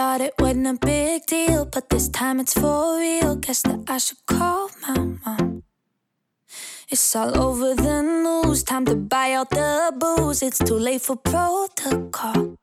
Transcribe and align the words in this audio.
thought 0.00 0.22
it 0.22 0.32
wasn't 0.38 0.66
a 0.66 0.78
big 0.86 1.26
deal, 1.26 1.66
but 1.66 1.90
this 1.90 2.08
time 2.08 2.40
it's 2.40 2.54
for 2.54 2.98
real. 2.98 3.36
Guess 3.36 3.60
that 3.68 3.80
I 3.86 3.98
should 3.98 4.24
call 4.24 4.70
my 4.80 4.96
mom. 4.96 5.62
It's 6.88 7.14
all 7.14 7.36
over 7.36 7.74
the 7.74 8.00
news. 8.24 8.62
Time 8.62 8.86
to 8.86 8.96
buy 8.96 9.32
out 9.32 9.50
the 9.50 9.92
booze. 10.00 10.42
It's 10.42 10.56
too 10.56 10.80
late 10.88 11.02
for 11.02 11.16
protocol. 11.16 12.56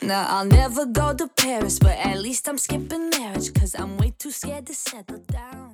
Now 0.00 0.24
I'll 0.34 0.46
never 0.46 0.86
go 0.86 1.12
to 1.12 1.26
Paris, 1.26 1.80
but 1.80 1.98
at 1.98 2.18
least 2.20 2.48
I'm 2.48 2.58
skipping 2.58 3.10
marriage, 3.10 3.52
cause 3.52 3.74
I'm 3.76 3.96
way 3.96 4.12
too 4.16 4.30
scared 4.30 4.68
to 4.68 4.74
settle 4.74 5.22
down. 5.26 5.71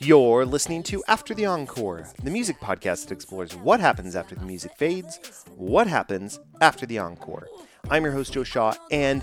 You're 0.00 0.44
listening 0.44 0.82
to 0.84 1.04
After 1.06 1.34
the 1.34 1.46
Encore, 1.46 2.08
the 2.22 2.30
music 2.30 2.58
podcast 2.58 3.04
that 3.04 3.12
explores 3.12 3.54
what 3.54 3.78
happens 3.78 4.16
after 4.16 4.34
the 4.34 4.44
music 4.44 4.72
fades, 4.76 5.44
what 5.56 5.86
happens 5.86 6.40
after 6.60 6.84
the 6.84 6.98
encore. 6.98 7.46
I'm 7.88 8.02
your 8.02 8.12
host, 8.12 8.32
Joe 8.32 8.42
Shaw, 8.42 8.74
and 8.90 9.22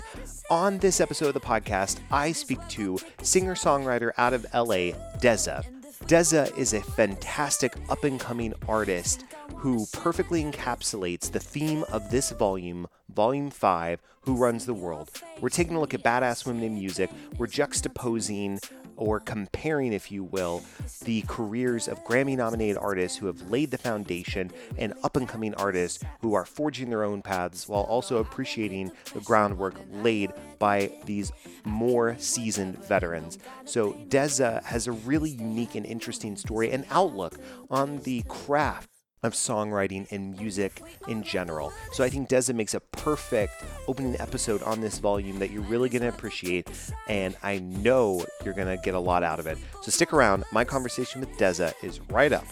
on 0.50 0.78
this 0.78 0.98
episode 1.00 1.28
of 1.28 1.34
the 1.34 1.40
podcast, 1.40 2.00
I 2.10 2.32
speak 2.32 2.66
to 2.70 2.98
singer 3.20 3.54
songwriter 3.54 4.12
out 4.16 4.32
of 4.32 4.46
LA, 4.54 4.96
Deza. 5.20 5.62
Deza 6.06 6.56
is 6.56 6.72
a 6.72 6.80
fantastic 6.80 7.74
up 7.90 8.02
and 8.04 8.18
coming 8.18 8.54
artist 8.66 9.24
who 9.56 9.86
perfectly 9.92 10.42
encapsulates 10.42 11.30
the 11.30 11.38
theme 11.38 11.84
of 11.92 12.10
this 12.10 12.30
volume, 12.30 12.88
Volume 13.14 13.50
5, 13.50 14.00
Who 14.22 14.36
Runs 14.36 14.64
the 14.64 14.74
World. 14.74 15.10
We're 15.40 15.50
taking 15.50 15.76
a 15.76 15.80
look 15.80 15.94
at 15.94 16.02
badass 16.02 16.46
women 16.46 16.64
in 16.64 16.74
music. 16.74 17.10
We're 17.36 17.46
juxtaposing 17.46 18.64
or 19.02 19.18
comparing, 19.18 19.92
if 19.92 20.12
you 20.12 20.22
will, 20.22 20.62
the 21.04 21.22
careers 21.22 21.88
of 21.88 22.04
Grammy 22.04 22.36
nominated 22.36 22.76
artists 22.76 23.18
who 23.18 23.26
have 23.26 23.50
laid 23.50 23.70
the 23.70 23.78
foundation 23.78 24.50
and 24.78 24.94
up 25.02 25.16
and 25.16 25.28
coming 25.28 25.54
artists 25.54 26.04
who 26.20 26.34
are 26.34 26.44
forging 26.44 26.88
their 26.88 27.02
own 27.02 27.20
paths 27.20 27.68
while 27.68 27.82
also 27.82 28.18
appreciating 28.18 28.92
the 29.12 29.20
groundwork 29.20 29.74
laid 29.90 30.32
by 30.58 30.92
these 31.04 31.32
more 31.64 32.16
seasoned 32.18 32.78
veterans. 32.84 33.38
So, 33.64 33.94
Deza 34.08 34.62
has 34.64 34.86
a 34.86 34.92
really 34.92 35.30
unique 35.30 35.74
and 35.74 35.84
interesting 35.84 36.36
story 36.36 36.70
and 36.70 36.84
outlook 36.90 37.38
on 37.70 37.98
the 38.00 38.22
craft 38.28 38.88
of 39.22 39.34
songwriting 39.34 40.10
and 40.10 40.36
music 40.38 40.82
in 41.08 41.22
general. 41.22 41.72
So 41.92 42.02
I 42.02 42.08
think 42.08 42.28
Deza 42.28 42.54
makes 42.54 42.74
a 42.74 42.80
perfect 42.80 43.64
opening 43.86 44.20
episode 44.20 44.62
on 44.62 44.80
this 44.80 44.98
volume 44.98 45.38
that 45.38 45.50
you're 45.50 45.62
really 45.62 45.88
going 45.88 46.02
to 46.02 46.08
appreciate, 46.08 46.68
and 47.08 47.36
I 47.42 47.58
know 47.58 48.26
you're 48.44 48.54
going 48.54 48.74
to 48.74 48.82
get 48.82 48.94
a 48.94 49.00
lot 49.00 49.22
out 49.22 49.38
of 49.38 49.46
it. 49.46 49.58
So 49.82 49.90
stick 49.90 50.12
around. 50.12 50.44
My 50.52 50.64
conversation 50.64 51.20
with 51.20 51.30
Deza 51.38 51.72
is 51.82 52.00
right 52.10 52.32
up 52.32 52.46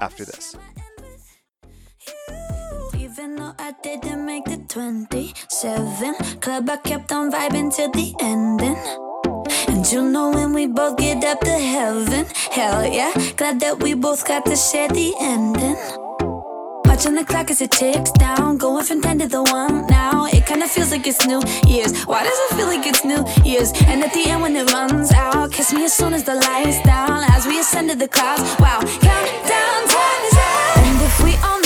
after 0.00 0.24
this. 0.24 0.56
Even 2.96 3.36
though 3.36 3.54
I 3.58 3.72
didn't 3.82 4.24
make 4.24 4.44
the 4.44 4.58
27 4.68 6.14
club, 6.40 6.70
I 6.70 6.76
kept 6.78 7.12
on 7.12 7.30
vibing 7.30 7.74
till 7.74 7.90
the 7.90 8.14
ending. 8.20 8.76
And 9.68 9.86
you 9.90 10.02
know 10.02 10.30
when 10.30 10.52
we 10.52 10.66
both 10.66 10.96
get 10.96 11.24
up 11.24 11.40
to 11.40 11.50
heaven, 11.50 12.26
hell 12.50 12.86
yeah, 12.86 13.12
glad 13.36 13.60
that 13.60 13.82
we 13.82 13.94
both 13.94 14.26
got 14.26 14.44
to 14.46 14.56
share 14.56 14.88
the 14.88 15.12
ending. 15.20 15.76
Watching 17.04 17.16
the 17.16 17.24
clock 17.26 17.50
as 17.50 17.60
it 17.60 17.70
ticks 17.70 18.10
down, 18.12 18.56
going 18.56 18.82
from 18.82 19.02
10 19.02 19.18
to 19.18 19.26
the 19.26 19.42
1 19.42 19.88
now. 19.88 20.24
It 20.24 20.46
kinda 20.46 20.66
feels 20.66 20.90
like 20.90 21.06
it's 21.06 21.26
New 21.26 21.42
Year's. 21.66 21.92
Why 22.06 22.24
does 22.24 22.38
it 22.44 22.56
feel 22.56 22.66
like 22.66 22.86
it's 22.86 23.04
New 23.04 23.22
Year's? 23.44 23.72
And 23.88 24.02
at 24.02 24.14
the 24.14 24.24
end, 24.30 24.40
when 24.40 24.56
it 24.56 24.72
runs 24.72 25.12
out, 25.12 25.52
kiss 25.52 25.74
me 25.74 25.84
as 25.84 25.92
soon 25.92 26.14
as 26.14 26.24
the 26.24 26.34
lights 26.34 26.80
down. 26.80 27.22
As 27.24 27.44
we 27.46 27.60
ascend 27.60 27.90
to 27.90 27.94
the 27.94 28.08
clouds, 28.08 28.40
wow, 28.58 28.80
countdown 28.80 29.80
time 29.94 30.22
is 30.30 30.36
up. 30.48 30.76
And 30.78 31.02
if 31.02 31.20
we 31.22 31.36
all 31.44 31.63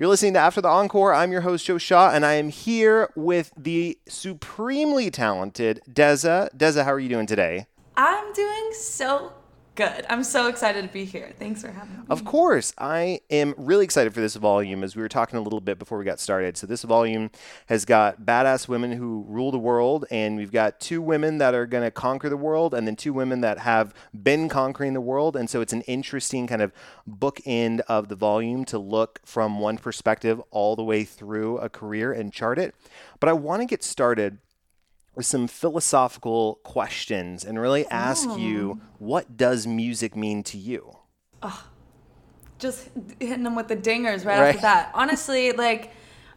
You're 0.00 0.08
listening 0.08 0.34
to 0.34 0.38
After 0.38 0.60
the 0.60 0.68
Encore. 0.68 1.12
I'm 1.12 1.32
your 1.32 1.40
host, 1.40 1.66
Joe 1.66 1.76
Shaw, 1.76 2.12
and 2.12 2.24
I 2.24 2.34
am 2.34 2.50
here 2.50 3.10
with 3.16 3.50
the 3.56 3.98
supremely 4.06 5.10
talented 5.10 5.80
Deza. 5.90 6.56
Deza, 6.56 6.84
how 6.84 6.92
are 6.92 7.00
you 7.00 7.08
doing 7.08 7.26
today? 7.26 7.66
I'm 7.96 8.32
doing 8.32 8.70
so 8.74 9.32
good. 9.78 10.04
I'm 10.10 10.24
so 10.24 10.48
excited 10.48 10.82
to 10.82 10.92
be 10.92 11.04
here. 11.04 11.32
Thanks 11.38 11.62
for 11.62 11.70
having 11.70 11.94
me. 11.94 12.02
Of 12.10 12.24
course, 12.24 12.72
I 12.78 13.20
am 13.30 13.54
really 13.56 13.84
excited 13.84 14.12
for 14.12 14.20
this 14.20 14.34
volume 14.34 14.82
as 14.82 14.96
we 14.96 15.02
were 15.02 15.08
talking 15.08 15.38
a 15.38 15.40
little 15.40 15.60
bit 15.60 15.78
before 15.78 15.98
we 15.98 16.04
got 16.04 16.18
started. 16.18 16.56
So, 16.56 16.66
this 16.66 16.82
volume 16.82 17.30
has 17.66 17.84
got 17.84 18.22
badass 18.22 18.66
women 18.66 18.90
who 18.90 19.24
rule 19.28 19.52
the 19.52 19.58
world, 19.58 20.04
and 20.10 20.36
we've 20.36 20.50
got 20.50 20.80
two 20.80 21.00
women 21.00 21.38
that 21.38 21.54
are 21.54 21.64
going 21.64 21.84
to 21.84 21.92
conquer 21.92 22.28
the 22.28 22.36
world, 22.36 22.74
and 22.74 22.88
then 22.88 22.96
two 22.96 23.12
women 23.12 23.40
that 23.42 23.60
have 23.60 23.94
been 24.20 24.48
conquering 24.48 24.94
the 24.94 25.00
world. 25.00 25.36
And 25.36 25.48
so, 25.48 25.60
it's 25.60 25.72
an 25.72 25.82
interesting 25.82 26.48
kind 26.48 26.60
of 26.60 26.72
bookend 27.08 27.78
of 27.82 28.08
the 28.08 28.16
volume 28.16 28.64
to 28.66 28.78
look 28.80 29.20
from 29.24 29.60
one 29.60 29.78
perspective 29.78 30.42
all 30.50 30.74
the 30.74 30.84
way 30.84 31.04
through 31.04 31.58
a 31.58 31.68
career 31.68 32.12
and 32.12 32.32
chart 32.32 32.58
it. 32.58 32.74
But 33.20 33.28
I 33.28 33.32
want 33.32 33.62
to 33.62 33.66
get 33.66 33.84
started 33.84 34.38
some 35.26 35.48
philosophical 35.48 36.56
questions 36.62 37.44
and 37.44 37.60
really 37.60 37.86
ask 37.86 38.28
you 38.38 38.74
hmm. 38.74 39.04
what 39.04 39.36
does 39.36 39.66
music 39.66 40.16
mean 40.16 40.42
to 40.44 40.58
you? 40.58 40.96
Oh, 41.42 41.66
Just 42.58 42.90
hitting 43.20 43.44
them 43.44 43.54
with 43.54 43.68
the 43.68 43.76
dingers 43.76 44.24
right, 44.24 44.38
Right. 44.38 44.48
after 44.48 44.62
that. 44.62 44.90
Honestly, 44.94 45.52
like, 45.66 45.92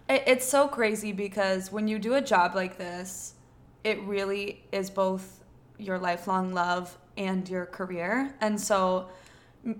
it, 0.09 0.23
it's 0.27 0.47
so 0.47 0.67
crazy 0.67 1.11
because 1.11 1.71
when 1.71 1.87
you 1.87 1.99
do 1.99 2.15
a 2.15 2.21
job 2.21 2.55
like 2.55 2.77
this, 2.77 3.35
it 3.83 4.01
really 4.03 4.63
is 4.71 4.89
both 4.89 5.43
your 5.77 5.97
lifelong 5.97 6.53
love 6.53 6.97
and 7.17 7.47
your 7.49 7.65
career. 7.65 8.35
And 8.41 8.59
so 8.59 9.09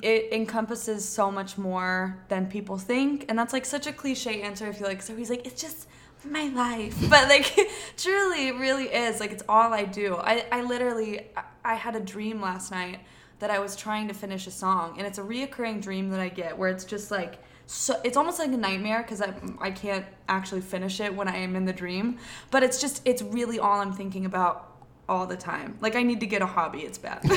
it 0.02 0.32
encompasses 0.32 1.08
so 1.08 1.32
much 1.32 1.58
more 1.58 2.24
than 2.28 2.48
people 2.48 2.78
think. 2.78 3.26
And 3.30 3.38
that's 3.38 3.54
like 3.54 3.66
such 3.66 3.88
a 3.88 3.94
cliche 3.94 4.42
answer, 4.42 4.68
I 4.68 4.72
feel 4.72 4.88
like. 4.88 5.02
So 5.02 5.16
he's 5.16 5.30
like, 5.30 5.46
it's 5.46 5.62
just 5.62 5.88
my 6.26 6.48
life. 6.50 6.96
But 7.10 7.28
like, 7.30 7.54
truly, 7.98 8.48
it 8.50 8.56
really 8.56 8.86
is. 8.86 9.20
Like, 9.20 9.32
it's 9.32 9.44
all 9.50 9.74
I 9.74 9.84
do. 9.86 10.16
I, 10.16 10.46
I 10.52 10.62
literally, 10.64 11.28
I- 11.36 11.44
I 11.64 11.76
had 11.76 11.96
a 11.96 12.00
dream 12.00 12.42
last 12.42 12.72
night 12.72 13.00
that 13.40 13.52
I 13.52 13.60
was 13.60 13.76
trying 13.76 14.08
to 14.08 14.14
finish 14.14 14.48
a 14.48 14.52
song, 14.52 14.96
and 14.98 15.06
it's 15.06 15.18
a 15.20 15.22
reoccurring 15.24 15.82
dream 15.82 16.10
that 16.10 16.20
I 16.20 16.30
get 16.30 16.58
where 16.58 16.70
it's 16.70 16.86
just 16.86 17.12
like 17.12 17.40
so 17.68 18.00
it's 18.04 18.18
almost 18.18 18.38
like 18.40 18.52
a 18.52 18.58
nightmare 18.58 19.02
because 19.02 19.22
I 19.22 19.34
I 19.60 19.72
can't 19.72 20.06
actually 20.28 20.62
finish 20.62 21.00
it 21.00 21.16
when 21.16 21.28
I 21.28 21.38
am 21.38 21.56
in 21.56 21.66
the 21.66 21.72
dream, 21.74 22.18
but 22.50 22.64
it's 22.64 22.82
just 22.82 23.02
it's 23.06 23.22
really 23.22 23.60
all 23.60 23.80
I'm 23.80 23.94
thinking 23.94 24.26
about 24.26 24.76
all 25.08 25.26
the 25.28 25.38
time. 25.38 25.78
Like 25.82 25.96
I 25.96 26.04
need 26.04 26.20
to 26.20 26.26
get 26.26 26.42
a 26.42 26.46
hobby. 26.46 26.80
It's 26.82 26.98
bad. 26.98 27.22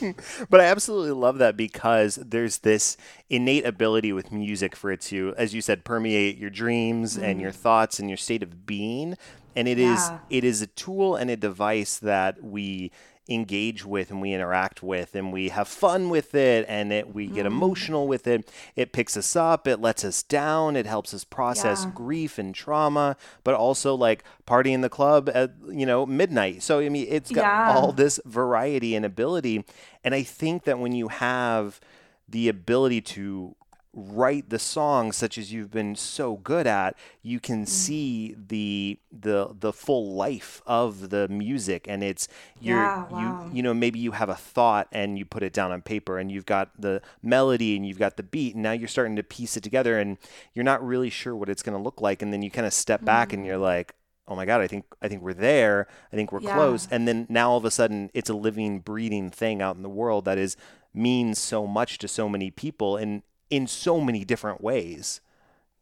But 0.50 0.60
I 0.60 0.64
absolutely 0.64 1.12
love 1.12 1.38
that 1.38 1.56
because 1.56 2.16
there's 2.16 2.58
this 2.58 2.96
innate 3.30 3.64
ability 3.66 4.12
with 4.12 4.32
music 4.32 4.76
for 4.76 4.90
it 4.90 5.00
to, 5.02 5.34
as 5.36 5.54
you 5.54 5.60
said, 5.60 5.84
permeate 5.84 6.38
your 6.38 6.50
dreams 6.50 7.16
and 7.16 7.40
your 7.40 7.52
mm. 7.52 7.56
thoughts 7.56 7.98
and 7.98 8.08
your 8.08 8.16
state 8.16 8.42
of 8.42 8.66
being. 8.66 9.16
And 9.54 9.68
it 9.68 9.78
is 9.78 10.10
Yeah. 10.10 10.18
it 10.30 10.44
is 10.44 10.62
a 10.62 10.66
tool 10.66 11.16
and 11.16 11.30
a 11.30 11.36
device 11.36 11.98
that 11.98 12.42
we 12.42 12.90
engage 13.28 13.84
with 13.84 14.10
and 14.10 14.20
we 14.20 14.32
interact 14.32 14.82
with 14.82 15.14
and 15.14 15.32
we 15.32 15.48
have 15.48 15.66
fun 15.66 16.08
with 16.08 16.34
it 16.34 16.64
and 16.68 16.92
it 16.92 17.14
we 17.14 17.26
get 17.26 17.38
mm-hmm. 17.44 17.46
emotional 17.48 18.06
with 18.06 18.26
it 18.26 18.48
it 18.76 18.92
picks 18.92 19.16
us 19.16 19.34
up 19.34 19.66
it 19.66 19.80
lets 19.80 20.04
us 20.04 20.22
down 20.22 20.76
it 20.76 20.86
helps 20.86 21.12
us 21.12 21.24
process 21.24 21.84
Yeah. 21.84 21.90
grief 21.94 22.38
and 22.38 22.54
trauma 22.54 23.16
but 23.42 23.54
also 23.54 23.94
like 23.94 24.22
party 24.44 24.72
in 24.72 24.80
the 24.80 24.88
club 24.88 25.28
at 25.34 25.52
you 25.68 25.86
know 25.86 26.06
midnight 26.06 26.62
so 26.62 26.78
i 26.78 26.88
mean 26.88 27.06
it's 27.08 27.32
got 27.32 27.42
Yeah. 27.42 27.74
all 27.76 27.92
this 27.92 28.20
variety 28.24 28.94
and 28.94 29.04
ability. 29.04 29.64
And 30.04 30.14
I 30.14 30.22
think 30.22 30.64
that 30.64 30.78
when 30.78 30.92
you 30.92 31.08
have 31.08 31.80
the 32.28 32.48
ability 32.48 33.00
to 33.00 33.56
write 33.98 34.50
the 34.50 34.58
songs 34.58 35.16
such 35.16 35.38
as 35.38 35.50
you've 35.54 35.70
been 35.70 35.96
so 35.96 36.36
good 36.36 36.66
at, 36.66 36.94
you 37.22 37.40
can 37.40 37.64
Mm. 37.64 37.68
see 37.68 38.36
the 38.48 38.98
the 39.10 39.48
the 39.58 39.72
full 39.72 40.12
life 40.14 40.60
of 40.66 41.08
the 41.08 41.26
music 41.28 41.86
and 41.88 42.04
it's 42.04 42.28
you're 42.60 42.76
Yeah, 42.76 43.06
wow. 43.10 43.46
you 43.48 43.56
you 43.56 43.62
know 43.62 43.72
maybe 43.72 43.98
you 43.98 44.12
have 44.12 44.28
a 44.28 44.34
thought 44.34 44.86
and 44.92 45.18
you 45.18 45.24
put 45.24 45.42
it 45.42 45.54
down 45.54 45.72
on 45.72 45.80
paper 45.80 46.18
and 46.18 46.30
you've 46.30 46.44
got 46.44 46.78
the 46.78 47.00
melody 47.22 47.74
and 47.74 47.86
you've 47.86 47.98
got 47.98 48.18
the 48.18 48.22
beat 48.22 48.52
and 48.54 48.62
now 48.62 48.72
you're 48.72 48.86
starting 48.86 49.16
to 49.16 49.22
piece 49.22 49.56
it 49.56 49.62
together 49.62 49.98
and 49.98 50.18
you're 50.52 50.62
not 50.64 50.86
really 50.86 51.08
sure 51.08 51.34
what 51.34 51.48
it's 51.48 51.62
going 51.62 51.76
to 51.76 51.82
look 51.82 52.02
like 52.02 52.20
and 52.20 52.32
then 52.34 52.42
you 52.42 52.50
kind 52.50 52.66
of 52.66 52.74
step 52.74 53.02
back 53.02 53.32
and 53.32 53.46
you're 53.46 53.56
like 53.56 53.94
oh 54.28 54.36
my 54.36 54.44
god 54.44 54.60
i 54.60 54.66
think 54.66 54.84
i 55.00 55.08
think 55.08 55.22
we're 55.22 55.32
there 55.32 55.88
i 56.12 56.16
think 56.16 56.32
we're 56.32 56.40
Yeah. 56.42 56.52
close 56.52 56.86
and 56.90 57.08
then 57.08 57.26
now 57.30 57.50
all 57.52 57.56
of 57.56 57.64
a 57.64 57.70
sudden 57.70 58.10
it's 58.12 58.28
a 58.28 58.34
living 58.34 58.80
breathing 58.80 59.30
thing 59.30 59.62
out 59.62 59.76
in 59.76 59.82
the 59.82 59.88
world 59.88 60.26
that 60.26 60.36
is 60.36 60.54
means 60.92 61.38
so 61.38 61.66
much 61.66 61.96
to 61.98 62.08
so 62.08 62.28
many 62.28 62.50
people 62.50 62.98
and 62.98 63.22
in 63.50 63.66
so 63.66 64.00
many 64.00 64.24
different 64.24 64.60
ways 64.60 65.20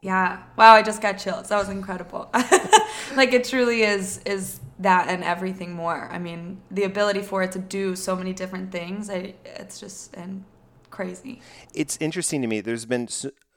Yeah. 0.04 0.42
Wow, 0.56 0.74
I 0.74 0.82
just 0.82 1.00
got 1.00 1.14
chills. 1.14 1.48
That 1.48 1.56
was 1.56 1.70
incredible. 1.70 2.28
like 3.16 3.32
it 3.32 3.44
truly 3.44 3.82
is 3.82 4.20
is 4.26 4.60
that 4.78 5.08
and 5.08 5.24
everything 5.24 5.72
more. 5.72 6.10
I 6.12 6.18
mean, 6.18 6.60
the 6.70 6.82
ability 6.82 7.22
for 7.22 7.42
it 7.42 7.52
to 7.52 7.58
do 7.58 7.96
so 7.96 8.14
many 8.14 8.34
different 8.34 8.70
things, 8.70 9.08
I, 9.08 9.34
it's 9.44 9.80
just 9.80 10.14
and 10.14 10.44
crazy. 10.90 11.40
it's 11.74 11.96
interesting 12.00 12.42
to 12.42 12.46
me. 12.46 12.60
There's 12.60 12.84
been 12.84 13.08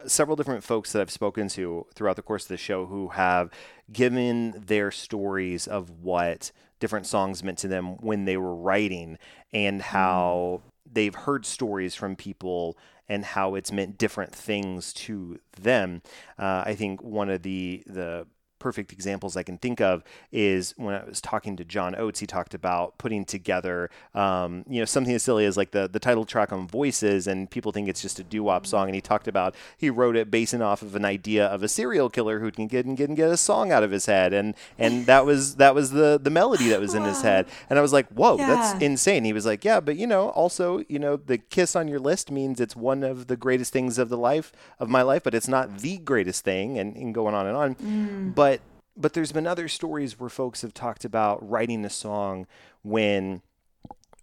several 0.06 0.38
different 0.38 0.64
folks 0.64 0.94
that 0.94 1.02
I've 1.02 1.12
spoken 1.12 1.50
to 1.50 1.86
throughout 1.94 2.16
the 2.16 2.22
course 2.22 2.46
of 2.46 2.50
the 2.50 2.58
show 2.58 2.86
who 2.86 3.10
have 3.10 3.52
given 3.92 4.64
their 4.68 4.90
stories 4.90 5.68
of 5.68 5.90
what 6.02 6.52
different 6.80 7.08
songs 7.08 7.44
meant 7.44 7.58
to 7.60 7.68
them 7.68 7.98
when 7.98 8.26
they 8.26 8.38
were 8.38 8.56
writing 8.56 9.18
and 9.52 9.82
mm. 9.82 9.84
how 9.84 10.62
they've 10.90 11.16
heard 11.16 11.46
stories 11.46 11.94
from 11.94 12.16
people 12.16 12.78
and 13.10 13.24
how 13.24 13.56
it's 13.56 13.72
meant 13.72 13.98
different 13.98 14.34
things 14.34 14.94
to 14.94 15.40
them. 15.60 16.02
Uh, 16.38 16.64
I 16.66 16.76
think 16.76 17.02
one 17.02 17.30
of 17.30 17.44
the 17.44 17.84
the 17.86 18.28
perfect 18.60 18.92
examples 18.92 19.36
I 19.38 19.44
can 19.44 19.58
think 19.58 19.80
of 19.82 20.04
is 20.32 20.74
when 20.78 20.96
I 20.96 21.04
was 21.04 21.22
talking 21.22 21.56
to 21.58 21.66
John 21.66 21.96
Oates, 21.96 22.20
he 22.20 22.28
talked 22.28 22.54
about 22.54 22.98
putting 22.98 23.26
together, 23.26 23.90
um, 24.16 24.64
you 24.70 24.80
know, 24.80 24.86
something 24.86 25.14
as 25.14 25.24
silly 25.24 25.46
as 25.46 25.58
like 25.58 25.72
the, 25.72 25.88
the 25.88 26.00
title 26.00 26.26
track 26.26 26.52
on 26.52 26.68
Voices, 26.68 27.28
and 27.28 27.50
people 27.50 27.72
think 27.72 27.88
it's 27.88 28.02
just 28.02 28.20
a 28.20 28.24
doo 28.24 28.44
wop 28.44 28.66
song. 28.66 28.88
And 28.88 28.96
he 28.96 29.02
talked 29.02 29.28
about 29.28 29.56
he 29.78 29.90
wrote 29.90 30.16
it 30.16 30.30
basing 30.32 30.62
off 30.62 30.82
of 30.82 30.96
an 30.96 31.06
idea 31.06 31.46
of 31.48 31.64
a 31.64 31.68
serial 31.68 32.10
killer 32.10 32.40
who 32.40 32.52
can 32.52 32.68
get 32.68 32.86
and 32.86 32.98
get 32.98 33.10
and 33.10 33.18
get 33.18 33.30
a 33.30 33.38
song 33.38 33.72
out 33.72 33.84
of 33.84 33.92
his 33.92 34.06
head, 34.06 34.34
and 34.34 34.56
and 34.78 35.06
that 35.12 35.26
was 35.26 35.56
that 35.56 35.76
was 35.76 35.92
the 35.92 36.20
the 36.22 36.30
melody 36.30 36.70
that 36.70 36.80
was 36.80 36.94
in 36.94 37.04
his 37.04 37.22
head. 37.22 37.48
And 37.70 37.78
I 37.78 37.82
was 37.82 37.94
like, 37.94 38.08
whoa, 38.10 38.38
Yeah. 38.38 38.48
that's 38.48 38.82
insane. 38.82 39.24
He 39.24 39.34
was 39.34 39.46
like, 39.46 39.64
yeah, 39.64 39.80
but 39.80 39.98
you 39.98 40.08
know, 40.08 40.30
also, 40.30 40.84
you 40.88 41.00
know, 41.00 41.16
the 41.18 41.38
kiss 41.38 41.76
on 41.76 41.88
your 41.88 42.00
list 42.00 42.32
means 42.32 42.60
it's 42.60 42.76
one 42.76 43.04
of 43.04 43.28
the 43.28 43.38
greatest 43.38 43.74
things 43.74 43.98
of 43.98 44.10
the 44.10 44.18
life 44.18 44.52
of 44.80 44.90
my 44.90 45.02
life, 45.02 45.24
but 45.24 45.34
it's 45.36 45.48
not 45.48 45.80
the 45.80 45.98
greatest 45.98 46.44
thing, 46.44 46.78
and, 46.78 46.96
and 46.96 47.14
going 47.14 47.36
on 47.36 47.46
and 47.48 47.56
on. 47.58 48.32
But 48.36 48.47
but 48.98 49.14
there's 49.14 49.32
been 49.32 49.48
other 49.48 49.68
stories 49.68 50.20
where 50.20 50.30
folks 50.30 50.62
have 50.64 50.74
talked 50.74 51.06
about 51.06 51.48
writing 51.48 51.86
a 51.86 51.90
song 51.90 52.48
when 52.84 53.42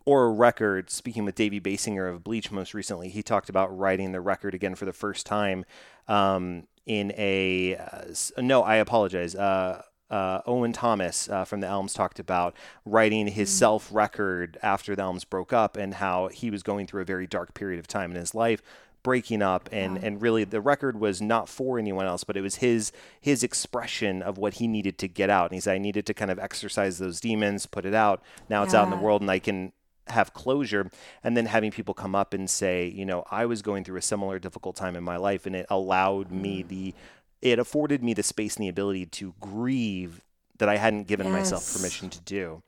or 0.04 0.24
a 0.24 0.30
record. 0.30 0.90
Speaking 0.90 1.24
with 1.24 1.34
Davey 1.34 1.60
Baysinger 1.60 2.10
of 2.10 2.24
Bleach 2.24 2.50
most 2.50 2.74
recently, 2.74 3.08
he 3.08 3.22
talked 3.22 3.48
about 3.48 3.76
writing 3.76 4.12
the 4.12 4.20
record 4.20 4.54
again 4.54 4.74
for 4.74 4.84
the 4.84 4.92
first 4.92 5.26
time 5.26 5.64
um, 6.08 6.66
in 6.86 7.12
a 7.16 7.76
uh, 7.76 8.42
no. 8.42 8.62
I 8.62 8.76
apologize. 8.76 9.34
Uh, 9.34 9.82
uh, 10.10 10.42
Owen 10.46 10.72
Thomas 10.72 11.28
uh, 11.30 11.44
from 11.44 11.60
the 11.60 11.66
Elms 11.66 11.94
talked 11.94 12.18
about 12.18 12.54
writing 12.84 13.26
his 13.26 13.50
self 13.50 13.88
record 13.92 14.58
after 14.62 14.94
the 14.94 15.02
Elms 15.02 15.24
broke 15.24 15.52
up 15.52 15.76
and 15.76 15.94
how 15.94 16.28
he 16.28 16.50
was 16.50 16.62
going 16.62 16.86
through 16.86 17.02
a 17.02 17.06
very 17.06 17.26
dark 17.26 17.54
period 17.54 17.78
of 17.78 17.86
time 17.86 18.10
in 18.10 18.16
his 18.16 18.34
life 18.34 18.62
breaking 19.04 19.42
up 19.42 19.68
and 19.70 19.98
and 19.98 20.20
really 20.20 20.42
the 20.42 20.60
record 20.60 20.98
was 20.98 21.22
not 21.22 21.48
for 21.48 21.78
anyone 21.78 22.06
else 22.06 22.24
but 22.24 22.36
it 22.36 22.40
was 22.40 22.56
his 22.56 22.90
his 23.20 23.44
expression 23.44 24.22
of 24.22 24.38
what 24.38 24.54
he 24.54 24.66
needed 24.66 24.98
to 24.98 25.06
get 25.06 25.30
out. 25.30 25.44
And 25.50 25.54
he 25.54 25.60
said 25.60 25.74
I 25.74 25.78
needed 25.78 26.06
to 26.06 26.14
kind 26.14 26.30
of 26.30 26.40
exercise 26.40 26.98
those 26.98 27.20
demons 27.20 27.66
put 27.66 27.84
it 27.84 27.94
out. 27.94 28.22
Now 28.48 28.64
it's 28.64 28.74
out 28.74 28.84
in 28.84 28.90
the 28.90 28.96
world 28.96 29.20
and 29.20 29.30
I 29.30 29.38
can 29.38 29.72
have 30.08 30.34
closure. 30.34 30.90
And 31.22 31.36
then 31.36 31.46
having 31.46 31.70
people 31.70 31.94
come 31.94 32.14
up 32.14 32.34
and 32.34 32.50
say 32.50 32.86
you 32.86 33.04
know 33.04 33.24
I 33.30 33.46
was 33.46 33.62
going 33.62 33.84
through 33.84 33.98
a 33.98 34.02
similar 34.02 34.40
difficult 34.40 34.74
time 34.74 34.96
in 34.96 35.04
my 35.04 35.18
life 35.18 35.46
and 35.46 35.54
it 35.54 35.66
allowed 35.68 36.32
me 36.32 36.64
mm. 36.64 36.68
the 36.68 36.94
it 37.42 37.58
afforded 37.58 38.02
me 38.02 38.14
the 38.14 38.22
space 38.22 38.56
and 38.56 38.64
the 38.64 38.70
ability 38.70 39.04
to 39.06 39.34
grieve 39.38 40.22
that 40.58 40.68
I 40.70 40.78
hadn't 40.78 41.06
given 41.06 41.30
myself 41.30 41.70
permission 41.74 42.08
to 42.08 42.20
do. 42.20 42.62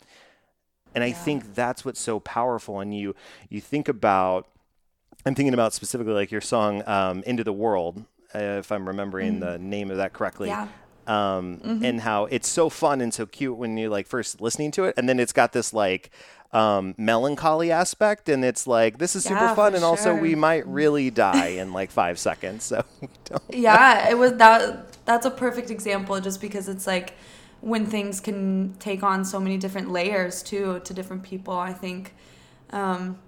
And 0.95 1.03
I 1.03 1.13
think 1.13 1.55
that's 1.55 1.85
what's 1.85 2.01
so 2.01 2.21
powerful. 2.21 2.81
And 2.81 2.95
you 2.95 3.15
you 3.49 3.63
think 3.63 3.89
about 3.89 4.49
I'm 5.27 5.35
thinking 5.35 5.55
about 5.55 5.75
specifically 5.75 6.15
like 6.15 6.33
your 6.33 6.43
song 6.43 6.85
um, 6.89 7.25
"Into 7.27 7.45
the 7.45 7.53
World," 7.53 8.05
uh, 8.35 8.39
if 8.39 8.73
I'm 8.73 8.89
remembering 8.89 9.41
the 9.41 9.59
name 9.59 9.91
of 9.91 9.99
that 9.99 10.15
correctly. 10.15 10.51
Yeah. 10.51 10.69
Um, 11.07 11.63
And 11.83 12.01
how 12.03 12.27
it's 12.27 12.49
so 12.49 12.71
fun 12.71 13.01
and 13.03 13.15
so 13.15 13.27
cute 13.27 13.57
when 13.57 13.77
you're 13.77 13.91
like 13.91 14.07
first 14.09 14.41
listening 14.41 14.73
to 14.73 14.85
it, 14.85 14.95
and 14.99 15.09
then 15.09 15.21
it's 15.21 15.33
got 15.33 15.53
this 15.53 15.73
like 15.75 16.11
um, 16.53 16.95
melancholy 16.99 17.73
aspect, 17.73 18.29
and 18.29 18.45
it's 18.45 18.67
like 18.67 18.99
this 18.99 19.17
is 19.17 19.25
super 19.25 19.49
Yeah, 19.49 19.51
fun, 19.51 19.75
and 19.75 19.85
also 19.85 20.15
we 20.15 20.35
might 20.35 20.67
really 20.67 21.11
die 21.11 21.49
in 21.49 21.73
like 21.73 21.91
five 21.91 22.19
seconds. 22.19 22.65
So 22.65 22.85
don't. 23.25 23.43
yeah 23.51 24.09
it 24.09 24.19
was 24.19 24.35
that 24.35 25.05
that's 25.05 25.27
a 25.27 25.31
perfect 25.31 25.71
example 25.71 26.21
just 26.21 26.41
because 26.41 26.69
it's 26.69 26.87
like 26.87 27.15
when 27.61 27.87
things 27.87 28.21
can 28.21 28.75
take 28.79 29.03
on 29.03 29.25
so 29.25 29.41
many 29.41 29.57
different 29.57 29.91
layers 29.91 30.43
too 30.43 30.81
to 30.85 30.93
different 30.93 31.23
people 31.23 31.55
i 31.57 31.73
think 31.73 32.15
um 32.71 33.19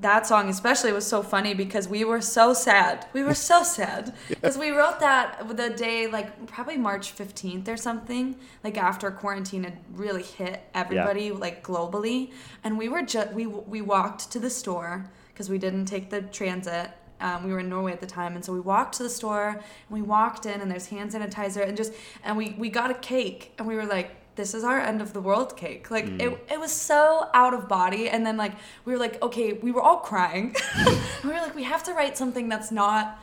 that 0.00 0.26
song 0.26 0.48
especially 0.48 0.92
was 0.92 1.06
so 1.06 1.22
funny 1.22 1.52
because 1.52 1.86
we 1.86 2.04
were 2.04 2.20
so 2.20 2.54
sad. 2.54 3.06
We 3.12 3.22
were 3.22 3.34
so 3.34 3.62
sad. 3.78 4.14
Because 4.28 4.56
we 4.56 4.70
wrote 4.70 5.00
that 5.00 5.46
the 5.56 5.70
day 5.70 6.06
like 6.06 6.46
probably 6.46 6.76
march 6.76 7.14
15th 7.14 7.68
or 7.68 7.76
something 7.76 8.36
like 8.64 8.78
after 8.78 9.10
quarantine 9.10 9.64
had 9.64 9.78
really 9.92 10.22
hit 10.22 10.62
everybody 10.74 11.30
like 11.30 11.62
globally. 11.62 12.32
And 12.64 12.78
we 12.78 12.88
were 12.88 13.02
just 13.02 13.32
we 13.32 13.46
we 13.46 13.80
walked 13.82 14.30
to 14.32 14.38
the 14.38 14.50
store 14.50 15.10
because 15.28 15.50
we 15.50 15.58
didn't 15.58 15.86
take 15.86 16.10
the 16.10 16.22
transit. 16.22 16.90
Um, 17.20 17.44
we 17.44 17.52
were 17.52 17.60
in 17.60 17.68
Norway 17.68 17.92
at 17.92 18.00
the 18.00 18.06
time, 18.06 18.34
and 18.34 18.42
so 18.42 18.50
we 18.50 18.60
walked 18.60 18.94
to 18.96 19.02
the 19.02 19.10
store 19.10 19.48
and 19.48 19.62
we 19.90 20.00
walked 20.00 20.46
in, 20.46 20.62
and 20.62 20.70
there's 20.70 20.86
hand 20.86 21.10
sanitizer, 21.12 21.66
and 21.66 21.76
just 21.76 21.92
and 22.24 22.34
we 22.34 22.54
we 22.58 22.70
got 22.70 22.90
a 22.90 22.94
cake, 22.94 23.52
and 23.58 23.68
we 23.68 23.74
were 23.76 23.84
like, 23.84 24.16
"This 24.36 24.54
is 24.54 24.64
our 24.64 24.80
end 24.80 25.00
of 25.00 25.12
the 25.12 25.20
world 25.20 25.56
cake." 25.56 25.90
Like 25.90 26.06
mm. 26.06 26.20
it, 26.20 26.46
it 26.52 26.60
was 26.60 26.72
so 26.72 27.28
out 27.34 27.54
of 27.54 27.68
body, 27.68 28.08
and 28.08 28.24
then 28.24 28.36
like 28.36 28.52
we 28.84 28.92
were 28.92 28.98
like, 28.98 29.22
okay, 29.22 29.54
we 29.54 29.70
were 29.70 29.82
all 29.82 29.98
crying. 29.98 30.54
we 31.24 31.30
were 31.30 31.34
like, 31.34 31.54
we 31.54 31.64
have 31.64 31.82
to 31.84 31.92
write 31.92 32.16
something 32.16 32.48
that's 32.48 32.70
not 32.70 33.18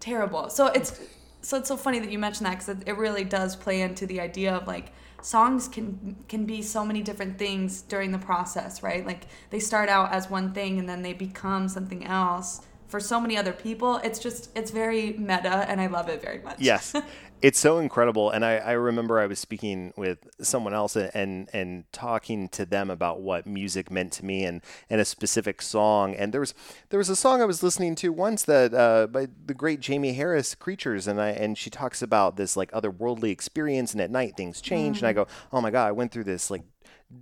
terrible. 0.00 0.50
So 0.50 0.66
it's 0.66 1.00
so 1.40 1.56
it's 1.58 1.68
so 1.68 1.76
funny 1.76 1.98
that 2.00 2.10
you 2.10 2.18
mentioned 2.18 2.46
that 2.46 2.58
because 2.58 2.68
it, 2.68 2.88
it 2.88 2.96
really 2.96 3.24
does 3.24 3.56
play 3.56 3.80
into 3.80 4.06
the 4.06 4.20
idea 4.20 4.54
of 4.54 4.66
like 4.66 4.92
songs 5.22 5.68
can 5.68 6.16
can 6.28 6.44
be 6.44 6.62
so 6.62 6.84
many 6.84 7.02
different 7.02 7.38
things 7.38 7.82
during 7.82 8.12
the 8.12 8.18
process, 8.18 8.82
right? 8.82 9.06
Like 9.06 9.24
they 9.50 9.60
start 9.60 9.88
out 9.88 10.12
as 10.12 10.30
one 10.30 10.52
thing 10.52 10.78
and 10.78 10.88
then 10.88 11.02
they 11.02 11.12
become 11.12 11.68
something 11.68 12.04
else. 12.04 12.62
For 12.88 13.00
so 13.00 13.20
many 13.20 13.36
other 13.36 13.52
people, 13.52 13.96
it's 13.96 14.18
just 14.18 14.50
it's 14.56 14.70
very 14.70 15.12
meta, 15.12 15.66
and 15.68 15.78
I 15.78 15.88
love 15.88 16.08
it 16.08 16.22
very 16.22 16.38
much. 16.38 16.56
Yes. 16.58 16.94
It's 17.40 17.58
so 17.58 17.78
incredible. 17.78 18.30
And 18.30 18.44
I, 18.44 18.56
I 18.56 18.72
remember 18.72 19.20
I 19.20 19.26
was 19.26 19.38
speaking 19.38 19.92
with 19.96 20.28
someone 20.40 20.74
else 20.74 20.96
and, 20.96 21.48
and 21.52 21.84
talking 21.92 22.48
to 22.50 22.66
them 22.66 22.90
about 22.90 23.20
what 23.20 23.46
music 23.46 23.90
meant 23.90 24.12
to 24.14 24.24
me 24.24 24.44
and, 24.44 24.60
and 24.90 25.00
a 25.00 25.04
specific 25.04 25.62
song. 25.62 26.14
And 26.14 26.32
there 26.32 26.40
was 26.40 26.54
there 26.88 26.98
was 26.98 27.08
a 27.08 27.16
song 27.16 27.40
I 27.40 27.44
was 27.44 27.62
listening 27.62 27.94
to 27.96 28.12
once 28.12 28.42
that 28.44 28.74
uh, 28.74 29.06
by 29.06 29.28
the 29.46 29.54
great 29.54 29.80
Jamie 29.80 30.14
Harris, 30.14 30.54
Creatures, 30.54 31.06
and 31.06 31.20
I 31.20 31.30
and 31.30 31.56
she 31.56 31.70
talks 31.70 32.02
about 32.02 32.36
this 32.36 32.56
like 32.56 32.72
otherworldly 32.72 33.30
experience 33.30 33.92
and 33.92 34.00
at 34.00 34.10
night 34.10 34.36
things 34.36 34.60
change. 34.60 34.98
And 34.98 35.06
I 35.06 35.12
go, 35.12 35.28
Oh 35.52 35.60
my 35.60 35.70
God, 35.70 35.86
I 35.86 35.92
went 35.92 36.10
through 36.10 36.24
this 36.24 36.50
like 36.50 36.62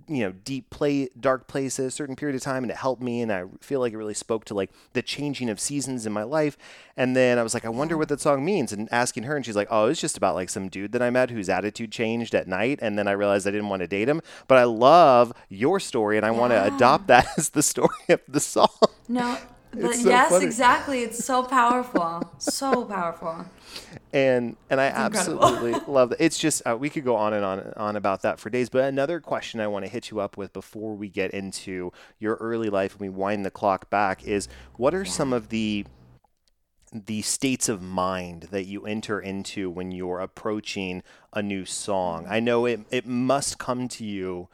you 0.07 0.23
know 0.23 0.31
deep 0.31 0.69
play 0.69 1.09
dark 1.19 1.47
places 1.47 1.85
a 1.85 1.91
certain 1.91 2.15
period 2.15 2.35
of 2.35 2.41
time 2.41 2.63
and 2.63 2.71
it 2.71 2.77
helped 2.77 3.01
me 3.01 3.21
and 3.21 3.31
i 3.31 3.45
feel 3.61 3.79
like 3.79 3.93
it 3.93 3.97
really 3.97 4.13
spoke 4.13 4.43
to 4.43 4.53
like 4.53 4.69
the 4.93 5.01
changing 5.01 5.49
of 5.49 5.59
seasons 5.59 6.05
in 6.05 6.11
my 6.11 6.23
life. 6.23 6.57
And 6.97 7.15
then 7.15 7.37
i 7.37 7.43
was 7.43 7.53
like 7.53 7.63
i 7.63 7.69
wonder 7.69 7.97
what 7.97 8.09
that 8.09 8.19
song 8.19 8.43
means 8.43 8.73
and 8.73 8.89
asking 8.91 9.23
her 9.23 9.35
and 9.35 9.45
she's 9.45 9.55
like 9.55 9.67
oh 9.71 9.85
it's 9.85 10.01
just 10.01 10.17
about 10.17 10.35
like 10.35 10.49
some 10.49 10.67
dude 10.67 10.91
that 10.91 11.01
i 11.01 11.09
met 11.09 11.29
whose 11.29 11.47
attitude 11.47 11.91
changed 11.91 12.35
at 12.35 12.47
night 12.47 12.79
and 12.81 12.97
then 12.97 13.07
i 13.07 13.11
realized 13.11 13.47
i 13.47 13.51
didn't 13.51 13.69
want 13.69 13.81
to 13.81 13.87
date 13.87 14.09
him 14.09 14.21
but 14.47 14.57
i 14.57 14.63
love 14.63 15.31
your 15.47 15.79
story 15.79 16.17
and 16.17 16.25
i 16.25 16.31
want 16.31 16.51
to 16.51 16.75
adopt 16.75 17.07
that 17.07 17.27
as 17.37 17.49
the 17.49 17.63
story 17.63 17.87
of 18.09 18.21
the 18.27 18.39
song. 18.39 18.67
No, 19.07 19.37
but 19.71 19.95
so 19.95 20.09
yes, 20.09 20.29
funny. 20.29 20.45
exactly. 20.45 21.03
It's 21.03 21.23
so 21.23 21.43
powerful, 21.43 22.23
so 22.37 22.85
powerful. 22.85 23.45
and 24.13 24.55
and 24.69 24.79
I 24.79 24.85
absolutely 24.85 25.75
love 25.87 26.09
that. 26.09 26.23
It's 26.23 26.39
just 26.39 26.61
uh, 26.65 26.77
we 26.77 26.89
could 26.89 27.03
go 27.03 27.15
on 27.15 27.33
and 27.33 27.43
on 27.43 27.59
and 27.59 27.73
on 27.75 27.95
about 27.95 28.21
that 28.21 28.39
for 28.39 28.49
days. 28.49 28.69
But 28.69 28.85
another 28.85 29.19
question 29.19 29.59
I 29.59 29.67
want 29.67 29.85
to 29.85 29.91
hit 29.91 30.09
you 30.11 30.19
up 30.19 30.37
with 30.37 30.53
before 30.53 30.95
we 30.95 31.09
get 31.09 31.31
into 31.31 31.91
your 32.19 32.35
early 32.35 32.69
life 32.69 32.93
and 32.93 33.01
we 33.01 33.09
wind 33.09 33.45
the 33.45 33.51
clock 33.51 33.89
back 33.89 34.23
is 34.23 34.47
what 34.75 34.93
are 34.93 35.05
some 35.05 35.33
of 35.33 35.49
the 35.49 35.85
the 36.93 37.21
states 37.21 37.67
of 37.67 37.81
mind 37.81 38.43
that 38.51 38.63
you 38.63 38.85
enter 38.85 39.19
into 39.19 39.69
when 39.69 39.91
you're 39.91 40.19
approaching 40.19 41.03
a 41.33 41.41
new 41.41 41.65
song? 41.65 42.25
I 42.29 42.39
know 42.39 42.65
it 42.65 42.81
it 42.89 43.05
must 43.05 43.57
come 43.57 43.87
to 43.89 44.05
you 44.05 44.47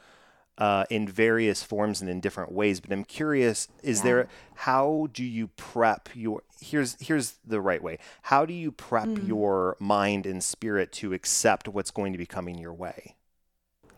uh, 0.58 0.86
in 0.90 1.08
various 1.08 1.64
forms 1.64 2.02
and 2.02 2.10
in 2.10 2.20
different 2.20 2.52
ways. 2.52 2.80
But 2.80 2.92
I'm 2.92 3.04
curious: 3.04 3.68
is 3.82 4.02
Yeah. 4.02 4.02
there 4.02 4.28
how 4.56 5.08
do 5.14 5.24
you 5.24 5.48
prep 5.50 6.10
your? 6.14 6.44
Here's 6.60 6.96
here's 7.02 7.36
the 7.46 7.62
right 7.62 7.82
way. 7.84 8.00
How 8.24 8.46
do 8.46 8.54
you 8.54 8.72
prep 8.72 9.18
your 9.22 9.76
mind 9.80 10.26
and 10.26 10.44
spirit 10.44 10.92
to 10.94 11.14
accept 11.14 11.68
what's 11.68 11.92
going 11.92 12.12
to 12.14 12.18
be 12.18 12.26
coming 12.26 12.58
your 12.58 12.74
way? 12.74 13.16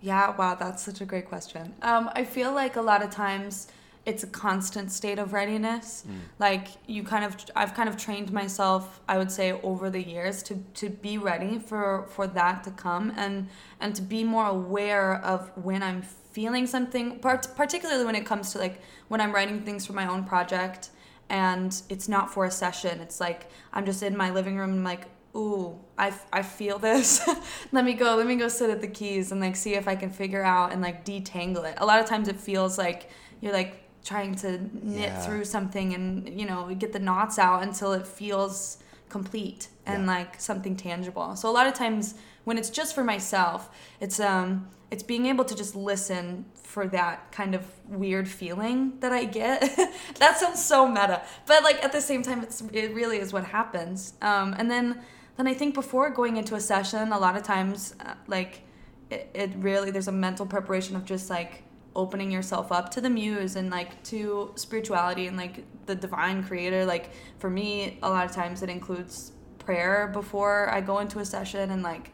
Yeah, 0.01 0.35
wow, 0.35 0.55
that's 0.55 0.83
such 0.83 1.01
a 1.01 1.05
great 1.05 1.27
question. 1.27 1.73
Um, 1.81 2.09
I 2.13 2.23
feel 2.25 2.53
like 2.53 2.75
a 2.75 2.81
lot 2.81 3.01
of 3.01 3.09
times 3.09 3.67
it's 4.05 4.23
a 4.23 4.27
constant 4.27 4.91
state 4.91 5.17
of 5.17 5.33
readiness. 5.33 6.05
Like 6.37 6.67
you 6.85 7.03
kind 7.03 7.25
of, 7.25 7.35
I've 7.55 7.73
kind 7.73 7.89
of 7.89 7.97
trained 7.97 8.31
myself, 8.31 8.99
I 9.07 9.17
would 9.17 9.31
say, 9.31 9.53
over 9.53 9.89
the 9.89 10.03
years 10.03 10.43
to 10.43 10.55
to 10.75 10.89
be 10.89 11.17
ready 11.17 11.57
for 11.59 12.05
for 12.09 12.27
that 12.27 12.63
to 12.65 12.71
come 12.71 13.13
and 13.15 13.47
and 13.79 13.95
to 13.95 14.01
be 14.01 14.23
more 14.23 14.45
aware 14.47 15.15
of 15.15 15.49
when 15.63 15.81
I'm 15.81 16.03
feeling 16.35 16.67
something, 16.67 17.17
part, 17.19 17.47
particularly 17.55 18.03
when 18.05 18.15
it 18.21 18.25
comes 18.25 18.51
to 18.51 18.57
like 18.59 18.81
when 19.07 19.21
I'm 19.21 19.33
writing 19.33 19.61
things 19.67 19.85
for 19.85 19.93
my 19.93 20.07
own 20.13 20.25
project 20.25 20.89
and 21.29 21.71
it's 21.89 22.07
not 22.15 22.25
for 22.33 22.43
a 22.45 22.51
session. 22.51 22.99
It's 22.99 23.19
like 23.21 23.49
I'm 23.73 23.85
just 23.85 24.03
in 24.03 24.15
my 24.17 24.29
living 24.31 24.57
room 24.57 24.71
and 24.71 24.79
I'm 24.79 24.83
like, 24.83 25.05
ooh, 25.35 25.79
I, 25.97 26.07
f- 26.09 26.27
I 26.33 26.41
feel 26.43 26.77
this. 26.77 27.07
let 27.71 27.83
me 27.85 27.93
go, 27.93 28.15
let 28.17 28.27
me 28.27 28.35
go 28.35 28.49
sit 28.49 28.69
at 28.69 28.81
the 28.81 28.87
keys 28.99 29.31
and 29.31 29.39
like 29.39 29.55
see 29.55 29.75
if 29.75 29.87
I 29.87 29.95
can 29.95 30.09
figure 30.09 30.43
out 30.43 30.73
and 30.73 30.81
like 30.81 31.05
detangle 31.05 31.63
it. 31.71 31.75
A 31.77 31.85
lot 31.85 31.99
of 32.01 32.05
times 32.05 32.27
it 32.27 32.37
feels 32.49 32.77
like 32.77 33.09
you're 33.41 33.53
like 33.53 33.73
trying 34.03 34.35
to 34.35 34.49
knit 34.85 35.09
Yeah. 35.13 35.21
through 35.21 35.45
something 35.45 35.93
and, 35.93 36.39
you 36.39 36.45
know, 36.45 36.59
get 36.75 36.91
the 36.93 36.99
knots 36.99 37.39
out 37.39 37.63
until 37.63 37.93
it 37.93 38.05
feels 38.05 38.77
complete 39.09 39.69
and 39.85 40.03
Yeah. 40.03 40.11
like 40.15 40.39
something 40.41 40.75
tangible. 40.75 41.35
So 41.37 41.49
a 41.49 41.55
lot 41.59 41.65
of 41.67 41.73
times 41.73 42.15
when 42.45 42.57
it's 42.57 42.69
just 42.69 42.95
for 42.95 43.03
myself, 43.03 43.69
it's 43.99 44.19
um 44.19 44.69
it's 44.91 45.03
being 45.03 45.25
able 45.25 45.43
to 45.43 45.55
just 45.55 45.75
listen 45.75 46.45
for 46.53 46.87
that 46.87 47.31
kind 47.31 47.53
of 47.53 47.65
weird 47.87 48.27
feeling 48.29 48.97
that 48.99 49.11
I 49.11 49.25
get. 49.25 49.59
that 50.19 50.37
sounds 50.37 50.63
so 50.63 50.87
meta, 50.87 51.21
but 51.45 51.63
like 51.63 51.83
at 51.83 51.91
the 51.91 52.01
same 52.01 52.23
time, 52.23 52.41
it's 52.43 52.61
it 52.71 52.93
really 52.93 53.17
is 53.17 53.33
what 53.33 53.45
happens. 53.45 54.13
Um, 54.21 54.55
and 54.57 54.71
then 54.71 55.01
then 55.37 55.47
I 55.47 55.53
think 55.53 55.73
before 55.73 56.09
going 56.11 56.37
into 56.37 56.55
a 56.55 56.61
session, 56.61 57.11
a 57.11 57.19
lot 57.19 57.35
of 57.35 57.43
times 57.43 57.93
uh, 57.99 58.13
like 58.27 58.61
it, 59.09 59.29
it 59.33 59.51
really 59.57 59.91
there's 59.91 60.07
a 60.07 60.13
mental 60.13 60.45
preparation 60.45 60.95
of 60.95 61.05
just 61.05 61.29
like 61.29 61.63
opening 61.95 62.29
yourself 62.29 62.71
up 62.71 62.89
to 62.91 63.01
the 63.01 63.09
muse 63.09 63.55
and 63.55 63.69
like 63.69 64.01
to 64.03 64.51
spirituality 64.55 65.27
and 65.27 65.37
like 65.37 65.63
the 65.85 65.95
divine 65.95 66.43
creator 66.43 66.85
like 66.85 67.09
for 67.39 67.49
me 67.49 67.97
a 68.03 68.09
lot 68.09 68.25
of 68.25 68.31
times 68.31 68.61
it 68.61 68.69
includes 68.69 69.31
prayer 69.59 70.09
before 70.11 70.69
i 70.69 70.81
go 70.81 70.99
into 70.99 71.19
a 71.19 71.25
session 71.25 71.71
and 71.71 71.83
like 71.83 72.11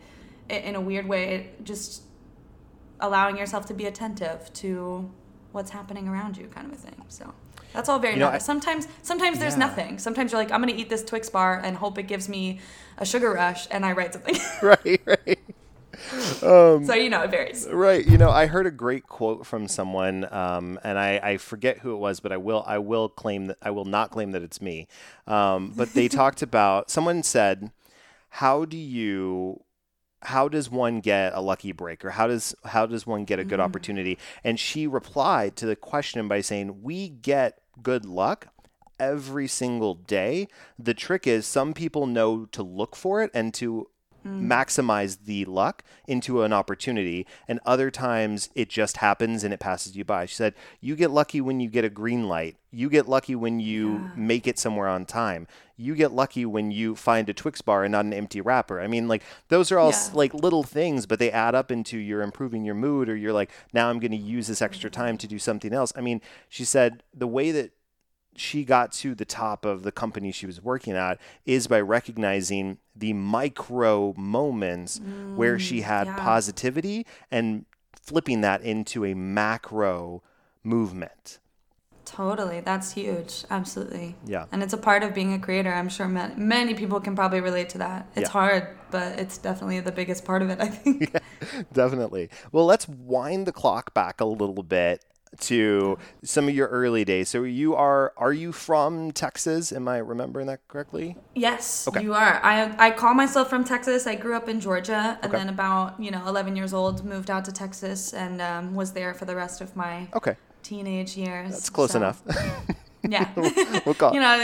in 0.51 0.75
a 0.75 0.81
weird 0.81 1.08
way 1.08 1.50
just 1.63 2.03
allowing 3.00 3.38
yourself 3.38 3.65
to 3.65 3.74
be 3.74 3.86
attentive 3.86 4.51
to 4.53 5.10
what's 5.51 5.72
happening 5.72 6.08
around 6.08 6.38
you 6.38 6.48
kind 6.48 6.67
of 6.67 6.74
a 6.74 6.75
thing 6.75 7.01
so 7.10 7.34
that's 7.74 7.88
all 7.89 8.00
very 8.00 8.13
You 8.13 8.20
know, 8.20 8.29
nice. 8.29 8.43
I- 8.43 8.46
sometimes 8.46 8.88
sometimes 9.01 9.39
there's 9.39 9.53
Yeah. 9.53 9.60
nothing 9.67 9.98
sometimes 10.00 10.31
you're 10.31 10.41
like 10.41 10.51
i'm 10.51 10.62
gonna 10.62 10.74
eat 10.74 10.89
this 10.89 11.03
twix 11.03 11.29
bar 11.29 11.60
and 11.63 11.75
hope 11.77 11.98
it 11.98 12.03
gives 12.08 12.29
me 12.29 12.60
a 12.98 13.05
sugar 13.05 13.31
rush 13.34 13.67
and 13.72 13.86
i 13.86 13.91
write 13.91 14.13
something 14.13 14.36
right, 14.62 15.01
right. 15.05 15.39
so 16.10 16.93
you 16.93 17.10
know 17.10 17.22
it 17.24 17.31
varies 17.31 17.67
Right. 17.70 18.05
You 18.05 18.17
know, 18.17 18.29
I 18.29 18.46
heard 18.48 18.65
a 18.65 18.72
great 18.72 19.05
quote 19.08 19.46
from 19.46 19.67
someone, 19.67 20.27
um, 20.34 20.79
and 20.84 20.98
I, 20.98 21.20
I 21.22 21.38
forget 21.38 21.79
who 21.79 21.93
it 21.93 21.98
was, 21.98 22.20
but 22.20 22.31
I 22.31 22.38
will 22.38 22.63
I 22.65 22.77
will 22.79 23.08
claim 23.10 23.48
that 23.48 23.58
I 23.62 23.72
will 23.72 23.86
not 23.86 24.10
claim 24.10 24.31
that 24.31 24.41
it's 24.41 24.62
me. 24.62 24.88
Um, 25.27 25.74
but 25.75 25.93
they 25.93 26.08
talked 26.22 26.41
about 26.41 26.89
someone 26.89 27.24
said, 27.24 27.72
"How 28.29 28.65
do 28.65 28.77
you?" 28.77 29.62
How 30.23 30.47
does 30.47 30.69
one 30.69 30.99
get 30.99 31.33
a 31.33 31.41
lucky 31.41 31.71
break, 31.71 32.05
or 32.05 32.11
how 32.11 32.27
does 32.27 32.55
how 32.65 32.85
does 32.85 33.07
one 33.07 33.25
get 33.25 33.39
a 33.39 33.43
good 33.43 33.59
mm-hmm. 33.59 33.65
opportunity? 33.65 34.17
And 34.43 34.59
she 34.59 34.87
replied 34.87 35.55
to 35.57 35.65
the 35.65 35.75
question 35.75 36.27
by 36.27 36.41
saying, 36.41 36.83
"We 36.83 37.09
get 37.09 37.59
good 37.81 38.05
luck 38.05 38.47
every 38.99 39.47
single 39.47 39.95
day. 39.95 40.47
The 40.77 40.93
trick 40.93 41.25
is 41.25 41.45
some 41.47 41.73
people 41.73 42.05
know 42.05 42.45
to 42.51 42.61
look 42.61 42.95
for 42.95 43.23
it 43.23 43.31
and 43.33 43.53
to 43.55 43.87
Mm. 44.25 44.45
maximize 44.47 45.25
the 45.25 45.45
luck 45.45 45.83
into 46.07 46.43
an 46.43 46.53
opportunity 46.53 47.25
and 47.47 47.59
other 47.65 47.89
times 47.89 48.49
it 48.53 48.69
just 48.69 48.97
happens 48.97 49.43
and 49.43 49.51
it 49.51 49.59
passes 49.59 49.95
you 49.95 50.05
by. 50.05 50.27
She 50.27 50.35
said 50.35 50.53
you 50.79 50.95
get 50.95 51.09
lucky 51.09 51.41
when 51.41 51.59
you 51.59 51.69
get 51.69 51.85
a 51.85 51.89
green 51.89 52.27
light. 52.27 52.57
You 52.69 52.87
get 52.87 53.09
lucky 53.09 53.33
when 53.33 53.59
you 53.59 54.11
make 54.15 54.45
it 54.45 54.59
somewhere 54.59 54.87
on 54.87 55.05
time. 55.05 55.47
You 55.75 55.95
get 55.95 56.11
lucky 56.11 56.45
when 56.45 56.69
you 56.69 56.95
find 56.95 57.27
a 57.29 57.33
twix 57.33 57.61
bar 57.61 57.83
and 57.83 57.93
not 57.93 58.05
an 58.05 58.13
empty 58.13 58.41
wrapper. 58.41 58.79
I 58.79 58.85
mean 58.85 59.07
like 59.07 59.23
those 59.47 59.71
are 59.71 59.79
all 59.79 59.89
s 59.89 60.13
like 60.13 60.35
little 60.35 60.61
things 60.61 61.07
but 61.07 61.17
they 61.17 61.31
add 61.31 61.55
up 61.55 61.71
into 61.71 61.97
you're 61.97 62.21
improving 62.21 62.63
your 62.63 62.75
mood 62.75 63.09
or 63.09 63.15
you're 63.15 63.33
like 63.33 63.49
now 63.73 63.89
i'm 63.89 63.99
going 63.99 64.11
to 64.11 64.17
use 64.17 64.45
this 64.45 64.61
extra 64.61 64.91
time 64.91 65.17
to 65.17 65.27
do 65.27 65.39
something 65.39 65.73
else. 65.73 65.91
I 65.95 66.01
mean 66.01 66.21
she 66.47 66.63
said 66.63 67.01
the 67.11 67.27
way 67.27 67.49
that 67.51 67.71
she 68.35 68.63
got 68.63 68.91
to 68.91 69.13
the 69.13 69.25
top 69.25 69.65
of 69.65 69.83
the 69.83 69.91
company 69.91 70.31
she 70.31 70.45
was 70.45 70.61
working 70.61 70.93
at 70.93 71.19
is 71.45 71.67
by 71.67 71.79
recognizing 71.81 72.77
the 72.95 73.13
micro 73.13 74.13
moments 74.17 75.00
mm, 75.00 75.35
where 75.35 75.59
she 75.59 75.81
had 75.81 76.07
yeah. 76.07 76.15
positivity 76.17 77.05
and 77.29 77.65
flipping 77.93 78.41
that 78.41 78.61
into 78.61 79.05
a 79.05 79.13
macro 79.13 80.23
movement. 80.63 81.39
Totally, 82.03 82.59
that's 82.59 82.91
huge. 82.91 83.45
Absolutely. 83.50 84.15
Yeah. 84.25 84.45
And 84.51 84.63
it's 84.63 84.73
a 84.73 84.77
part 84.77 85.03
of 85.03 85.13
being 85.13 85.33
a 85.33 85.39
creator. 85.39 85.71
I'm 85.71 85.88
sure 85.88 86.07
many, 86.07 86.35
many 86.35 86.73
people 86.73 87.00
can 87.00 87.15
probably 87.15 87.39
relate 87.39 87.69
to 87.69 87.77
that. 87.77 88.07
It's 88.15 88.27
Yeah. 88.27 88.29
hard, 88.29 88.67
but 88.89 89.19
it's 89.19 89.38
definitely 89.38 89.79
the 89.79 89.91
biggest 89.91 90.25
part 90.25 90.41
of 90.41 90.50
it, 90.50 90.59
I 90.59 90.67
think. 90.67 91.15
Definitely. 91.73 92.29
Well, 92.51 92.65
let's 92.65 92.88
wind 92.88 93.45
the 93.45 93.53
clock 93.53 93.93
back 93.93 94.19
a 94.19 94.25
little 94.25 94.63
bit 94.63 95.05
to 95.39 95.97
some 96.23 96.47
of 96.47 96.53
your 96.55 96.67
early 96.67 97.05
days. 97.05 97.29
So 97.29 97.43
you 97.43 97.75
are 97.75 98.13
are 98.17 98.33
you 98.33 98.51
from 98.51 99.11
Texas? 99.11 99.71
Am 99.71 99.88
I 99.88 99.97
remembering 99.97 100.47
that 100.47 100.67
correctly? 100.67 101.15
Yes, 101.35 101.88
Okay. 101.88 102.01
you 102.01 102.13
are. 102.13 102.39
I 102.43 102.75
I 102.77 102.91
call 102.91 103.13
myself 103.13 103.50
from 103.50 103.63
Texas. 103.63 104.05
I 104.07 104.15
grew 104.15 104.35
up 104.35 104.50
in 104.50 104.59
Georgia, 104.59 105.17
and 105.21 105.31
then 105.31 105.50
about 105.50 106.00
you 106.00 106.11
know 106.11 106.27
11 106.27 106.55
years 106.55 106.73
old, 106.73 107.05
moved 107.05 107.29
out 107.29 107.45
to 107.45 107.51
Texas, 107.51 108.13
and 108.13 108.41
um, 108.41 108.75
was 108.75 108.91
there 108.93 109.13
for 109.13 109.25
the 109.25 109.35
rest 109.35 109.61
of 109.61 109.75
my 109.75 110.07
Okay. 110.13 110.35
teenage 110.63 111.15
years. 111.17 111.51
That's 111.51 111.69
close 111.69 111.91
So, 111.91 112.00
enough. 112.00 112.21
Yeah. 113.03 113.29
we'll 113.86 113.96
call 113.96 114.13
you 114.13 114.20
know, 114.20 114.36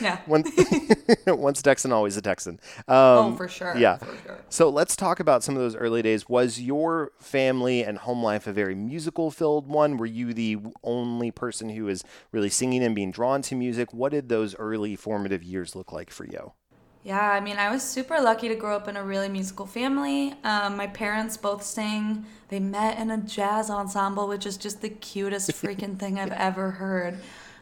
yeah, 0.00 0.18
once, 0.26 1.62
Texan, 1.62 1.92
always 1.92 2.16
a 2.16 2.22
Texan. 2.22 2.60
Um, 2.88 2.96
oh, 2.96 3.34
for 3.36 3.48
sure. 3.48 3.76
yeah. 3.76 3.96
For 3.98 4.16
sure. 4.26 4.38
So 4.48 4.68
let's 4.68 4.96
talk 4.96 5.20
about 5.20 5.42
some 5.42 5.56
of 5.56 5.60
those 5.60 5.76
early 5.76 6.02
days. 6.02 6.28
Was 6.28 6.60
your 6.60 7.12
family 7.18 7.84
and 7.84 7.98
home 7.98 8.22
life 8.22 8.46
a 8.46 8.52
very 8.52 8.74
musical 8.74 9.30
filled 9.30 9.66
one? 9.66 9.96
Were 9.96 10.06
you 10.06 10.32
the 10.32 10.58
only 10.82 11.30
person 11.30 11.70
who 11.70 11.84
was 11.84 12.04
really 12.32 12.50
singing 12.50 12.82
and 12.82 12.94
being 12.94 13.10
drawn 13.10 13.42
to 13.42 13.54
music? 13.54 13.92
What 13.92 14.12
did 14.12 14.28
those 14.28 14.54
early 14.56 14.96
formative 14.96 15.42
years 15.42 15.74
look 15.74 15.92
like 15.92 16.10
for 16.10 16.24
you? 16.24 16.52
Yeah, 17.02 17.30
I 17.30 17.40
mean, 17.40 17.56
I 17.56 17.70
was 17.70 17.82
super 17.82 18.20
lucky 18.20 18.48
to 18.48 18.54
grow 18.54 18.76
up 18.76 18.86
in 18.86 18.96
a 18.96 19.02
really 19.02 19.30
musical 19.30 19.64
family. 19.64 20.34
Um, 20.44 20.76
my 20.76 20.86
parents 20.86 21.36
both 21.38 21.62
sang. 21.62 22.26
They 22.48 22.60
met 22.60 22.98
in 22.98 23.10
a 23.10 23.16
jazz 23.16 23.70
ensemble, 23.70 24.28
which 24.28 24.44
is 24.44 24.58
just 24.58 24.82
the 24.82 24.90
cutest 24.90 25.50
freaking 25.52 25.98
thing 25.98 26.18
I've 26.18 26.32
ever 26.32 26.72
heard. 26.72 27.18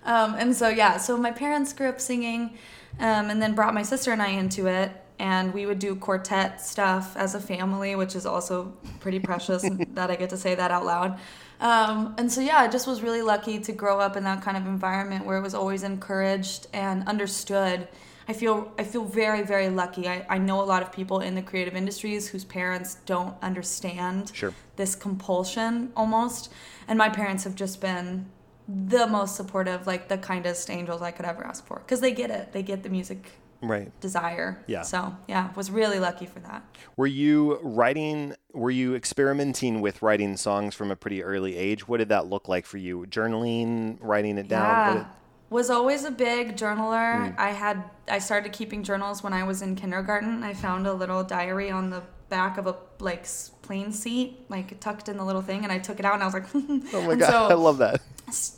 Um, 0.09 0.37
and 0.39 0.57
so, 0.57 0.69
yeah, 0.71 0.97
so 0.97 1.19
my 1.19 1.31
parents 1.31 1.75
grew 1.75 1.91
up 1.91 2.01
singing 2.01 2.57
um, 2.99 3.29
and 3.29 3.43
then 3.43 3.55
brought 3.55 3.75
my 3.75 3.83
sister 3.83 4.11
and 4.11 4.23
I 4.23 4.29
into 4.29 4.67
it. 4.67 4.91
And 5.19 5.53
we 5.53 5.67
would 5.67 5.79
do 5.79 5.95
quartet 5.97 6.63
stuff 6.63 7.15
as 7.17 7.35
a 7.35 7.41
family, 7.41 7.95
which 7.95 8.17
is 8.17 8.25
also 8.25 8.73
pretty 9.01 9.19
precious 9.19 9.69
that 9.95 10.11
I 10.11 10.17
get 10.17 10.31
to 10.31 10.39
say 10.39 10.55
that 10.55 10.71
out 10.71 10.87
loud. 10.87 11.19
Um, 11.61 12.15
and 12.17 12.33
so, 12.33 12.41
yeah, 12.41 12.57
I 12.57 12.69
just 12.69 12.87
was 12.87 13.03
really 13.03 13.21
lucky 13.21 13.59
to 13.59 13.73
grow 13.73 14.01
up 14.01 14.17
in 14.17 14.25
that 14.25 14.41
kind 14.43 14.57
of 14.57 14.67
environment 14.67 15.27
where 15.27 15.37
it 15.37 15.43
was 15.43 15.55
always 15.55 15.83
encouraged 15.83 16.69
and 16.73 17.07
understood. 17.07 17.89
I 18.29 18.33
feel 18.33 18.73
I 18.79 18.85
feel 18.85 19.05
very 19.05 19.43
very 19.43 19.71
lucky. 19.71 20.07
I, 20.07 20.25
I 20.29 20.37
know 20.37 20.61
a 20.61 20.69
lot 20.73 20.83
of 20.83 20.93
people 20.93 21.21
in 21.21 21.35
the 21.35 21.41
creative 21.41 21.75
industries 21.75 22.29
whose 22.29 22.45
parents 22.45 22.97
don't 23.07 23.35
understand 23.43 24.31
Sure. 24.35 24.53
this 24.77 24.95
compulsion 24.95 25.93
almost, 25.97 26.53
and 26.87 26.99
my 26.99 27.09
parents 27.09 27.45
have 27.45 27.55
just 27.55 27.81
been 27.81 28.27
the 28.69 29.07
most 29.07 29.35
supportive, 29.35 29.87
like 29.87 30.09
the 30.09 30.19
kindest 30.19 30.69
angels 30.71 31.01
I 31.01 31.11
could 31.11 31.25
ever 31.25 31.45
ask 31.47 31.67
for, 31.67 31.79
because 31.79 32.01
they 32.01 32.13
get 32.13 32.31
it. 32.31 32.53
They 32.53 32.63
get 32.63 32.83
the 32.83 32.91
music 32.91 33.31
Right. 33.63 33.91
desire. 34.01 34.63
Yeah. 34.67 34.83
So 34.83 35.17
yeah, 35.27 35.49
was 35.57 35.71
really 35.71 35.99
lucky 35.99 36.27
for 36.27 36.39
that. 36.41 36.63
Were 36.97 37.07
you 37.09 37.59
writing, 37.63 38.35
were 38.53 38.71
you 38.71 38.95
experimenting 38.95 39.81
with 39.81 40.03
writing 40.03 40.37
songs 40.37 40.75
from 40.75 40.91
a 40.91 40.97
pretty 40.97 41.23
early 41.25 41.57
age? 41.57 41.89
What 41.89 41.97
did 41.97 42.11
that 42.11 42.27
look 42.27 42.47
like 42.47 42.67
for 42.67 42.77
you? 42.77 43.07
Journaling, 43.09 43.97
writing 44.01 44.39
it 44.39 44.49
down? 44.49 44.63
Yeah. 44.63 44.95
did- 44.99 45.07
Was 45.51 45.71
always 45.71 46.05
a 46.05 46.11
big 46.11 46.57
journaler. 46.57 47.31
Hmm. 47.33 47.35
I 47.41 47.49
had 47.53 47.83
I 48.11 48.19
started 48.19 48.53
keeping 48.53 48.83
journals 48.83 49.23
when 49.23 49.33
I 49.33 49.45
was 49.45 49.63
in 49.63 49.77
kindergarten. 49.77 50.43
I 50.45 50.53
found 50.53 50.87
a 50.87 50.93
little 50.93 51.25
diary 51.25 51.71
on 51.71 51.89
the 51.89 52.03
back 52.29 52.59
of 52.59 52.67
a 52.67 52.77
like 53.01 53.27
plane 53.63 53.93
seat, 53.93 54.39
like 54.49 54.79
tucked 54.81 55.09
in 55.09 55.17
the 55.17 55.25
little 55.25 55.43
thing, 55.43 55.63
and 55.65 55.73
I 55.73 55.79
took 55.79 55.99
it 55.99 56.05
out 56.05 56.15
and 56.15 56.23
I 56.23 56.27
was 56.27 56.35
like, 56.35 56.47
oh 56.95 57.03
my 57.07 57.15
God, 57.15 57.31
so- 57.31 57.47
I 57.49 57.55
love 57.55 57.79
that. 57.79 58.01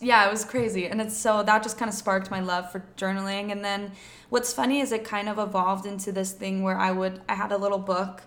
yeah, 0.00 0.26
it 0.26 0.30
was 0.30 0.44
crazy. 0.44 0.86
And 0.86 1.00
it's 1.00 1.16
so 1.16 1.42
that 1.42 1.62
just 1.62 1.78
kind 1.78 1.88
of 1.88 1.94
sparked 1.94 2.30
my 2.30 2.40
love 2.40 2.70
for 2.72 2.84
journaling. 2.96 3.52
And 3.52 3.64
then 3.64 3.92
what's 4.28 4.52
funny 4.52 4.80
is 4.80 4.90
it 4.92 5.04
kind 5.04 5.28
of 5.28 5.38
evolved 5.38 5.86
into 5.86 6.10
this 6.12 6.32
thing 6.32 6.62
where 6.62 6.76
I 6.76 6.90
would, 6.90 7.20
I 7.28 7.34
had 7.34 7.52
a 7.52 7.56
little 7.56 7.78
book 7.78 8.22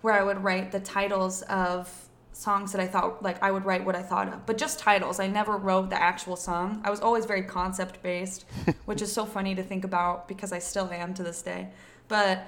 where 0.00 0.14
I 0.14 0.22
would 0.22 0.42
write 0.42 0.72
the 0.72 0.80
titles 0.80 1.42
of 1.42 2.08
songs 2.32 2.70
that 2.72 2.80
I 2.80 2.86
thought, 2.86 3.20
like, 3.22 3.42
I 3.42 3.50
would 3.50 3.64
write 3.64 3.84
what 3.84 3.96
I 3.96 4.02
thought 4.02 4.28
of, 4.28 4.46
but 4.46 4.56
just 4.58 4.78
titles. 4.78 5.18
I 5.18 5.26
never 5.26 5.56
wrote 5.56 5.90
the 5.90 6.00
actual 6.00 6.36
song. 6.36 6.80
I 6.84 6.90
was 6.90 7.00
always 7.00 7.26
very 7.26 7.42
concept 7.42 8.00
based, 8.02 8.44
which 8.84 9.02
is 9.02 9.12
so 9.12 9.24
funny 9.24 9.54
to 9.56 9.62
think 9.62 9.84
about 9.84 10.28
because 10.28 10.52
I 10.52 10.60
still 10.60 10.88
am 10.92 11.14
to 11.14 11.22
this 11.24 11.42
day. 11.42 11.68
But 12.06 12.46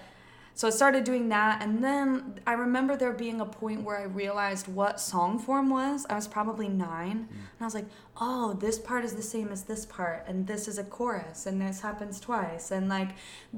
so 0.61 0.67
I 0.69 0.71
started 0.73 1.05
doing 1.05 1.31
that, 1.31 1.62
and 1.62 1.83
then 1.83 2.38
I 2.47 2.52
remember 2.52 2.95
there 2.95 3.14
being 3.14 3.40
a 3.40 3.47
point 3.47 3.83
where 3.83 3.97
I 3.97 4.02
realized 4.02 4.69
what 4.69 5.00
song 5.00 5.38
form 5.38 5.71
was. 5.71 6.05
I 6.11 6.14
was 6.17 6.29
probably 6.29 6.69
nine, 6.69 7.29
and 7.31 7.62
I 7.62 7.64
was 7.64 7.75
like, 7.75 7.87
"Oh, 8.21 8.52
this 8.52 8.79
part 8.79 9.02
is 9.02 9.14
the 9.14 9.23
same 9.23 9.49
as 9.49 9.62
this 9.62 9.87
part, 9.87 10.23
and 10.26 10.47
this 10.47 10.69
is 10.69 10.76
a 10.76 10.85
chorus, 10.85 11.47
and 11.47 11.62
this 11.62 11.81
happens 11.81 12.21
twice." 12.21 12.73
And 12.73 12.90
like, 12.90 13.12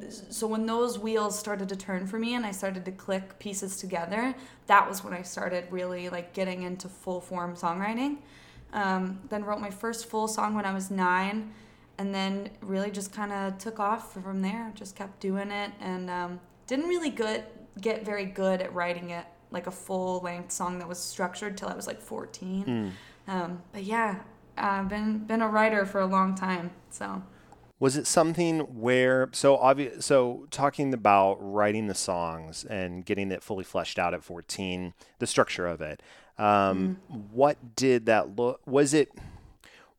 so 0.09 0.47
when 0.47 0.65
those 0.65 0.97
wheels 0.97 1.37
started 1.37 1.69
to 1.71 1.77
turn 1.77 2.07
for 2.07 2.21
me, 2.21 2.37
and 2.37 2.47
I 2.47 2.53
started 2.53 2.85
to 2.85 2.93
click 2.93 3.37
pieces 3.41 3.79
together, 3.79 4.33
that 4.69 4.89
was 4.89 5.03
when 5.03 5.13
I 5.13 5.23
started 5.23 5.65
really 5.73 6.09
like 6.09 6.33
getting 6.33 6.63
into 6.63 6.89
full 6.89 7.21
form 7.21 7.57
songwriting. 7.57 8.19
Um, 8.73 9.19
then 9.29 9.45
wrote 9.45 9.61
my 9.61 9.71
first 9.71 10.07
full 10.07 10.29
song 10.29 10.55
when 10.55 10.67
I 10.67 10.73
was 10.73 10.89
nine, 10.89 11.53
and 11.99 12.15
then 12.15 12.51
really 12.61 12.93
just 12.93 13.13
kind 13.13 13.33
of 13.33 13.59
took 13.59 13.81
off 13.81 14.13
from 14.13 14.41
there. 14.41 14.71
Just 14.77 14.95
kept 14.95 15.19
doing 15.19 15.51
it, 15.51 15.73
and 15.81 16.09
um, 16.09 16.41
didn't 16.67 16.87
really 16.89 17.11
good 17.11 17.45
get 17.81 18.05
very 18.05 18.27
good 18.27 18.61
at 18.61 18.73
writing 18.75 19.11
it 19.11 19.25
like 19.51 19.67
a 19.67 19.71
full 19.71 20.21
length 20.21 20.53
song 20.53 20.79
that 20.79 20.89
was 20.89 20.99
structured 20.99 21.57
till 21.57 21.69
I 21.69 21.75
was 21.75 21.87
like 21.87 22.01
14. 22.01 22.93
Um, 23.29 23.63
but 23.73 23.85
yeah, 23.85 24.21
I've 24.57 24.89
been 24.89 25.19
been 25.21 25.43
a 25.43 25.49
writer 25.49 25.87
for 25.87 26.01
a 26.01 26.07
long 26.07 26.35
time, 26.35 26.71
so 26.91 27.23
Was 27.79 27.97
it 27.97 28.07
something 28.07 28.61
where 28.81 29.29
so 29.33 29.57
obvious? 29.57 30.05
So 30.07 30.47
talking 30.51 30.93
about 30.95 31.37
writing 31.41 31.87
the 31.87 31.95
songs 31.95 32.65
and 32.65 33.05
getting 33.05 33.31
it 33.33 33.43
fully 33.43 33.65
fleshed 33.65 33.99
out 33.99 34.15
at 34.15 34.23
14, 34.23 34.95
the 35.19 35.27
structure 35.27 35.67
of 35.67 35.81
it. 35.81 36.03
Um, 36.39 36.99
What 37.09 37.77
did 37.77 38.07
that 38.07 38.37
look? 38.37 38.61
Was 38.67 38.93
it 38.95 39.11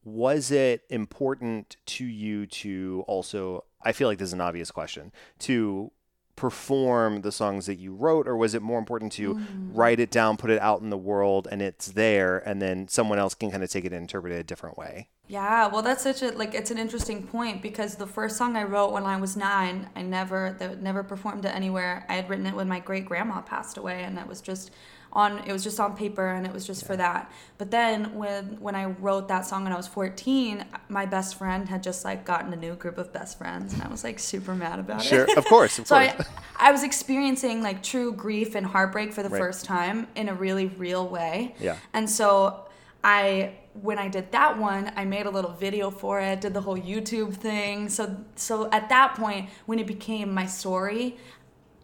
was 0.04 0.52
it 0.52 0.84
important 0.90 1.78
to 1.88 2.06
you 2.06 2.46
to 2.48 3.04
also? 3.08 3.64
I 3.82 3.92
feel 3.94 4.08
like 4.08 4.18
this 4.18 4.30
is 4.30 4.34
an 4.34 4.42
obvious 4.42 4.72
question 4.72 5.12
to 5.40 5.92
perform 6.36 7.22
the 7.22 7.32
songs 7.32 7.68
that 7.68 7.76
you 7.76 7.94
wrote, 7.94 8.28
or 8.28 8.36
was 8.36 8.54
it 8.54 8.62
more 8.62 8.80
important 8.80 9.12
to 9.14 9.36
mm. 9.36 9.70
write 9.72 10.00
it 10.00 10.12
down, 10.12 10.38
put 10.38 10.50
it 10.50 10.60
out 10.62 10.82
in 10.82 10.90
the 10.90 10.98
world, 10.98 11.48
and 11.52 11.62
it's 11.62 11.88
there, 11.88 12.40
and 12.40 12.62
then 12.62 12.88
someone 12.88 13.20
else 13.20 13.36
can 13.36 13.52
kind 13.52 13.64
of 13.64 13.70
take 13.70 13.86
it 13.86 13.94
and 13.94 14.02
interpret 14.02 14.34
it 14.34 14.40
a 14.40 14.44
different 14.44 14.78
way? 14.78 15.10
Yeah, 15.28 15.68
well, 15.68 15.82
that's 15.82 16.04
such 16.04 16.22
a 16.22 16.32
like 16.32 16.54
it's 16.54 16.72
an 16.72 16.78
interesting 16.78 17.26
point 17.26 17.62
because 17.62 17.96
the 17.96 18.08
first 18.08 18.36
song 18.38 18.58
I 18.58 18.64
wrote 18.64 18.92
when 18.92 19.06
I 19.06 19.18
was 19.18 19.38
nine, 19.38 19.90
I 19.96 20.02
never 20.02 20.56
that 20.60 20.82
never 20.82 21.04
performed 21.04 21.46
it 21.46 21.56
anywhere. 21.56 22.06
I 22.10 22.16
had 22.16 22.30
written 22.30 22.46
it 22.46 22.56
when 22.56 22.68
my 22.68 22.80
great 22.80 23.06
grandma 23.06 23.42
passed 23.42 23.78
away, 23.78 24.04
and 24.04 24.18
it 24.18 24.28
was 24.28 24.42
just 24.42 24.72
on 25.14 25.38
it 25.48 25.52
was 25.54 25.64
just 25.64 25.80
on 25.80 25.96
paper 25.96 26.28
and 26.28 26.46
it 26.46 26.52
was 26.54 26.66
just 26.66 26.86
for 26.86 26.98
that. 26.98 27.32
But 27.60 27.72
then 27.72 28.16
when 28.16 28.60
when 28.60 28.76
I 28.76 28.86
wrote 28.86 29.28
that 29.30 29.46
song 29.46 29.64
when 29.64 29.72
I 29.74 29.78
was 29.78 29.88
14, 29.88 30.66
my 30.90 31.06
best 31.06 31.36
friend 31.36 31.70
had 31.70 31.84
just 31.84 32.04
like 32.04 32.26
gotten 32.26 32.52
a 32.52 32.56
new 32.56 32.76
group 32.76 32.98
of 32.98 33.14
best 33.14 33.38
friends, 33.38 33.74
and 33.74 33.82
I 33.84 33.88
was 33.90 34.04
like 34.04 34.20
super 34.20 34.56
mad 34.56 34.80
about 34.80 35.02
it. 35.02 35.08
Sure, 35.08 35.28
of 35.38 35.46
course, 35.46 35.80
of 35.80 35.88
So 35.88 35.96
course. 35.96 36.28
I, 36.60 36.70
I 36.70 36.72
was 36.72 36.84
experiencing 36.84 37.62
like 37.62 37.84
true 37.84 38.12
grief 38.14 38.56
and 38.56 38.66
heartbreak 38.66 39.14
for 39.14 39.24
the 39.24 39.30
Right. 39.30 39.40
first 39.40 39.66
time 39.66 40.08
in 40.16 40.30
a 40.30 40.34
really 40.34 40.66
real 40.66 41.08
way. 41.08 41.56
Yeah. 41.60 41.78
And 41.94 42.10
so 42.10 42.66
I 43.04 43.54
when 43.82 43.98
I 43.98 44.08
did 44.08 44.32
that 44.32 44.58
one, 44.58 44.92
I 44.96 45.04
made 45.06 45.26
a 45.26 45.32
little 45.32 45.52
video 45.52 45.90
for 45.90 46.20
it, 46.22 46.42
did 46.42 46.54
the 46.54 46.62
whole 46.62 46.78
YouTube 46.78 47.34
thing. 47.36 47.90
So 47.90 48.18
so 48.36 48.70
at 48.72 48.90
that 48.90 49.16
point 49.16 49.50
when 49.66 49.80
it 49.80 49.88
became 49.88 50.34
my 50.34 50.46
story, 50.46 51.18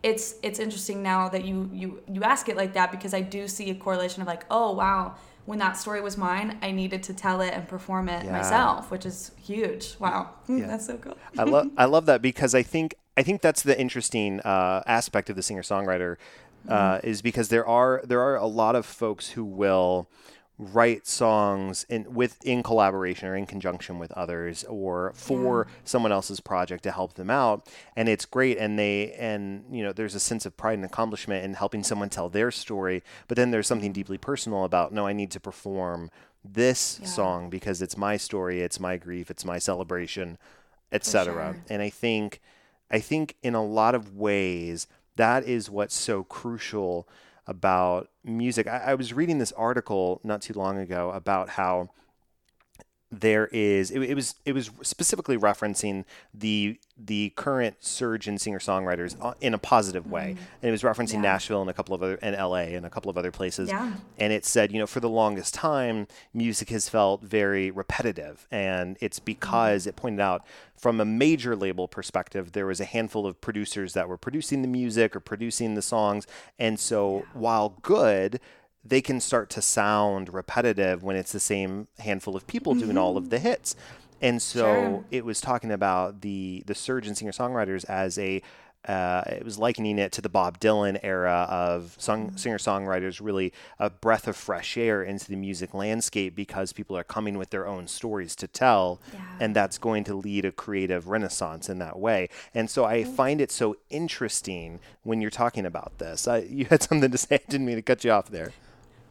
it's 0.03 0.35
it's 0.43 0.59
interesting 0.59 1.03
now 1.03 1.29
that 1.29 1.45
you 1.45 1.69
you 1.73 2.01
you 2.07 2.23
ask 2.23 2.47
it 2.49 2.55
like 2.55 2.73
that 2.73 2.91
because 2.91 3.13
I 3.13 3.21
do 3.21 3.47
see 3.47 3.69
a 3.69 3.75
correlation 3.75 4.21
of 4.21 4.27
like, 4.27 4.45
oh 4.49 4.71
wow, 4.73 5.15
when 5.45 5.59
that 5.59 5.73
story 5.77 6.01
was 6.01 6.17
mine, 6.17 6.57
I 6.61 6.71
needed 6.71 7.03
to 7.03 7.13
tell 7.13 7.41
it 7.41 7.53
and 7.53 7.67
perform 7.67 8.07
it 8.07 8.25
Yeah. 8.25 8.31
myself, 8.31 8.91
which 8.91 9.05
is 9.05 9.31
huge. 9.41 9.95
Wow. 9.99 10.31
Yeah. 10.47 10.67
That's 10.67 10.85
so 10.85 10.97
cool. 10.97 11.17
I 11.37 11.43
love 11.43 11.69
I 11.77 11.85
love 11.85 12.05
that 12.05 12.21
because 12.21 12.55
I 12.55 12.63
think 12.63 12.95
I 13.17 13.23
think 13.23 13.41
that's 13.41 13.63
the 13.63 13.79
interesting 13.79 14.39
uh, 14.41 14.83
aspect 14.85 15.29
of 15.29 15.35
the 15.35 15.43
singer 15.43 15.63
songwriter 15.63 16.15
uh, 16.69 16.99
is 17.03 17.21
because 17.21 17.49
there 17.49 17.65
are 17.65 18.01
there 18.05 18.21
are 18.21 18.35
a 18.35 18.45
lot 18.45 18.75
of 18.75 18.85
folks 18.85 19.31
who 19.31 19.43
will 19.43 20.09
write 20.61 21.07
songs 21.07 21.85
in 21.87 22.13
with 22.13 22.37
in 22.43 22.61
collaboration 22.61 23.29
or 23.29 23.33
in 23.35 23.45
conjunction 23.45 23.97
with 23.97 24.11
others 24.11 24.65
or 24.65 25.13
for 25.15 25.67
someone 25.85 26.11
else's 26.11 26.41
project 26.41 26.83
to 26.83 26.91
help 26.91 27.13
them 27.13 27.29
out 27.29 27.65
and 27.95 28.09
it's 28.09 28.25
great 28.25 28.57
and 28.57 28.77
they 28.77 29.13
and 29.13 29.63
you 29.71 29.81
know 29.81 29.93
there's 29.93 30.15
a 30.15 30.19
sense 30.19 30.45
of 30.45 30.57
pride 30.57 30.73
and 30.73 30.83
accomplishment 30.83 31.45
in 31.45 31.53
helping 31.53 31.81
someone 31.81 32.09
tell 32.09 32.27
their 32.27 32.51
story 32.51 33.01
but 33.29 33.37
then 33.37 33.51
there's 33.51 33.67
something 33.67 33.93
deeply 33.93 34.17
personal 34.17 34.65
about 34.65 34.91
no 34.91 35.07
I 35.07 35.13
need 35.13 35.31
to 35.31 35.39
perform 35.39 36.11
this 36.43 36.99
Yeah. 37.01 37.07
song 37.07 37.49
because 37.49 37.81
it's 37.81 37.95
my 37.95 38.17
story 38.17 38.59
it's 38.59 38.81
my 38.81 38.97
grief 38.97 39.31
it's 39.31 39.45
my 39.45 39.59
celebration 39.59 40.37
etc. 40.91 41.53
sure. 41.53 41.63
And 41.69 41.81
I 41.81 41.89
think 41.89 42.41
I 42.91 42.99
think 42.99 43.37
in 43.41 43.55
a 43.55 43.63
lot 43.63 43.95
of 43.95 44.17
ways 44.17 44.87
that 45.15 45.45
is 45.45 45.69
what's 45.69 45.95
so 45.95 46.25
crucial 46.25 47.07
about 47.49 48.09
music. 48.23 48.67
I, 48.67 48.77
I 48.77 48.95
was 48.95 49.11
reading 49.11 49.39
this 49.39 49.51
article 49.53 50.21
not 50.23 50.41
too 50.41 50.53
long 50.53 50.77
ago 50.77 51.09
about 51.09 51.49
how 51.49 51.89
there 53.11 53.47
is 53.47 53.89
it, 53.89 54.01
it 54.03 54.13
was 54.13 54.35
it 54.45 54.53
was 54.53 54.69
specifically 54.83 55.35
referencing 55.37 56.05
the 56.31 56.79
the 56.95 57.31
current 57.35 57.75
surge 57.79 58.27
in 58.27 58.37
singer 58.37 58.59
songwriters 58.59 59.15
uh, 59.19 59.33
in 59.41 59.53
a 59.55 59.57
positive 59.57 60.05
way 60.05 60.35
and 60.61 60.69
it 60.69 60.71
was 60.71 60.83
referencing 60.83 61.13
Yeah. 61.13 61.21
Nashville 61.21 61.61
and 61.61 61.69
a 61.71 61.73
couple 61.73 61.95
of 61.95 62.03
other 62.03 62.19
and 62.21 62.35
LA 62.35 62.75
and 62.75 62.85
a 62.85 62.89
couple 62.89 63.09
of 63.09 63.17
other 63.17 63.31
places 63.31 63.69
Yeah. 63.69 63.93
and 64.19 64.31
it 64.31 64.45
said, 64.45 64.71
you 64.71 64.77
know, 64.77 64.85
for 64.85 64.99
the 64.99 65.09
longest 65.09 65.55
time, 65.55 66.07
music 66.35 66.69
has 66.69 66.87
felt 66.87 67.23
very 67.23 67.71
repetitive. 67.71 68.47
And 68.51 68.95
it's 69.01 69.17
because 69.19 69.87
it 69.87 69.95
pointed 69.95 70.19
out 70.19 70.45
from 70.77 71.01
a 71.01 71.05
major 71.05 71.55
label 71.55 71.87
perspective, 71.87 72.51
there 72.51 72.65
was 72.67 72.79
a 72.79 72.85
handful 72.85 73.25
of 73.25 73.41
producers 73.41 73.93
that 73.93 74.07
were 74.07 74.17
producing 74.17 74.61
the 74.61 74.67
music 74.67 75.15
or 75.15 75.19
producing 75.19 75.73
the 75.75 75.81
songs. 75.81 76.27
And 76.59 76.79
so 76.79 77.25
while 77.33 77.77
good, 77.81 78.39
they 78.83 79.01
can 79.01 79.19
start 79.19 79.49
to 79.51 79.61
sound 79.61 80.33
repetitive 80.33 81.03
when 81.03 81.15
it's 81.15 81.31
the 81.31 81.39
same 81.39 81.87
handful 81.99 82.35
of 82.35 82.47
people 82.47 82.73
doing 82.75 82.97
all 82.97 83.17
of 83.17 83.25
mm-hmm. 83.25 83.31
the 83.31 83.39
hits. 83.39 83.75
And 84.21 84.41
so 84.41 84.59
Sure. 84.59 85.05
it 85.11 85.25
was 85.25 85.41
talking 85.41 85.71
about 85.71 86.21
the 86.21 86.63
the 86.65 86.75
surge 86.75 87.07
in 87.07 87.15
singer 87.15 87.31
songwriters 87.31 87.85
as 87.85 88.17
a 88.17 88.41
uh, 88.87 89.23
it 89.27 89.43
was 89.43 89.59
likening 89.59 89.99
it 89.99 90.11
to 90.13 90.21
the 90.21 90.29
Bob 90.29 90.57
Dylan 90.59 90.97
era 91.03 91.45
of 91.49 91.95
song, 91.99 92.27
mm-hmm. 92.27 92.37
singer 92.37 92.57
songwriters, 92.57 93.19
really 93.21 93.51
a 93.77 93.89
breath 93.89 94.25
of 94.27 94.37
fresh 94.37 94.77
air 94.77 95.03
into 95.03 95.27
the 95.27 95.35
music 95.35 95.73
landscape 95.73 96.33
because 96.33 96.71
people 96.71 96.97
are 96.97 97.03
coming 97.03 97.37
with 97.37 97.49
their 97.49 97.67
own 97.67 97.87
stories 97.87 98.37
to 98.37 98.47
tell, 98.47 99.01
Yeah. 99.13 99.19
and 99.41 99.55
that's 99.55 99.77
going 99.77 100.05
to 100.05 100.15
lead 100.15 100.45
a 100.45 100.51
creative 100.51 101.09
renaissance 101.09 101.67
in 101.67 101.79
that 101.79 101.99
way. 101.99 102.29
And 102.53 102.69
so 102.69 102.85
I 102.85 103.03
mm-hmm. 103.03 103.13
find 103.13 103.41
it 103.41 103.51
so 103.51 103.75
interesting 103.89 104.79
when 105.03 105.19
you're 105.19 105.29
talking 105.29 105.65
about 105.65 105.97
this. 105.97 106.25
I, 106.25 106.37
you 106.49 106.65
had 106.65 106.81
something 106.81 107.11
to 107.11 107.17
say. 107.17 107.35
I 107.35 107.41
didn't 107.49 107.65
mean 107.65 107.75
to 107.75 107.81
cut 107.81 108.05
you 108.05 108.11
off 108.11 108.29
there. 108.29 108.53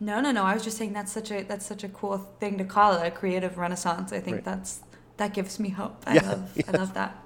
No, 0.00 0.20
no, 0.20 0.30
no. 0.32 0.44
I 0.44 0.54
was 0.54 0.62
just 0.64 0.76
saying 0.76 0.92
that's 0.92 1.12
such 1.12 1.30
a 1.30 1.42
that's 1.42 1.66
such 1.66 1.84
a 1.84 1.88
cool 1.88 2.18
thing 2.40 2.58
to 2.58 2.64
call 2.64 2.92
it 2.94 3.06
a 3.06 3.10
creative 3.10 3.58
renaissance. 3.58 4.12
I 4.12 4.20
think 4.20 4.36
Right. 4.36 4.44
that's 4.44 4.82
that 5.16 5.34
gives 5.34 5.58
me 5.58 5.70
hope. 5.70 6.04
I 6.06 6.14
Yeah, 6.14 6.22
love 6.22 6.58
I 6.68 6.72
love 6.72 6.94
that. 6.94 7.24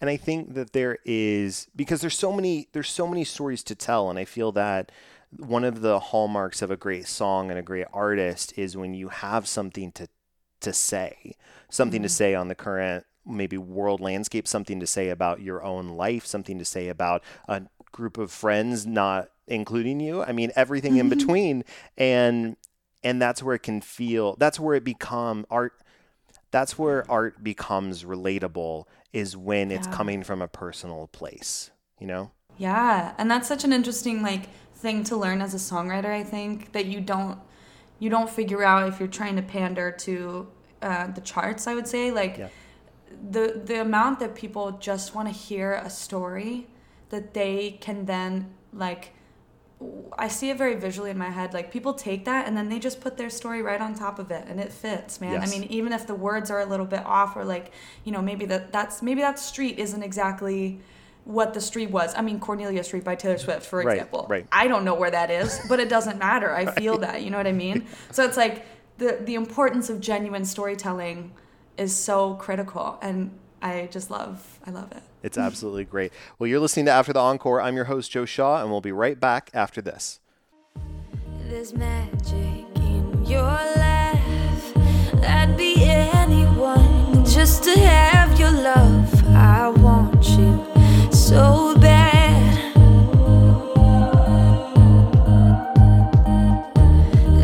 and 0.00 0.08
I 0.10 0.16
think 0.16 0.54
that 0.54 0.72
there 0.72 0.98
is 1.04 1.68
because 1.74 2.00
there's 2.00 2.18
so 2.18 2.32
many 2.32 2.68
there's 2.72 2.90
so 2.90 3.06
many 3.06 3.24
stories 3.24 3.62
to 3.64 3.74
tell, 3.74 4.10
and 4.10 4.18
I 4.18 4.24
feel 4.24 4.52
that 4.52 4.92
one 5.36 5.64
of 5.64 5.80
the 5.82 5.98
hallmarks 5.98 6.62
of 6.62 6.70
a 6.70 6.76
great 6.76 7.06
song 7.06 7.50
and 7.50 7.58
a 7.58 7.62
great 7.62 7.86
artist 7.92 8.54
is 8.56 8.76
when 8.76 8.94
you 8.94 9.08
have 9.08 9.46
something 9.48 9.92
to 9.92 10.08
to 10.60 10.72
say, 10.72 11.34
something 11.70 12.02
to 12.02 12.08
mm-hmm. 12.08 12.12
say 12.12 12.34
on 12.34 12.48
the 12.48 12.54
current 12.54 13.04
maybe 13.26 13.58
world 13.58 14.00
landscape, 14.00 14.48
something 14.48 14.80
to 14.80 14.86
say 14.86 15.10
about 15.10 15.40
your 15.42 15.62
own 15.62 15.88
life, 15.90 16.24
something 16.26 16.58
to 16.58 16.64
say 16.64 16.88
about 16.88 17.22
a 17.48 17.62
group 17.92 18.18
of 18.18 18.30
friends 18.30 18.86
not 18.86 19.30
including 19.46 20.00
you. 20.00 20.22
I 20.22 20.32
mean 20.32 20.52
everything 20.56 20.96
in 20.96 21.08
between 21.08 21.64
and 21.96 22.56
and 23.02 23.20
that's 23.22 23.42
where 23.42 23.54
it 23.54 23.62
can 23.62 23.80
feel 23.80 24.36
that's 24.36 24.60
where 24.60 24.74
it 24.74 24.84
become 24.84 25.46
art 25.50 25.74
that's 26.50 26.78
where 26.78 27.10
art 27.10 27.44
becomes 27.44 28.04
relatable 28.04 28.84
is 29.12 29.36
when 29.36 29.70
it's 29.70 29.86
coming 29.86 30.22
from 30.22 30.42
a 30.42 30.48
personal 30.48 31.08
place 31.08 31.70
you 31.98 32.06
know 32.06 32.30
Yeah, 32.56 33.14
and 33.18 33.30
that's 33.30 33.48
such 33.48 33.64
an 33.64 33.72
interesting 33.72 34.22
like 34.22 34.48
thing 34.74 35.04
to 35.04 35.16
learn 35.16 35.40
as 35.40 35.54
a 35.54 35.58
songwriter. 35.58 36.06
I 36.06 36.24
think 36.24 36.72
that 36.72 36.86
you 36.86 37.00
don't 37.00 37.38
you 37.98 38.10
don't 38.10 38.30
figure 38.30 38.62
out 38.62 38.88
if 38.88 38.98
you're 38.98 39.08
trying 39.08 39.36
to 39.36 39.42
pander 39.42 39.90
to 39.92 40.48
uh, 40.82 41.08
the 41.08 41.20
charts. 41.20 41.66
I 41.66 41.74
would 41.74 41.86
say 41.88 42.10
like 42.10 42.38
Yeah. 42.38 42.48
the 43.30 43.62
the 43.64 43.80
amount 43.80 44.20
that 44.20 44.34
people 44.34 44.72
just 44.72 45.14
want 45.14 45.28
to 45.28 45.34
hear 45.34 45.74
a 45.74 45.90
story 45.90 46.66
that 47.10 47.34
they 47.34 47.78
can 47.80 48.04
then 48.06 48.54
like 48.72 49.12
I 50.18 50.26
see 50.26 50.50
it 50.50 50.58
very 50.58 50.74
visually 50.74 51.10
in 51.10 51.18
my 51.18 51.30
head. 51.30 51.54
Like 51.54 51.70
people 51.70 51.94
take 51.94 52.24
that 52.24 52.48
and 52.48 52.56
then 52.56 52.68
they 52.68 52.80
just 52.80 53.00
put 53.00 53.16
their 53.16 53.30
story 53.30 53.62
right 53.62 53.80
on 53.80 53.94
top 53.94 54.18
of 54.18 54.30
it, 54.32 54.44
and 54.48 54.58
it 54.58 54.72
fits, 54.72 55.20
man. 55.20 55.34
Yes. 55.34 55.54
I 55.54 55.58
mean, 55.58 55.68
even 55.70 55.92
if 55.92 56.06
the 56.06 56.16
words 56.16 56.50
are 56.50 56.60
a 56.60 56.66
little 56.66 56.86
bit 56.86 57.04
off, 57.06 57.36
or 57.36 57.44
like 57.44 57.70
you 58.04 58.10
know, 58.10 58.20
maybe 58.20 58.44
that 58.46 58.72
that's 58.72 59.02
maybe 59.02 59.20
that 59.20 59.38
street 59.38 59.78
isn't 59.78 60.02
exactly 60.02 60.80
what 61.24 61.54
the 61.54 61.60
street 61.60 61.90
was. 61.90 62.12
I 62.16 62.22
mean, 62.22 62.40
Cornelia 62.40 62.82
Street 62.82 63.04
by 63.04 63.14
Taylor 63.14 63.38
Swift, 63.38 63.66
for 63.66 63.82
Right, 63.82 63.98
example. 63.98 64.26
right. 64.30 64.46
I 64.50 64.66
don't 64.66 64.82
know 64.84 64.94
where 64.94 65.10
that 65.10 65.30
is, 65.30 65.60
but 65.68 65.78
it 65.78 65.88
doesn't 65.88 66.18
matter. 66.18 66.52
I 66.52 66.66
feel 66.80 66.98
that. 66.98 67.22
You 67.22 67.30
know 67.30 67.36
what 67.36 67.46
I 67.46 67.52
mean? 67.52 67.86
So 68.10 68.24
it's 68.24 68.36
like 68.36 68.64
the 68.98 69.18
the 69.22 69.34
importance 69.36 69.90
of 69.90 70.00
genuine 70.00 70.44
storytelling 70.44 71.32
is 71.76 71.94
so 71.94 72.34
critical, 72.34 72.98
and 73.00 73.30
I 73.62 73.88
just 73.92 74.10
love 74.10 74.58
I 74.66 74.70
love 74.72 74.90
it. 74.90 75.02
It's 75.22 75.38
absolutely 75.38 75.84
great 75.84 76.12
well 76.38 76.46
you're 76.46 76.60
listening 76.60 76.86
to 76.86 76.92
after 76.92 77.12
the 77.12 77.20
encore 77.20 77.60
i'm 77.60 77.76
your 77.76 77.86
host 77.86 78.10
joe 78.10 78.24
shaw 78.24 78.60
and 78.60 78.70
we'll 78.70 78.80
be 78.80 78.92
right 78.92 79.18
back 79.20 79.50
after 79.54 79.80
this 79.80 80.20
There's 81.48 81.72
magic 81.74 82.66
in 82.76 83.24
your 83.24 83.40
laugh. 83.42 84.76
I'd 85.24 85.54
be 85.56 85.84
anyone 85.84 87.24
just 87.24 87.64
to 87.64 87.78
have 87.78 88.38
your 88.38 88.50
love. 88.50 89.26
I 89.34 89.68
want 89.68 90.26
you 90.36 90.64
so 91.12 91.74
bad. 91.80 92.74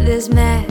There's 0.07 0.29
magic 0.29 0.64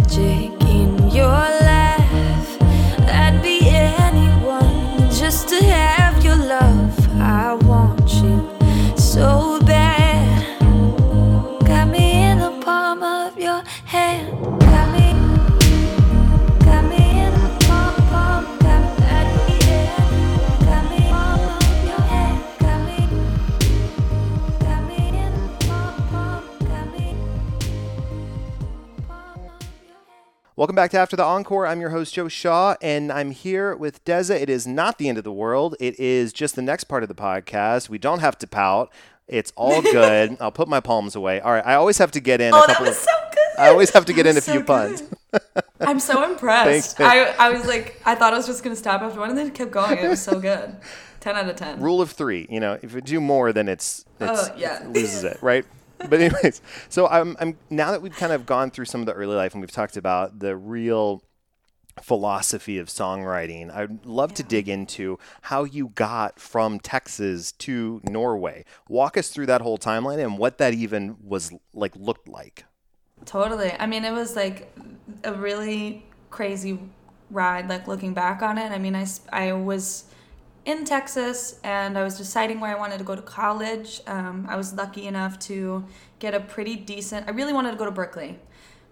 Welcome 30.55 30.75
back 30.75 30.91
to 30.91 30.99
After 30.99 31.15
the 31.15 31.23
Encore. 31.23 31.65
I'm 31.65 31.81
your 31.81 31.89
host, 31.89 32.13
Joe 32.13 32.27
Shaw, 32.27 32.75
and 32.79 33.11
I'm 33.11 33.31
here 33.31 33.75
with 33.75 34.05
Deza. 34.05 34.39
It 34.39 34.49
is 34.51 34.67
not 34.67 34.99
the 34.99 35.09
end 35.09 35.17
of 35.17 35.23
the 35.23 35.31
world. 35.31 35.75
It 35.79 35.99
is 35.99 36.31
just 36.31 36.55
the 36.55 36.61
next 36.61 36.83
part 36.83 37.01
of 37.01 37.09
the 37.09 37.15
podcast. 37.15 37.89
We 37.89 37.97
don't 37.97 38.19
have 38.19 38.37
to 38.39 38.47
pout. 38.47 38.91
It's 39.27 39.51
all 39.55 39.81
good. 39.81 40.37
I'll 40.39 40.51
put 40.51 40.67
my 40.67 40.79
palms 40.79 41.15
away. 41.15 41.39
All 41.41 41.51
right. 41.51 41.65
I 41.65 41.73
always 41.73 41.97
have 41.97 42.11
to 42.11 42.19
get 42.19 42.39
in 42.39 42.53
Oh, 42.53 42.61
a 42.63 42.67
that 42.67 42.79
was 42.81 42.89
of. 42.89 42.95
so 42.97 43.11
good. 43.31 43.59
I 43.59 43.69
always 43.69 43.89
have 43.91 44.05
to 44.05 44.13
get 44.13 44.27
in 44.27 44.33
a 44.33 44.35
was 44.37 44.45
few 44.45 44.59
so 44.59 44.63
puns. 44.63 45.03
I'm 45.81 45.99
so 45.99 46.23
impressed. 46.29 47.01
I, 47.01 47.23
I 47.31 47.49
was 47.49 47.65
like, 47.65 47.99
I 48.05 48.13
thought 48.13 48.33
I 48.33 48.37
was 48.37 48.45
just 48.45 48.63
gonna 48.63 48.75
stop 48.75 49.01
after 49.01 49.19
one, 49.19 49.29
and 49.29 49.37
then 49.37 49.47
it 49.47 49.55
kept 49.55 49.71
going. 49.71 49.97
It 49.97 50.07
was 50.07 50.21
so 50.21 50.39
good. 50.39 50.75
Ten 51.19 51.35
out 51.35 51.49
of 51.49 51.55
ten. 51.55 51.79
Rule 51.79 52.01
of 52.01 52.11
three. 52.11 52.45
You 52.49 52.59
know, 52.59 52.77
if 52.81 52.93
you 52.93 52.99
do 53.01 53.19
more, 53.21 53.53
then 53.53 53.69
it's, 53.69 54.03
oh, 54.21 54.33
it's 54.33 54.49
Oh, 54.49 54.55
yeah. 54.57 54.83
it 54.83 54.89
loses 54.89 55.23
it, 55.23 55.37
right? 55.41 55.65
But 56.09 56.19
anyways, 56.19 56.61
so 56.89 57.07
I'm, 57.07 57.37
I'm 57.39 57.57
now 57.69 57.91
that 57.91 58.01
we've 58.01 58.15
kind 58.15 58.33
of 58.33 58.45
gone 58.45 58.71
through 58.71 58.85
some 58.85 59.01
of 59.01 59.07
the 59.07 59.13
early 59.13 59.35
life 59.35 59.53
and 59.53 59.61
we've 59.61 59.71
talked 59.71 59.97
about 59.97 60.39
the 60.39 60.55
real 60.55 61.23
philosophy 62.01 62.77
of 62.77 62.87
songwriting. 62.87 63.73
I'd 63.73 64.05
love 64.05 64.33
to 64.35 64.43
dig 64.43 64.67
into 64.67 65.19
how 65.43 65.63
you 65.63 65.89
got 65.89 66.39
from 66.39 66.79
Texas 66.79 67.51
to 67.53 68.01
Norway. 68.03 68.65
Walk 68.89 69.17
us 69.17 69.29
through 69.29 69.45
that 69.47 69.61
whole 69.61 69.77
timeline 69.77 70.23
and 70.23 70.37
what 70.37 70.57
that 70.57 70.73
even 70.73 71.17
was 71.23 71.53
like 71.73 71.95
looked 71.95 72.27
like. 72.27 72.65
Totally. 73.25 73.71
I 73.79 73.85
mean, 73.85 74.03
it 74.05 74.11
was 74.11 74.35
like 74.35 74.75
a 75.23 75.33
really 75.33 76.05
crazy 76.29 76.79
ride. 77.29 77.69
Like 77.69 77.87
looking 77.87 78.13
back 78.13 78.41
on 78.41 78.57
it, 78.57 78.71
I 78.71 78.77
mean, 78.79 78.95
I 78.95 79.05
I 79.31 79.53
was 79.53 80.05
in 80.65 80.85
Texas 80.85 81.59
and 81.63 81.97
I 81.97 82.03
was 82.03 82.17
deciding 82.17 82.59
where 82.59 82.75
I 82.75 82.79
wanted 82.79 82.97
to 82.99 83.03
go 83.03 83.15
to 83.15 83.21
college. 83.21 84.01
Um, 84.07 84.45
I 84.49 84.55
was 84.55 84.73
lucky 84.73 85.07
enough 85.07 85.37
to 85.39 85.85
get 86.19 86.33
a 86.33 86.39
pretty 86.39 86.75
decent. 86.75 87.27
I 87.27 87.31
really 87.31 87.53
wanted 87.53 87.71
to 87.71 87.77
go 87.77 87.85
to 87.85 87.91
Berklee, 87.91 88.37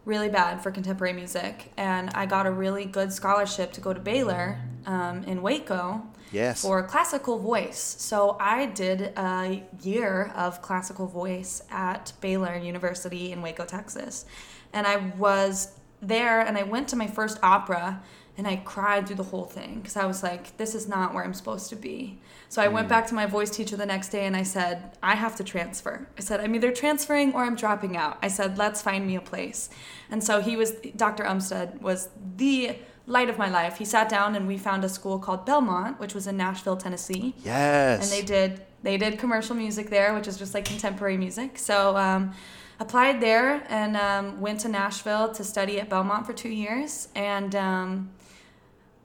really 0.05 0.29
bad 0.29 0.61
for 0.61 0.71
contemporary 0.71 1.13
music, 1.13 1.71
and 1.77 2.09
I 2.11 2.25
got 2.25 2.45
a 2.45 2.51
really 2.51 2.85
good 2.85 3.13
scholarship 3.13 3.71
to 3.73 3.81
go 3.81 3.93
to 3.93 3.99
Baylor 3.99 4.59
um, 4.85 5.23
in 5.23 5.41
Waco. 5.41 6.03
Yes. 6.33 6.61
For 6.61 6.81
classical 6.83 7.39
voice. 7.39 7.77
So 7.99 8.37
I 8.39 8.67
did 8.67 9.11
a 9.17 9.63
year 9.81 10.31
of 10.33 10.61
classical 10.61 11.05
voice 11.05 11.61
at 11.69 12.13
Baylor 12.21 12.55
University 12.55 13.33
in 13.33 13.41
Waco, 13.41 13.65
Texas. 13.65 14.23
And 14.71 14.87
I 14.87 15.11
was 15.17 15.73
there 16.01 16.39
and 16.39 16.57
I 16.57 16.63
went 16.63 16.87
to 16.89 16.95
my 16.95 17.07
first 17.07 17.37
opera 17.43 18.01
and 18.37 18.47
I 18.47 18.57
cried 18.57 19.07
through 19.07 19.17
the 19.17 19.23
whole 19.23 19.45
thing 19.45 19.75
because 19.75 19.97
I 19.97 20.05
was 20.05 20.23
like, 20.23 20.55
this 20.57 20.73
is 20.73 20.87
not 20.87 21.13
where 21.13 21.23
I'm 21.23 21.33
supposed 21.33 21.69
to 21.69 21.75
be. 21.75 22.19
So 22.49 22.61
I 22.61 22.67
went 22.67 22.89
back 22.89 23.07
to 23.07 23.13
my 23.13 23.25
voice 23.25 23.49
teacher 23.49 23.75
the 23.75 23.85
next 23.85 24.09
day 24.09 24.25
and 24.25 24.35
I 24.35 24.43
said, 24.43 24.97
I 25.03 25.15
have 25.15 25.35
to 25.37 25.43
transfer. 25.43 26.07
I 26.17 26.21
said, 26.21 26.39
I'm 26.39 26.55
either 26.55 26.71
transferring 26.71 27.33
or 27.33 27.43
I'm 27.43 27.55
dropping 27.55 27.95
out. 27.97 28.17
I 28.21 28.27
said, 28.29 28.57
let's 28.57 28.81
find 28.81 29.05
me 29.05 29.15
a 29.15 29.21
place. 29.21 29.69
And 30.09 30.23
so 30.23 30.41
he 30.41 30.55
was, 30.55 30.71
Dr. 30.95 31.23
Umstead 31.23 31.81
was 31.81 32.09
the 32.37 32.75
light 33.05 33.29
of 33.29 33.37
my 33.37 33.49
life. 33.49 33.77
He 33.77 33.85
sat 33.85 34.09
down 34.09 34.35
and 34.35 34.47
we 34.47 34.57
found 34.57 34.83
a 34.83 34.89
school 34.89 35.19
called 35.19 35.45
Belmont, 35.45 35.99
which 35.99 36.13
was 36.13 36.27
in 36.27 36.37
Nashville, 36.37 36.77
Tennessee. 36.77 37.35
Yes. 37.43 38.03
And 38.03 38.11
they 38.11 38.25
did 38.25 38.61
they 38.83 38.97
did 38.97 39.19
commercial 39.19 39.55
music 39.55 39.89
there, 39.89 40.13
which 40.13 40.27
is 40.27 40.37
just 40.37 40.53
like 40.53 40.65
contemporary 40.65 41.17
music. 41.17 41.57
So 41.57 41.95
um, 41.97 42.33
applied 42.79 43.21
there 43.21 43.63
and 43.69 43.95
um, 43.95 44.41
went 44.41 44.59
to 44.61 44.69
Nashville 44.69 45.31
to 45.33 45.43
study 45.43 45.79
at 45.79 45.89
Belmont 45.89 46.25
for 46.25 46.33
two 46.33 46.49
years. 46.49 47.09
And 47.15 47.55
um, 47.55 48.09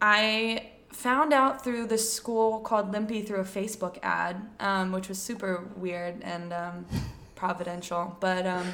I 0.00 0.70
found 0.90 1.32
out 1.32 1.62
through 1.62 1.86
this 1.86 2.12
school 2.12 2.60
called 2.60 2.92
LIMPI 2.92 3.26
through 3.26 3.40
a 3.40 3.44
Facebook 3.44 3.98
ad, 4.02 4.36
um, 4.60 4.92
which 4.92 5.08
was 5.08 5.20
super 5.20 5.68
weird 5.76 6.22
and 6.22 6.52
um, 6.52 6.86
providential. 7.34 8.16
But 8.20 8.46
um, 8.46 8.72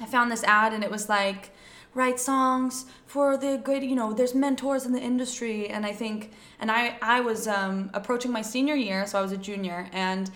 I 0.00 0.06
found 0.06 0.30
this 0.30 0.42
ad 0.44 0.72
and 0.72 0.82
it 0.82 0.90
was 0.90 1.08
like, 1.08 1.50
write 1.94 2.18
songs 2.18 2.86
for 3.06 3.36
the 3.36 3.60
great, 3.62 3.82
you 3.82 3.94
know, 3.94 4.12
there's 4.12 4.34
mentors 4.34 4.86
in 4.86 4.92
the 4.92 5.00
industry. 5.00 5.68
And 5.68 5.84
I 5.84 5.92
think, 5.92 6.32
and 6.58 6.70
I, 6.70 6.96
I 7.02 7.20
was 7.20 7.46
um, 7.46 7.90
approaching 7.92 8.32
my 8.32 8.42
senior 8.42 8.74
year, 8.74 9.06
so 9.06 9.18
I 9.18 9.22
was 9.22 9.32
a 9.32 9.36
junior, 9.36 9.88
and 9.92 10.30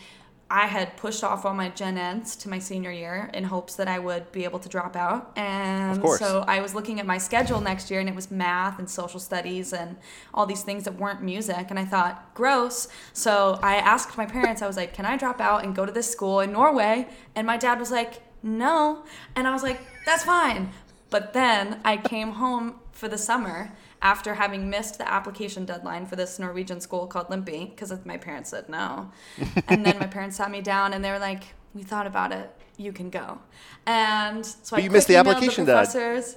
I 0.48 0.66
had 0.66 0.96
pushed 0.96 1.24
off 1.24 1.44
all 1.44 1.54
my 1.54 1.70
gen 1.70 1.98
eds 1.98 2.36
to 2.36 2.48
my 2.48 2.60
senior 2.60 2.92
year 2.92 3.30
in 3.34 3.44
hopes 3.44 3.74
that 3.76 3.88
I 3.88 3.98
would 3.98 4.30
be 4.30 4.44
able 4.44 4.60
to 4.60 4.68
drop 4.68 4.94
out. 4.94 5.32
And 5.36 6.00
so 6.18 6.44
I 6.46 6.60
was 6.60 6.72
looking 6.72 7.00
at 7.00 7.06
my 7.06 7.18
schedule 7.18 7.60
next 7.60 7.90
year 7.90 7.98
and 7.98 8.08
it 8.08 8.14
was 8.14 8.30
math 8.30 8.78
and 8.78 8.88
social 8.88 9.18
studies 9.18 9.72
and 9.72 9.96
all 10.32 10.46
these 10.46 10.62
things 10.62 10.84
that 10.84 10.94
weren't 10.94 11.20
music. 11.20 11.66
And 11.68 11.80
I 11.80 11.84
thought, 11.84 12.32
gross. 12.34 12.86
So 13.12 13.58
I 13.60 13.76
asked 13.76 14.16
my 14.16 14.26
parents, 14.26 14.62
I 14.62 14.68
was 14.68 14.76
like, 14.76 14.94
can 14.94 15.04
I 15.04 15.16
drop 15.16 15.40
out 15.40 15.64
and 15.64 15.74
go 15.74 15.84
to 15.84 15.90
this 15.90 16.08
school 16.08 16.38
in 16.38 16.52
Norway? 16.52 17.08
And 17.34 17.44
my 17.44 17.56
dad 17.56 17.80
was 17.80 17.90
like, 17.90 18.22
no. 18.42 19.04
And 19.34 19.48
I 19.48 19.52
was 19.52 19.64
like, 19.64 19.80
that's 20.04 20.22
fine. 20.22 20.70
But 21.10 21.32
then 21.32 21.80
I 21.84 21.96
came 21.96 22.32
home 22.32 22.76
for 22.92 23.08
the 23.08 23.18
summer 23.18 23.72
after 24.02 24.34
having 24.34 24.68
missed 24.70 24.98
the 24.98 25.10
application 25.10 25.64
deadline 25.64 26.06
for 26.06 26.16
this 26.16 26.38
Norwegian 26.38 26.80
school 26.80 27.06
called 27.06 27.28
LIMPI 27.28 27.70
because 27.70 27.92
my 28.04 28.16
parents 28.16 28.50
said 28.50 28.68
no. 28.68 29.10
and 29.68 29.84
then 29.84 29.98
my 29.98 30.06
parents 30.06 30.36
sat 30.36 30.50
me 30.50 30.60
down 30.60 30.92
and 30.92 31.04
they 31.04 31.10
were 31.10 31.18
like, 31.18 31.44
we 31.74 31.82
thought 31.82 32.06
about 32.06 32.32
it. 32.32 32.50
You 32.76 32.92
can 32.92 33.10
go. 33.10 33.38
And 33.86 34.44
so 34.44 34.76
But 34.76 34.80
I 34.80 34.82
you 34.84 34.90
missed 34.90 35.08
the 35.08 35.16
application 35.16 35.64
deadline. 35.64 35.86
professors. 35.86 36.36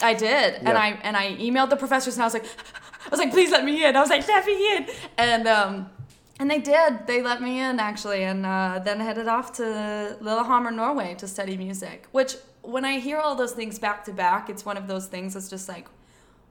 I 0.00 0.14
did, 0.14 0.54
and 0.54 0.78
I 0.78 0.90
and 1.02 1.16
I 1.16 1.34
emailed 1.36 1.70
the 1.70 1.76
professors, 1.76 2.14
and 2.14 2.22
I 2.22 2.26
was 2.26 2.34
like, 2.34 2.44
I 3.06 3.08
was 3.10 3.18
like, 3.18 3.32
please 3.32 3.50
let 3.50 3.64
me 3.64 3.84
in. 3.84 3.96
I 3.96 4.00
was 4.00 4.10
like, 4.10 4.28
let 4.28 4.46
me 4.46 4.76
in, 4.76 4.86
and 5.16 5.48
um, 5.48 5.90
and 6.38 6.48
they 6.50 6.60
did. 6.60 7.06
They 7.06 7.20
let 7.22 7.42
me 7.42 7.58
in 7.60 7.80
actually, 7.80 8.22
and 8.22 8.46
uh, 8.46 8.80
then 8.84 9.00
headed 9.00 9.26
off 9.26 9.52
to 9.54 10.16
Lillehammer, 10.20 10.70
Norway, 10.70 11.16
to 11.16 11.26
study 11.26 11.56
music. 11.56 12.06
Which, 12.12 12.36
when 12.62 12.84
I 12.84 13.00
hear 13.00 13.18
all 13.18 13.34
those 13.34 13.52
things 13.52 13.78
back 13.78 14.04
to 14.04 14.12
back, 14.12 14.48
it's 14.48 14.64
one 14.64 14.76
of 14.76 14.86
those 14.86 15.06
things 15.06 15.34
that's 15.34 15.48
just 15.48 15.68
like, 15.68 15.88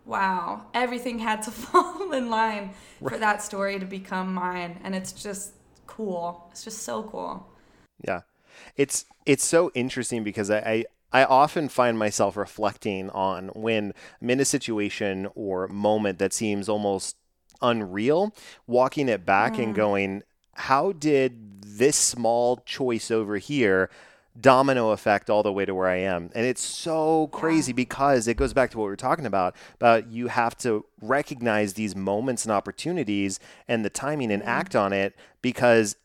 wow, 0.08 0.65
everything 0.74 1.20
had 1.20 1.43
to 1.43 1.52
fall 1.63 2.12
in 2.13 2.30
line 2.30 2.72
for 3.00 3.17
that 3.17 3.43
story 3.43 3.78
to 3.80 3.86
become 3.86 4.34
mine, 4.34 4.80
and 4.84 4.96
it's 4.96 5.12
just 5.12 5.52
cool. 5.86 6.48
It's 6.52 6.63
just 6.63 6.84
so 6.84 7.04
cool. 7.04 7.48
Yeah. 8.04 8.22
It's 8.76 9.06
it's 9.26 9.46
so 9.46 9.72
interesting 9.76 10.24
because 10.24 10.50
I, 10.50 10.58
I 10.58 10.86
I 11.22 11.24
often 11.24 11.70
find 11.70 11.98
myself 11.98 12.36
reflecting 12.36 13.10
on 13.12 13.50
when 13.50 13.93
I'm 14.22 14.30
in 14.30 14.39
a 14.39 14.46
situation 14.46 15.28
or 15.36 15.67
moment 15.67 16.20
that 16.20 16.34
seems 16.34 16.67
almost 16.67 17.15
unreal, 17.62 18.34
walking 18.65 19.10
it 19.10 19.26
back 19.26 19.58
and 19.58 19.74
mm. 19.74 19.76
going, 19.76 20.24
how 20.54 20.91
did 20.91 21.62
this 21.62 21.96
small 21.96 22.58
choice 22.65 23.10
over 23.12 23.38
here 23.38 23.89
domino 24.39 24.91
effect 24.91 25.30
all 25.30 25.43
the 25.43 25.52
way 25.52 25.65
to 25.65 25.73
where 25.73 25.88
I 25.88 25.97
am? 25.97 26.30
And 26.36 26.45
it's 26.45 26.62
so 26.62 27.28
crazy 27.28 27.73
because 27.73 28.28
it 28.28 28.36
goes 28.36 28.54
back 28.54 28.71
to 28.71 28.78
what 28.78 28.86
we 28.86 28.89
were 28.89 28.95
talking 28.95 29.26
about, 29.26 29.56
about 29.76 30.08
you 30.12 30.28
have 30.28 30.58
to 30.60 30.86
recognize 31.02 31.73
these 31.73 31.95
moments 31.95 32.45
and 32.45 32.52
opportunities 32.52 33.39
and 33.67 33.84
the 33.84 33.89
timing 33.89 34.32
and 34.32 34.43
act 34.43 34.73
mm-hmm. 34.73 34.86
on 34.86 34.93
it 34.93 35.15
because 35.41 35.95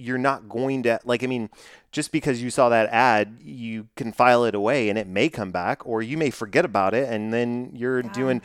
you're 0.00 0.18
not 0.18 0.48
going 0.48 0.82
to 0.82 0.98
like 1.04 1.22
i 1.22 1.26
mean 1.26 1.50
just 1.92 2.10
because 2.10 2.42
you 2.42 2.50
saw 2.50 2.68
that 2.68 2.88
ad 2.88 3.36
you 3.42 3.86
can 3.96 4.12
file 4.12 4.44
it 4.44 4.54
away 4.54 4.88
and 4.88 4.98
it 4.98 5.06
may 5.06 5.28
come 5.28 5.50
back 5.50 5.86
or 5.86 6.00
you 6.00 6.16
may 6.16 6.30
forget 6.30 6.64
about 6.64 6.94
it 6.94 7.08
and 7.08 7.32
then 7.32 7.70
you're 7.74 8.02
doing 8.02 8.40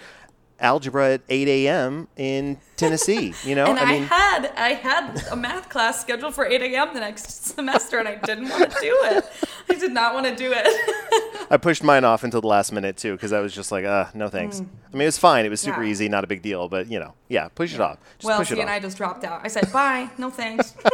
algebra 0.60 1.14
at 1.16 1.22
8 1.30 1.48
a.m 1.48 2.08
in 2.16 2.58
tennessee 2.78 3.34
you 3.44 3.56
know 3.56 3.66
And 3.66 3.78
I, 3.80 3.92
mean 3.92 4.04
had 4.04 4.52
I 4.56 4.70
had 4.74 5.24
a 5.32 5.36
math 5.36 5.70
class 5.70 6.00
scheduled 6.02 6.34
for 6.34 6.46
8 6.46 6.62
a.m. 6.62 6.94
the 6.94 7.00
next 7.02 7.46
semester, 7.56 8.00
and 8.00 8.08
I 8.08 8.16
didn't 8.16 8.50
want 8.50 8.72
to 8.72 8.78
do 8.80 8.98
it. 9.04 9.26
I 9.70 9.74
did 9.76 9.92
not 9.92 10.14
want 10.14 10.26
to 10.28 10.36
do 10.36 10.52
it. 10.56 11.48
i 11.52 11.58
pushed 11.58 11.84
mine 11.84 12.04
off 12.04 12.24
until 12.24 12.42
the 12.42 12.48
last 12.48 12.72
minute 12.72 12.98
too 12.98 13.12
because 13.14 13.32
i 13.32 13.40
was 13.40 13.54
just 13.54 13.72
like 13.72 13.86
uh 13.86 14.06
no 14.16 14.30
thanks 14.30 14.62
i 14.62 14.94
mean 14.94 15.04
it 15.04 15.06
was 15.06 15.18
fine 15.20 15.46
it 15.46 15.50
was 15.50 15.62
super 15.62 15.82
Mm. 15.82 15.86
Yeah. 15.86 15.92
easy 15.92 16.10
not 16.10 16.24
a 16.24 16.28
big 16.28 16.42
deal 16.42 16.68
but 16.70 16.90
you 16.90 17.00
know 17.00 17.14
yeah 17.30 17.50
push 17.50 17.74
it 17.74 17.80
off 17.82 18.00
just 18.18 18.26
well, 18.26 18.40
push 18.40 18.50
and 18.52 18.70
I 18.70 18.80
just 18.80 18.98
dropped 18.98 19.24
out. 19.24 19.42
I 19.44 19.48
said 19.48 19.72
bye, 19.72 20.10
no 20.18 20.30
thanks. 20.32 20.74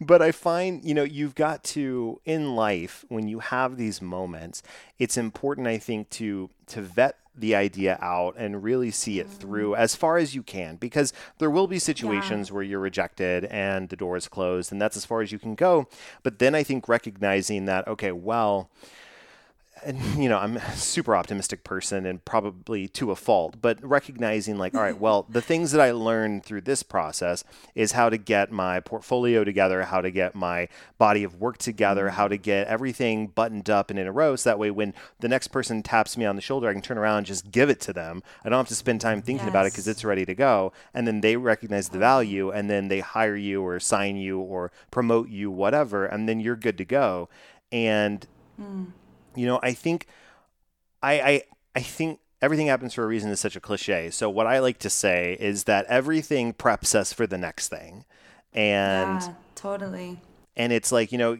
but 0.00 0.22
I 0.22 0.32
find, 0.32 0.84
you 0.84 0.94
know, 0.94 1.02
you've 1.02 1.34
got 1.34 1.62
to 1.64 2.20
in 2.24 2.54
life 2.56 3.04
when 3.08 3.28
you 3.28 3.40
have 3.40 3.76
these 3.76 4.00
moments, 4.00 4.62
it's 4.98 5.16
important 5.16 5.66
I 5.66 5.78
think 5.78 6.10
to 6.10 6.50
to 6.68 6.82
vet 6.82 7.16
the 7.40 7.54
idea 7.54 7.98
out 8.00 8.34
and 8.36 8.62
really 8.62 8.90
see 8.90 9.20
it 9.20 9.28
through 9.28 9.74
as 9.74 9.94
far 9.94 10.16
as 10.16 10.34
you 10.34 10.42
can 10.42 10.76
because 10.76 11.12
there 11.38 11.50
will 11.50 11.66
be 11.66 11.78
situations 11.78 12.52
where 12.52 12.62
you're 12.62 12.80
rejected 12.80 13.44
and 13.46 13.88
the 13.88 13.96
door 13.96 14.16
is 14.16 14.28
closed 14.28 14.72
and 14.72 14.80
that's 14.80 14.96
as 14.96 15.04
far 15.04 15.20
as 15.20 15.32
you 15.32 15.38
can 15.38 15.54
go. 15.54 15.86
But 16.22 16.38
then 16.38 16.54
I 16.54 16.62
think 16.62 16.88
recognizing 16.88 17.64
that 17.66 17.86
okay, 17.88 18.12
well, 18.12 18.70
and 19.84 19.98
you 20.22 20.28
know, 20.28 20.38
I'm 20.38 20.56
a 20.56 20.76
super 20.76 21.14
optimistic 21.16 21.64
person 21.64 22.06
and 22.06 22.24
probably 22.24 22.88
to 22.88 23.10
a 23.10 23.16
fault, 23.16 23.56
but 23.60 23.82
recognizing 23.82 24.58
like, 24.58 24.74
all 24.74 24.80
right, 24.80 24.98
well, 25.00 25.26
the 25.28 25.42
things 25.42 25.72
that 25.72 25.80
I 25.80 25.92
learned 25.92 26.44
through 26.44 26.62
this 26.62 26.82
process 26.82 27.44
is 27.74 27.92
how 27.92 28.08
to 28.08 28.18
get 28.18 28.50
my 28.50 28.80
portfolio 28.80 29.44
together, 29.44 29.82
how 29.84 30.00
to 30.00 30.10
get 30.10 30.34
my 30.34 30.68
body 30.98 31.24
of 31.24 31.40
work 31.40 31.58
together, 31.58 32.06
mm-hmm. 32.06 32.16
how 32.16 32.28
to 32.28 32.36
get 32.36 32.66
everything 32.68 33.28
buttoned 33.28 33.70
up 33.70 33.90
and 33.90 33.98
in 33.98 34.06
a 34.06 34.12
row. 34.12 34.36
So 34.36 34.50
that 34.50 34.58
way, 34.58 34.70
when 34.70 34.94
the 35.20 35.28
next 35.28 35.48
person 35.48 35.82
taps 35.82 36.16
me 36.16 36.24
on 36.24 36.36
the 36.36 36.42
shoulder, 36.42 36.68
I 36.68 36.72
can 36.72 36.82
turn 36.82 36.98
around 36.98 37.18
and 37.18 37.26
just 37.26 37.50
give 37.50 37.70
it 37.70 37.80
to 37.82 37.92
them. 37.92 38.22
I 38.44 38.48
don't 38.48 38.58
have 38.58 38.68
to 38.68 38.74
spend 38.74 39.00
time 39.00 39.22
thinking 39.22 39.48
about 39.48 39.66
it 39.66 39.72
because 39.72 39.88
it's 39.88 40.04
ready 40.04 40.24
to 40.24 40.34
go. 40.34 40.72
And 40.94 41.06
then 41.06 41.20
they 41.20 41.36
recognize 41.36 41.88
the 41.88 41.94
mm-hmm. 41.94 42.00
value 42.00 42.50
and 42.50 42.68
then 42.68 42.88
they 42.88 43.00
hire 43.00 43.36
you 43.36 43.62
or 43.62 43.80
sign 43.80 44.16
you 44.16 44.38
or 44.38 44.72
promote 44.90 45.28
you, 45.28 45.50
whatever. 45.50 46.06
And 46.06 46.28
then 46.28 46.40
you're 46.40 46.56
good 46.56 46.78
to 46.78 46.84
go. 46.84 47.28
And 47.70 48.26
mm. 48.60 48.86
You 49.34 49.46
know, 49.46 49.60
I 49.62 49.72
think 49.72 50.06
I, 51.02 51.20
I 51.20 51.42
I 51.76 51.80
think 51.80 52.20
everything 52.40 52.68
happens 52.68 52.94
for 52.94 53.04
a 53.04 53.06
reason 53.06 53.30
is 53.30 53.40
such 53.40 53.56
a 53.56 53.60
cliche. 53.60 54.10
So 54.10 54.30
what 54.30 54.46
I 54.46 54.58
like 54.60 54.78
to 54.78 54.90
say 54.90 55.36
is 55.40 55.64
that 55.64 55.86
everything 55.86 56.52
preps 56.52 56.94
us 56.94 57.12
for 57.12 57.26
the 57.26 57.38
next 57.38 57.68
thing. 57.68 58.04
And 58.52 59.22
yeah, 59.22 59.34
totally. 59.54 60.20
And 60.56 60.72
it's 60.72 60.90
like, 60.90 61.12
you 61.12 61.18
know, 61.18 61.38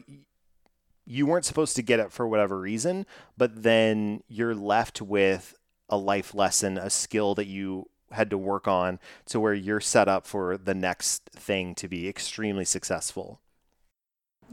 you 1.07 1.27
weren't 1.27 1.45
supposed 1.45 1.75
to 1.77 1.83
get 1.83 2.01
it 2.01 2.13
for 2.13 2.29
whatever 2.29 2.59
reason, 2.59 3.07
but 3.37 3.63
then 3.63 4.23
you're 4.29 4.55
left 4.55 5.01
with 5.01 5.55
a 5.89 5.97
life 5.97 6.35
lesson, 6.35 6.77
a 6.77 6.91
skill 6.91 7.35
that 7.35 7.47
you 7.47 7.87
had 8.13 8.31
to 8.31 8.39
work 8.39 8.69
on 8.69 8.99
to 9.27 9.41
where 9.41 9.55
you're 9.55 9.81
set 9.81 10.09
up 10.09 10.27
for 10.27 10.57
the 10.57 10.75
next 10.75 11.25
thing 11.35 11.75
to 11.77 11.89
be 11.89 12.09
extremely 12.09 12.65
successful. 12.65 13.41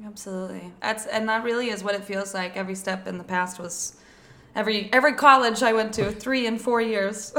Absolutely. 0.03 0.71
That's 0.81 1.05
and 1.05 1.29
that 1.29 1.43
really 1.43 1.69
is 1.69 1.83
what 1.83 1.95
it 1.95 2.03
feels 2.03 2.33
like. 2.33 2.57
Every 2.57 2.75
step 2.75 3.07
in 3.07 3.17
the 3.17 3.23
past 3.23 3.59
was 3.59 3.95
every 4.55 4.89
every 4.91 5.13
college 5.13 5.61
I 5.61 5.73
went 5.73 5.93
to, 5.93 6.11
three 6.11 6.47
and 6.47 6.59
four 6.59 6.81
years 6.81 7.33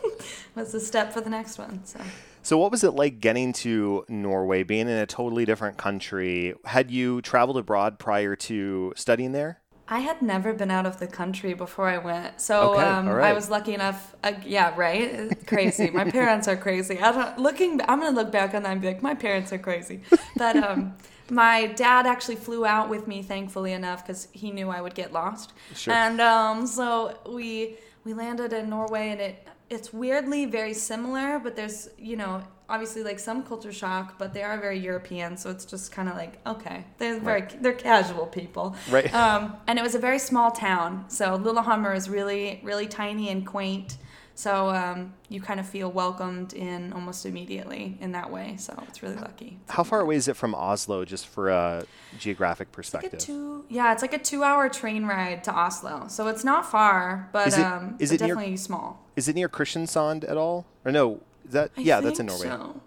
was 0.54 0.72
a 0.74 0.80
step 0.80 1.12
for 1.12 1.20
the 1.20 1.30
next 1.30 1.58
one. 1.58 1.84
So 1.84 2.00
so, 2.48 2.56
what 2.56 2.70
was 2.70 2.82
it 2.82 2.92
like 2.92 3.20
getting 3.20 3.52
to 3.54 4.06
Norway, 4.08 4.62
being 4.62 4.88
in 4.88 4.96
a 4.96 5.04
totally 5.04 5.44
different 5.44 5.76
country? 5.76 6.54
Had 6.64 6.90
you 6.90 7.20
traveled 7.20 7.58
abroad 7.58 7.98
prior 7.98 8.36
to 8.36 8.94
studying 8.96 9.32
there? 9.32 9.60
I 9.86 9.98
had 9.98 10.22
never 10.22 10.54
been 10.54 10.70
out 10.70 10.86
of 10.86 10.98
the 10.98 11.06
country 11.06 11.52
before 11.52 11.88
I 11.88 11.98
went, 11.98 12.40
so 12.40 12.72
okay, 12.72 12.84
um, 12.84 13.06
right. 13.06 13.28
I 13.28 13.32
was 13.34 13.50
lucky 13.50 13.74
enough. 13.74 14.14
Uh, 14.24 14.32
yeah, 14.46 14.72
right. 14.76 15.46
crazy. 15.46 15.90
my 15.90 16.10
parents 16.10 16.48
are 16.48 16.56
crazy. 16.56 16.98
I 16.98 17.12
don't, 17.12 17.38
looking, 17.38 17.82
I'm 17.82 18.00
gonna 18.00 18.16
look 18.16 18.32
back 18.32 18.54
on 18.54 18.62
that 18.62 18.72
and 18.72 18.80
be 18.80 18.88
like, 18.88 19.02
my 19.02 19.14
parents 19.14 19.52
are 19.52 19.58
crazy. 19.58 20.00
But 20.34 20.56
um, 20.56 20.94
my 21.30 21.66
dad 21.66 22.06
actually 22.06 22.36
flew 22.36 22.64
out 22.64 22.88
with 22.88 23.06
me, 23.06 23.22
thankfully 23.22 23.72
enough, 23.72 24.06
because 24.06 24.28
he 24.32 24.50
knew 24.50 24.70
I 24.70 24.80
would 24.80 24.94
get 24.94 25.12
lost. 25.12 25.52
Sure. 25.74 25.92
And 25.92 26.20
um, 26.20 26.66
so 26.66 27.18
we 27.28 27.76
we 28.04 28.14
landed 28.14 28.52
in 28.52 28.70
Norway, 28.70 29.10
and 29.10 29.20
it 29.20 29.48
it's 29.70 29.92
weirdly 29.92 30.46
very 30.46 30.74
similar, 30.74 31.38
but 31.38 31.56
there's 31.56 31.90
you 31.98 32.16
know 32.16 32.42
obviously 32.68 33.02
like 33.02 33.18
some 33.18 33.42
culture 33.42 33.72
shock, 33.72 34.18
but 34.18 34.32
they 34.34 34.42
are 34.42 34.58
very 34.58 34.78
European, 34.78 35.36
so 35.36 35.50
it's 35.50 35.64
just 35.64 35.92
kind 35.92 36.08
of 36.08 36.16
like 36.16 36.38
okay, 36.46 36.84
they're 36.98 37.20
very 37.20 37.42
right. 37.42 37.62
they're 37.62 37.72
casual 37.72 38.26
people, 38.26 38.76
right? 38.90 39.12
Um, 39.14 39.56
and 39.66 39.78
it 39.78 39.82
was 39.82 39.94
a 39.94 39.98
very 39.98 40.18
small 40.18 40.50
town, 40.50 41.04
so 41.08 41.36
Lillehammer 41.36 41.94
is 41.94 42.08
really 42.08 42.60
really 42.62 42.86
tiny 42.86 43.28
and 43.30 43.46
quaint. 43.46 43.98
So 44.38 44.70
um, 44.70 45.14
you 45.28 45.40
kind 45.40 45.58
of 45.58 45.68
feel 45.68 45.90
welcomed 45.90 46.52
in 46.52 46.92
almost 46.92 47.26
immediately 47.26 47.98
in 48.00 48.12
that 48.12 48.30
way. 48.30 48.54
So 48.56 48.72
it's 48.86 49.02
really 49.02 49.16
lucky. 49.16 49.58
How 49.68 49.82
far 49.82 50.00
away 50.00 50.14
is 50.14 50.28
it 50.28 50.36
from 50.36 50.54
Oslo, 50.54 51.04
just 51.04 51.26
for 51.26 51.48
a 51.48 51.84
geographic 52.20 52.70
perspective? 52.70 53.14
It's 53.14 53.28
like 53.28 53.36
two, 53.36 53.64
yeah, 53.68 53.92
it's 53.92 54.00
like 54.00 54.14
a 54.14 54.18
two-hour 54.18 54.68
train 54.68 55.06
ride 55.06 55.42
to 55.42 55.52
Oslo. 55.52 56.06
So 56.06 56.28
it's 56.28 56.44
not 56.44 56.64
far, 56.70 57.28
but 57.32 57.48
is 57.48 57.58
it, 57.58 57.66
um, 57.66 57.96
is 57.98 58.12
it 58.12 58.18
definitely 58.18 58.50
near, 58.50 58.56
small. 58.58 59.04
Is 59.16 59.26
it 59.26 59.34
near 59.34 59.48
Kristiansand 59.48 60.22
at 60.30 60.36
all? 60.36 60.66
Or 60.84 60.92
no? 60.92 61.20
That 61.46 61.72
I 61.76 61.80
yeah, 61.80 62.00
that's 62.00 62.20
in 62.20 62.26
Norway. 62.26 62.46
So. 62.46 62.80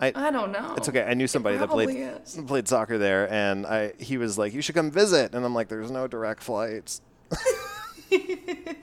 I, 0.00 0.08
I 0.12 0.30
don't 0.32 0.50
know. 0.50 0.74
It's 0.76 0.88
okay. 0.88 1.04
I 1.04 1.14
knew 1.14 1.28
somebody 1.28 1.56
that 1.56 1.70
played 1.70 1.90
is. 1.90 2.36
played 2.48 2.66
soccer 2.66 2.98
there, 2.98 3.30
and 3.32 3.64
I 3.64 3.92
he 4.00 4.18
was 4.18 4.36
like, 4.38 4.52
"You 4.54 4.60
should 4.60 4.74
come 4.74 4.90
visit," 4.90 5.36
and 5.36 5.44
I'm 5.44 5.54
like, 5.54 5.68
"There's 5.68 5.92
no 5.92 6.08
direct 6.08 6.42
flights." 6.42 7.00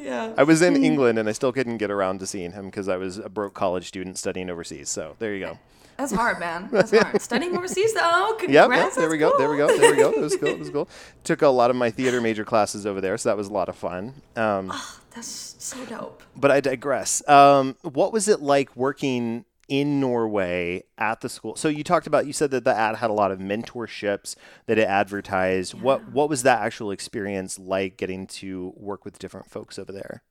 yeah. 0.00 0.34
I 0.36 0.42
was 0.42 0.62
in 0.62 0.82
England 0.82 1.18
and 1.18 1.28
I 1.28 1.32
still 1.32 1.52
couldn't 1.52 1.78
get 1.78 1.90
around 1.90 2.20
to 2.20 2.26
seeing 2.26 2.52
him 2.52 2.66
because 2.66 2.88
I 2.88 2.96
was 2.96 3.18
a 3.18 3.28
broke 3.28 3.54
college 3.54 3.88
student 3.88 4.18
studying 4.18 4.50
overseas. 4.50 4.88
So 4.88 5.16
there 5.18 5.34
you 5.34 5.44
go. 5.44 5.58
That's 5.96 6.12
hard, 6.12 6.40
man. 6.40 6.68
That's 6.72 6.90
hard. 6.90 7.20
Studying 7.22 7.56
overseas, 7.56 7.94
though. 7.94 8.34
Congrats. 8.38 8.52
Yep, 8.52 8.70
yep 8.70 8.92
there 8.94 9.08
we 9.08 9.18
go. 9.18 9.36
There 9.38 9.50
we 9.50 9.56
go. 9.56 9.66
There 9.78 9.90
we 9.92 9.96
go. 9.96 10.10
It 10.10 10.20
was 10.20 10.36
cool. 10.36 10.48
It 10.48 10.58
was 10.58 10.70
cool. 10.70 10.88
Took 11.22 11.42
a 11.42 11.48
lot 11.48 11.70
of 11.70 11.76
my 11.76 11.90
theater 11.90 12.20
major 12.20 12.44
classes 12.44 12.84
over 12.84 13.00
there, 13.00 13.16
so 13.16 13.28
that 13.28 13.36
was 13.36 13.48
a 13.48 13.52
lot 13.52 13.68
of 13.68 13.76
fun. 13.76 14.14
Um, 14.36 14.70
oh, 14.72 15.00
that's 15.14 15.54
so 15.58 15.84
dope. 15.86 16.22
But 16.36 16.50
I 16.50 16.60
digress. 16.60 17.26
Um, 17.28 17.76
what 17.82 18.12
was 18.12 18.26
it 18.28 18.40
like 18.40 18.74
working 18.76 19.44
in 19.68 20.00
Norway 20.00 20.84
at 20.98 21.20
the 21.20 21.28
school. 21.28 21.56
So 21.56 21.68
you 21.68 21.84
talked 21.84 22.06
about 22.06 22.26
you 22.26 22.32
said 22.32 22.50
that 22.50 22.64
the 22.64 22.74
ad 22.74 22.96
had 22.96 23.10
a 23.10 23.14
lot 23.14 23.30
of 23.30 23.38
mentorships 23.38 24.36
that 24.66 24.78
it 24.78 24.86
advertised. 24.86 25.74
Yeah. 25.74 25.80
What 25.80 26.12
what 26.12 26.28
was 26.28 26.42
that 26.42 26.60
actual 26.60 26.90
experience 26.90 27.58
like 27.58 27.96
getting 27.96 28.26
to 28.26 28.72
work 28.76 29.04
with 29.04 29.18
different 29.18 29.50
folks 29.50 29.78
over 29.78 29.92
there? 29.92 30.22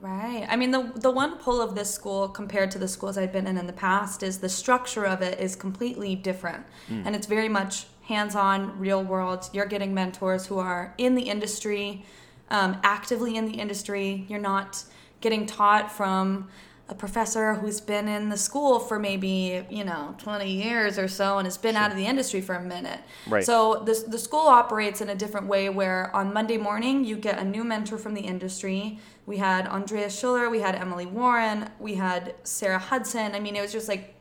Right. 0.00 0.46
I 0.48 0.56
mean 0.56 0.70
the 0.70 0.92
the 0.94 1.10
one 1.10 1.36
pull 1.38 1.60
of 1.60 1.74
this 1.74 1.92
school 1.92 2.28
compared 2.28 2.70
to 2.72 2.78
the 2.78 2.88
schools 2.88 3.18
I've 3.18 3.32
been 3.32 3.46
in 3.46 3.58
in 3.58 3.66
the 3.66 3.72
past 3.72 4.22
is 4.22 4.38
the 4.38 4.48
structure 4.48 5.04
of 5.04 5.20
it 5.20 5.40
is 5.40 5.56
completely 5.56 6.14
different. 6.14 6.64
Mm. 6.88 7.06
And 7.06 7.16
it's 7.16 7.26
very 7.26 7.48
much 7.48 7.86
hands-on, 8.02 8.76
real 8.78 9.04
world. 9.04 9.48
You're 9.52 9.66
getting 9.66 9.94
mentors 9.94 10.46
who 10.46 10.58
are 10.58 10.94
in 10.98 11.14
the 11.14 11.22
industry, 11.22 12.04
um, 12.50 12.76
actively 12.82 13.36
in 13.36 13.46
the 13.46 13.52
industry. 13.52 14.26
You're 14.28 14.40
not 14.40 14.82
getting 15.20 15.46
taught 15.46 15.92
from 15.92 16.48
a 16.90 16.94
professor 16.94 17.54
who's 17.54 17.80
been 17.80 18.08
in 18.08 18.28
the 18.28 18.36
school 18.36 18.80
for 18.80 18.98
maybe 18.98 19.64
you 19.70 19.84
know 19.84 20.14
20 20.18 20.50
years 20.50 20.98
or 20.98 21.06
so 21.06 21.38
and 21.38 21.46
has 21.46 21.56
been 21.56 21.74
sure. 21.74 21.82
out 21.82 21.90
of 21.92 21.96
the 21.96 22.04
industry 22.04 22.40
for 22.40 22.56
a 22.56 22.62
minute. 22.62 23.00
Right. 23.28 23.44
so 23.44 23.82
the, 23.86 24.04
the 24.08 24.18
school 24.18 24.48
operates 24.48 25.00
in 25.00 25.08
a 25.08 25.14
different 25.14 25.46
way 25.46 25.68
where 25.68 26.14
on 26.14 26.34
monday 26.34 26.58
morning 26.58 27.04
you 27.04 27.16
get 27.16 27.38
a 27.38 27.44
new 27.44 27.64
mentor 27.64 27.96
from 27.96 28.14
the 28.14 28.20
industry. 28.20 28.98
We 29.24 29.36
had 29.36 29.68
andreas 29.68 30.20
schuller 30.20 30.50
we 30.50 30.60
had 30.60 30.74
emily 30.74 31.06
warren 31.06 31.70
we 31.78 31.94
had 31.94 32.34
sarah 32.42 32.80
hudson. 32.80 33.34
I 33.34 33.40
mean 33.40 33.54
it 33.54 33.62
was 33.62 33.72
just 33.72 33.88
like 33.88 34.16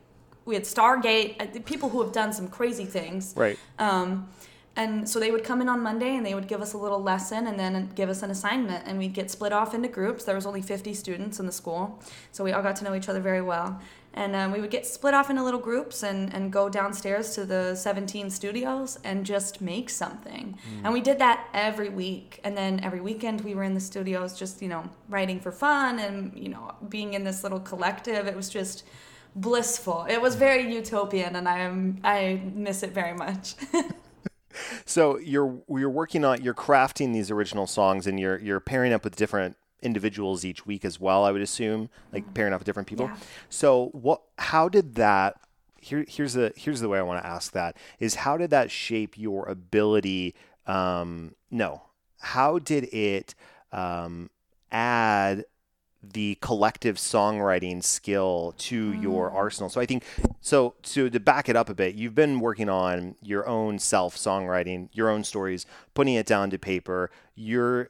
we 0.45 0.53
had 0.55 0.63
stargate 0.63 1.41
uh, 1.41 1.59
people 1.65 1.89
who 1.89 2.01
have 2.03 2.11
done 2.11 2.33
some 2.33 2.47
crazy 2.47 2.85
things. 2.85 3.33
Right. 3.35 3.57
Um, 3.77 4.29
and 4.79 5.09
so 5.09 5.19
they 5.19 5.29
would 5.29 5.43
come 5.43 5.61
in 5.61 5.67
on 5.67 5.83
Monday 5.83 6.15
and 6.15 6.25
they 6.25 6.33
would 6.33 6.47
give 6.47 6.61
us 6.61 6.71
a 6.71 6.77
little 6.77 7.03
lesson 7.03 7.47
and 7.47 7.59
then 7.59 7.91
give 7.95 8.07
us 8.07 8.23
an 8.23 8.31
assignment. 8.31 8.87
And 8.87 8.97
we'd 8.97 9.13
get 9.13 9.29
split 9.29 9.51
off 9.51 9.73
into 9.73 9.89
groups. 9.89 10.23
There 10.23 10.35
was 10.35 10.45
only 10.45 10.61
50 10.61 10.93
students 10.93 11.37
in 11.37 11.45
the 11.45 11.51
school. 11.51 12.01
So 12.31 12.45
we 12.45 12.53
all 12.53 12.63
got 12.63 12.77
to 12.77 12.85
know 12.85 12.95
each 12.95 13.09
other 13.09 13.19
very 13.19 13.41
well. 13.41 13.81
And 14.13 14.33
um, 14.37 14.53
we 14.53 14.61
would 14.61 14.69
get 14.69 14.85
split 14.85 15.13
off 15.13 15.29
into 15.29 15.43
little 15.43 15.59
groups 15.59 16.01
and, 16.01 16.33
and 16.33 16.49
go 16.49 16.69
downstairs 16.69 17.35
to 17.35 17.45
the 17.45 17.75
17 17.75 18.29
studios 18.29 18.97
and 19.03 19.25
just 19.25 19.59
make 19.59 19.89
something. 19.89 20.57
Mm. 20.57 20.85
And 20.85 20.93
we 20.93 21.01
did 21.01 21.19
that 21.19 21.49
every 21.53 21.89
week. 21.89 22.39
And 22.45 22.55
then 22.55 22.79
every 22.81 23.01
weekend 23.01 23.41
we 23.41 23.55
were 23.55 23.63
in 23.63 23.73
the 23.73 23.81
studios 23.81 24.39
just, 24.39 24.61
you 24.61 24.69
know, 24.69 24.89
writing 25.09 25.41
for 25.41 25.51
fun 25.51 25.99
and, 25.99 26.31
you 26.37 26.47
know, 26.47 26.73
being 26.87 27.15
in 27.15 27.25
this 27.25 27.43
little 27.43 27.59
collective. 27.59 28.27
It 28.27 28.35
was 28.35 28.47
just 28.47 28.85
blissful. 29.35 30.05
It 30.09 30.21
was 30.21 30.35
very 30.35 30.73
utopian 30.73 31.35
and 31.35 31.49
I, 31.49 31.69
I 32.05 32.41
miss 32.55 32.81
it 32.81 32.91
very 32.91 33.13
much. 33.13 33.55
so 34.85 35.17
you're 35.19 35.61
you're 35.69 35.89
working 35.89 36.25
on 36.25 36.41
you're 36.41 36.53
crafting 36.53 37.13
these 37.13 37.31
original 37.31 37.67
songs 37.67 38.07
and 38.07 38.19
you're 38.19 38.39
you're 38.39 38.59
pairing 38.59 38.93
up 38.93 39.03
with 39.03 39.15
different 39.15 39.55
individuals 39.81 40.43
each 40.43 40.65
week 40.65 40.83
as 40.83 40.99
well 40.99 41.23
i 41.23 41.31
would 41.31 41.41
assume 41.41 41.89
like 42.11 42.23
mm-hmm. 42.23 42.33
pairing 42.33 42.53
up 42.53 42.59
with 42.59 42.65
different 42.65 42.87
people 42.87 43.05
yeah. 43.05 43.15
so 43.49 43.87
what 43.93 44.21
how 44.37 44.67
did 44.67 44.95
that 44.95 45.39
here 45.77 46.05
here's 46.07 46.33
the 46.33 46.51
here's 46.57 46.81
the 46.81 46.89
way 46.89 46.99
i 46.99 47.01
want 47.01 47.21
to 47.21 47.27
ask 47.27 47.53
that 47.53 47.77
is 47.99 48.15
how 48.15 48.35
did 48.35 48.49
that 48.49 48.69
shape 48.69 49.17
your 49.17 49.47
ability 49.47 50.35
um 50.67 51.33
no 51.49 51.81
how 52.19 52.59
did 52.59 52.93
it 52.93 53.35
um 53.71 54.29
add 54.71 55.45
the 56.01 56.37
collective 56.41 56.95
songwriting 56.95 57.83
skill 57.83 58.53
to 58.57 58.93
mm. 58.93 59.01
your 59.03 59.31
arsenal. 59.31 59.69
So 59.69 59.81
I 59.81 59.85
think 59.85 60.03
so 60.41 60.75
to 60.83 61.09
to 61.09 61.19
back 61.19 61.49
it 61.49 61.55
up 61.55 61.69
a 61.69 61.75
bit, 61.75 61.95
you've 61.95 62.15
been 62.15 62.39
working 62.39 62.69
on 62.69 63.15
your 63.21 63.47
own 63.47 63.79
self 63.79 64.15
songwriting, 64.15 64.89
your 64.93 65.09
own 65.09 65.23
stories, 65.23 65.65
putting 65.93 66.15
it 66.15 66.25
down 66.25 66.49
to 66.51 66.57
paper. 66.57 67.11
You're 67.35 67.89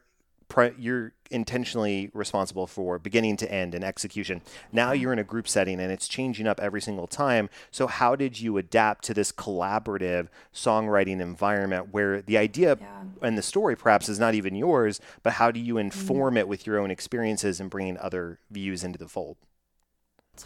you're 0.78 1.12
intentionally 1.30 2.10
responsible 2.12 2.66
for 2.66 2.98
beginning 2.98 3.36
to 3.38 3.50
end 3.50 3.74
and 3.74 3.84
execution. 3.84 4.42
Now 4.72 4.92
you're 4.92 5.12
in 5.12 5.18
a 5.18 5.24
group 5.24 5.46
setting 5.46 5.80
and 5.80 5.92
it's 5.92 6.08
changing 6.08 6.46
up 6.46 6.60
every 6.60 6.80
single 6.80 7.06
time. 7.06 7.48
So 7.70 7.86
how 7.86 8.16
did 8.16 8.40
you 8.40 8.58
adapt 8.58 9.04
to 9.04 9.14
this 9.14 9.32
collaborative 9.32 10.28
songwriting 10.52 11.20
environment 11.20 11.92
where 11.92 12.20
the 12.20 12.36
idea 12.36 12.76
yeah. 12.80 13.02
and 13.22 13.38
the 13.38 13.42
story 13.42 13.76
perhaps 13.76 14.08
is 14.08 14.18
not 14.18 14.34
even 14.34 14.54
yours, 14.54 15.00
but 15.22 15.34
how 15.34 15.50
do 15.50 15.60
you 15.60 15.74
mm-hmm. 15.74 15.86
inform 15.86 16.34
mm. 16.34 16.38
it 16.38 16.48
with 16.48 16.66
your 16.66 16.78
own 16.78 16.90
experiences 16.90 17.60
and 17.60 17.70
bringing 17.70 17.96
other 17.98 18.40
views 18.50 18.82
into 18.82 18.98
the 18.98 19.08
fold? 19.08 19.36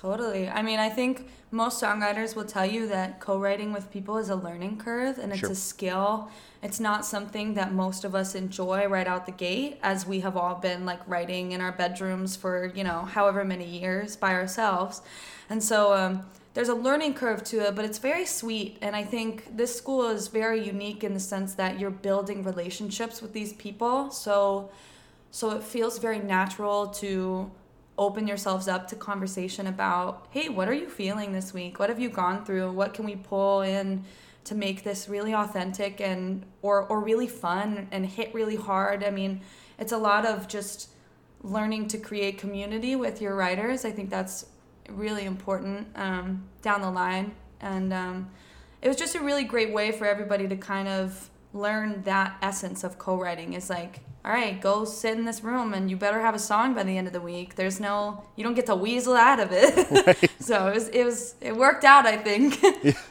Totally. 0.01 0.49
I 0.49 0.63
mean, 0.63 0.79
I 0.81 0.89
think 0.89 1.29
most 1.51 1.83
songwriters 1.83 2.35
will 2.35 2.45
tell 2.45 2.67
you 2.67 2.89
that 2.89 3.21
co 3.21 3.39
writing 3.39 3.73
with 3.73 3.91
people 3.91 4.17
is 4.19 4.29
a 4.29 4.35
learning 4.35 4.79
curve 4.79 5.19
and 5.19 5.31
it's 5.31 5.41
sure. 5.41 5.51
a 5.51 5.55
skill. 5.55 6.31
It's 6.63 6.81
not 6.81 7.05
something 7.05 7.55
that 7.55 7.73
most 7.73 8.05
of 8.05 8.15
us 8.15 8.35
enjoy 8.35 8.87
right 8.87 9.07
out 9.07 9.27
the 9.27 9.33
gate, 9.33 9.79
as 9.83 10.07
we 10.07 10.21
have 10.21 10.37
all 10.37 10.57
been 10.57 10.85
like 10.85 11.01
writing 11.07 11.53
in 11.53 11.61
our 11.61 11.73
bedrooms 11.73 12.37
for, 12.37 12.73
you 12.75 12.83
know, 12.83 13.03
however 13.03 13.45
many 13.45 13.67
years 13.67 14.17
by 14.17 14.33
ourselves. 14.33 15.03
And 15.49 15.63
so, 15.63 15.95
um, 15.95 16.25
there's 16.55 16.69
a 16.69 16.75
learning 16.75 17.15
curve 17.15 17.43
to 17.45 17.67
it, 17.67 17.75
but 17.75 17.85
it's 17.85 17.99
very 17.99 18.25
sweet. 18.25 18.79
And 18.81 18.95
I 18.95 19.03
think 19.03 19.57
this 19.57 19.77
school 19.77 20.09
is 20.09 20.29
very 20.29 20.65
unique 20.65 21.03
in 21.03 21.13
the 21.13 21.21
sense 21.21 21.55
that 21.55 21.81
you're 21.81 21.91
building 21.91 22.45
relationships 22.45 23.21
with 23.21 23.33
these 23.33 23.53
people. 23.55 24.11
So, 24.13 24.71
so 25.33 25.51
it 25.51 25.65
feels 25.65 25.99
very 25.99 26.21
natural 26.21 26.87
to 26.89 27.51
open 27.97 28.27
yourselves 28.27 28.67
up 28.67 28.89
to 28.89 28.97
conversation 28.97 29.67
about 29.67 30.27
hey 30.31 30.49
what 30.49 30.69
are 30.69 30.75
you 30.75 30.89
feeling 30.89 31.33
this 31.33 31.55
week 31.55 31.79
what 31.79 31.89
have 31.89 32.01
you 32.01 32.09
gone 32.09 32.45
through 32.45 32.71
what 32.73 32.93
can 32.93 33.05
we 33.05 33.15
pull 33.15 33.61
in 33.61 34.05
to 34.43 34.55
make 34.55 34.83
this 34.83 35.09
really 35.09 35.35
authentic 35.35 36.01
and 36.01 36.45
or 36.61 36.83
or 36.83 37.01
really 37.01 37.29
fun 37.29 37.87
and 37.93 38.05
hit 38.07 38.35
really 38.35 38.57
hard 38.57 39.05
i 39.05 39.11
mean 39.11 39.41
it's 39.79 39.93
a 39.93 39.99
lot 39.99 40.27
of 40.27 40.49
just 40.49 40.89
learning 41.45 41.87
to 41.89 41.99
create 41.99 42.39
community 42.39 42.97
with 42.97 43.21
your 43.21 43.37
writers. 43.37 43.85
I 43.85 43.91
think 43.91 44.11
that's 44.11 44.47
really 44.89 45.25
important 45.25 45.87
um, 45.95 46.45
down 46.63 46.81
the 46.81 46.91
line. 46.91 47.35
And 47.61 47.93
um, 47.93 48.31
it 48.83 48.89
was 48.89 48.97
just 48.97 49.15
a 49.15 49.21
really 49.21 49.45
great 49.45 49.73
way 49.73 49.93
for 49.93 50.07
everybody 50.07 50.49
to 50.49 50.57
kind 50.57 50.89
of 50.89 51.31
learn 51.55 52.03
that 52.03 52.37
essence 52.43 52.85
of 52.85 52.99
co-writing. 52.99 53.53
It's 53.55 53.71
like, 53.71 54.01
all 54.25 54.33
right, 54.33 54.61
go 54.61 54.85
sit 54.85 55.17
in 55.17 55.25
this 55.25 55.43
room 55.43 55.73
and 55.73 55.89
you 55.89 55.97
better 55.97 56.21
have 56.21 56.35
a 56.35 56.39
song 56.39 56.75
by 56.75 56.83
the 56.83 56.99
end 56.99 57.07
of 57.07 57.13
the 57.13 57.21
week. 57.21 57.55
There's 57.55 57.79
no, 57.79 58.25
you 58.37 58.45
don't 58.45 58.55
get 58.55 58.67
to 58.67 58.75
weasel 58.75 59.15
out 59.15 59.41
of 59.41 59.51
it. 59.53 59.75
Right. 60.07 60.31
so 60.41 60.69
it 60.69 60.75
was, 60.75 60.89
it 60.89 61.05
was, 61.05 61.35
it 61.41 61.57
worked 61.57 61.85
out, 61.85 62.07
I 62.07 62.17
think. 62.17 62.63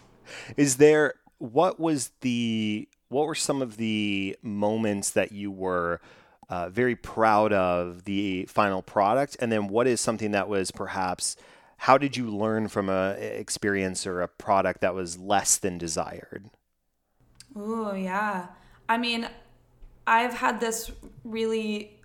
Is 0.58 0.78
there, 0.78 1.16
what 1.38 1.80
was 1.80 2.12
the, 2.22 2.88
what 3.10 3.28
were 3.28 3.36
some 3.36 3.62
of 3.62 3.78
the 3.78 4.38
moments 4.42 5.12
that 5.12 5.32
you 5.32 5.52
were 5.52 6.02
uh, 6.50 6.70
very 6.70 6.96
proud 6.96 7.54
of 7.54 8.04
the 8.06 8.46
final 8.46 8.82
product? 8.82 9.38
And 9.40 9.52
then 9.52 9.68
what 9.68 9.88
is 9.88 10.02
something 10.02 10.32
that 10.32 10.50
was 10.50 10.72
perhaps, 10.72 11.36
how 11.78 11.98
did 11.98 12.18
you 12.18 12.30
learn 12.30 12.68
from 12.68 12.90
a 12.90 13.12
experience 13.12 14.06
or 14.06 14.22
a 14.22 14.28
product 14.28 14.82
that 14.82 14.94
was 14.94 15.18
less 15.18 15.58
than 15.58 15.78
desired? 15.78 16.50
Oh 17.56 17.94
yeah. 17.94 18.48
I 18.88 18.98
mean, 18.98 19.28
I've 20.06 20.34
had 20.34 20.60
this 20.60 20.92
really 21.24 22.00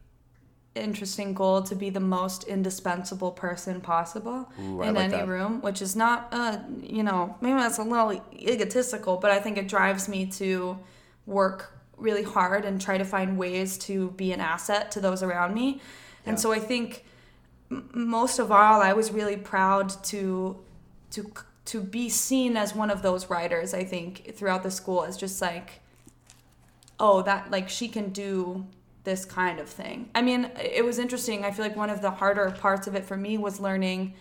interesting 0.74 1.34
goal 1.34 1.62
to 1.62 1.74
be 1.74 1.90
the 1.90 2.00
most 2.00 2.44
indispensable 2.44 3.32
person 3.32 3.80
possible 3.80 4.50
Ooh, 4.61 4.82
in 4.82 4.94
like 4.94 5.04
any 5.04 5.16
that. 5.16 5.28
room, 5.28 5.61
which 5.61 5.82
is 5.82 5.96
not, 5.96 6.28
uh, 6.32 6.58
you 6.82 7.02
know, 7.02 7.37
maybe 7.40 7.58
that's 7.58 7.78
a 7.78 7.82
little 7.82 8.22
egotistical, 8.32 9.16
but 9.16 9.30
I 9.30 9.40
think 9.40 9.58
it 9.58 9.66
drives 9.68 10.08
me 10.08 10.26
to 10.26 10.78
work 11.26 11.72
really 11.96 12.22
hard 12.22 12.64
and 12.64 12.80
try 12.80 12.96
to 12.96 13.04
find 13.04 13.37
ways 13.37 13.76
to 13.78 14.11
be 14.12 14.32
an 14.32 14.40
asset 14.40 14.92
to 14.92 15.00
those 15.00 15.22
around 15.22 15.54
me. 15.54 15.80
And 16.24 16.37
yeah. 16.37 16.40
so 16.40 16.52
I 16.52 16.61
think 16.61 17.04
most 17.70 18.38
of 18.38 18.52
all, 18.52 18.80
I 18.80 18.92
was 18.92 19.11
really 19.11 19.37
proud 19.37 19.90
to 20.04 20.58
to 21.11 21.32
to 21.68 21.83
be 21.83 22.09
seen 22.09 22.57
as 22.57 22.74
one 22.74 22.90
of 22.90 23.02
those 23.02 23.28
writers. 23.28 23.74
I 23.74 23.85
think 23.85 24.35
throughout 24.35 24.62
the 24.62 24.70
school 24.70 25.04
is 25.04 25.18
just 25.18 25.40
like, 25.42 25.81
oh, 26.98 27.20
that 27.22 27.50
like 27.50 27.68
she 27.68 27.88
can 27.88 28.09
do 28.09 28.66
this 29.04 29.26
kind 29.26 29.61
of 29.61 29.68
thing. 29.68 30.09
I 30.14 30.22
mean, 30.22 30.50
it 30.59 30.83
was 30.85 30.98
interesting. 30.98 31.44
I 31.44 31.50
feel 31.50 31.66
like 31.66 31.76
one 31.76 31.90
of 31.90 32.00
the 32.00 32.11
harder 32.11 32.50
parts 32.50 32.87
of 32.87 32.94
it 32.94 33.04
for 33.04 33.16
me 33.18 33.37
was 33.37 33.61
learning 33.61 34.14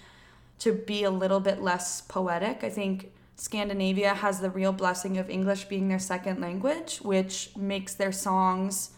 to 0.59 0.73
be 0.73 1.03
a 1.03 1.09
little 1.09 1.39
bit 1.39 1.61
less 1.61 2.01
poetic. 2.01 2.65
I 2.65 2.69
think 2.69 3.11
Scandinavia 3.37 4.13
has 4.15 4.41
the 4.41 4.49
real 4.49 4.73
blessing 4.73 5.17
of 5.17 5.29
English 5.29 5.65
being 5.65 5.87
their 5.87 5.99
second 5.99 6.41
language, 6.41 6.97
which 6.97 7.55
makes 7.55 7.93
their 7.93 8.11
songs 8.11 8.91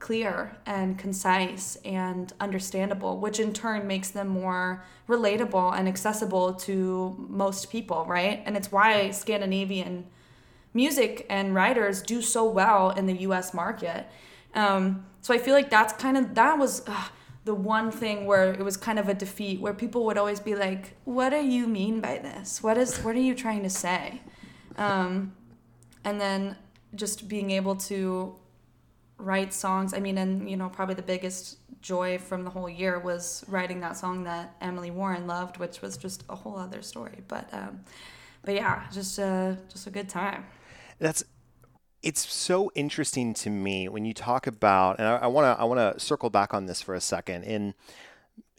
clear 0.00 0.56
and 0.66 0.98
concise 0.98 1.76
and 1.84 2.32
understandable, 2.40 3.18
which 3.18 3.38
in 3.38 3.52
turn 3.52 3.86
makes 3.86 4.10
them 4.10 4.26
more 4.26 4.82
relatable 5.08 5.78
and 5.78 5.86
accessible 5.86 6.54
to 6.54 7.14
most 7.28 7.70
people, 7.70 8.04
right? 8.06 8.42
And 8.46 8.56
it's 8.56 8.72
why 8.72 9.10
Scandinavian 9.10 10.06
music 10.72 11.26
and 11.28 11.54
writers 11.54 12.00
do 12.02 12.22
so 12.22 12.48
well 12.48 12.90
in 12.90 13.06
the 13.06 13.18
US 13.28 13.52
market. 13.52 14.06
Um, 14.54 15.04
so 15.20 15.34
I 15.34 15.38
feel 15.38 15.54
like 15.54 15.68
that's 15.68 15.92
kind 15.92 16.16
of, 16.16 16.34
that 16.34 16.58
was 16.58 16.82
uh, 16.88 17.08
the 17.44 17.54
one 17.54 17.90
thing 17.90 18.24
where 18.24 18.52
it 18.54 18.64
was 18.64 18.78
kind 18.78 18.98
of 18.98 19.08
a 19.08 19.14
defeat, 19.14 19.60
where 19.60 19.74
people 19.74 20.06
would 20.06 20.16
always 20.16 20.40
be 20.40 20.54
like, 20.54 20.96
what 21.04 21.30
do 21.30 21.44
you 21.44 21.66
mean 21.66 22.00
by 22.00 22.18
this? 22.18 22.62
What 22.62 22.78
is, 22.78 22.98
what 22.98 23.14
are 23.16 23.20
you 23.20 23.34
trying 23.34 23.62
to 23.64 23.70
say? 23.70 24.22
Um, 24.76 25.34
and 26.04 26.18
then 26.18 26.56
just 26.94 27.28
being 27.28 27.50
able 27.50 27.76
to 27.76 28.34
write 29.20 29.52
songs. 29.52 29.94
I 29.94 30.00
mean, 30.00 30.18
and 30.18 30.48
you 30.50 30.56
know, 30.56 30.68
probably 30.68 30.94
the 30.94 31.02
biggest 31.02 31.58
joy 31.80 32.18
from 32.18 32.44
the 32.44 32.50
whole 32.50 32.68
year 32.68 32.98
was 32.98 33.44
writing 33.48 33.80
that 33.80 33.96
song 33.96 34.24
that 34.24 34.54
Emily 34.60 34.90
Warren 34.90 35.26
loved, 35.26 35.58
which 35.58 35.80
was 35.80 35.96
just 35.96 36.24
a 36.28 36.36
whole 36.36 36.56
other 36.56 36.82
story. 36.82 37.20
But, 37.28 37.48
um, 37.52 37.80
but 38.42 38.54
yeah, 38.54 38.84
just 38.92 39.18
a 39.18 39.58
just 39.68 39.86
a 39.86 39.90
good 39.90 40.08
time. 40.08 40.44
That's 40.98 41.24
it's 42.02 42.32
so 42.32 42.70
interesting 42.74 43.34
to 43.34 43.50
me 43.50 43.88
when 43.88 44.04
you 44.04 44.14
talk 44.14 44.46
about, 44.46 44.98
and 44.98 45.06
I 45.06 45.26
want 45.26 45.44
to 45.44 45.60
I 45.60 45.64
want 45.64 45.78
to 45.78 46.00
circle 46.00 46.30
back 46.30 46.54
on 46.54 46.66
this 46.66 46.80
for 46.80 46.94
a 46.94 47.00
second. 47.00 47.44
In 47.44 47.74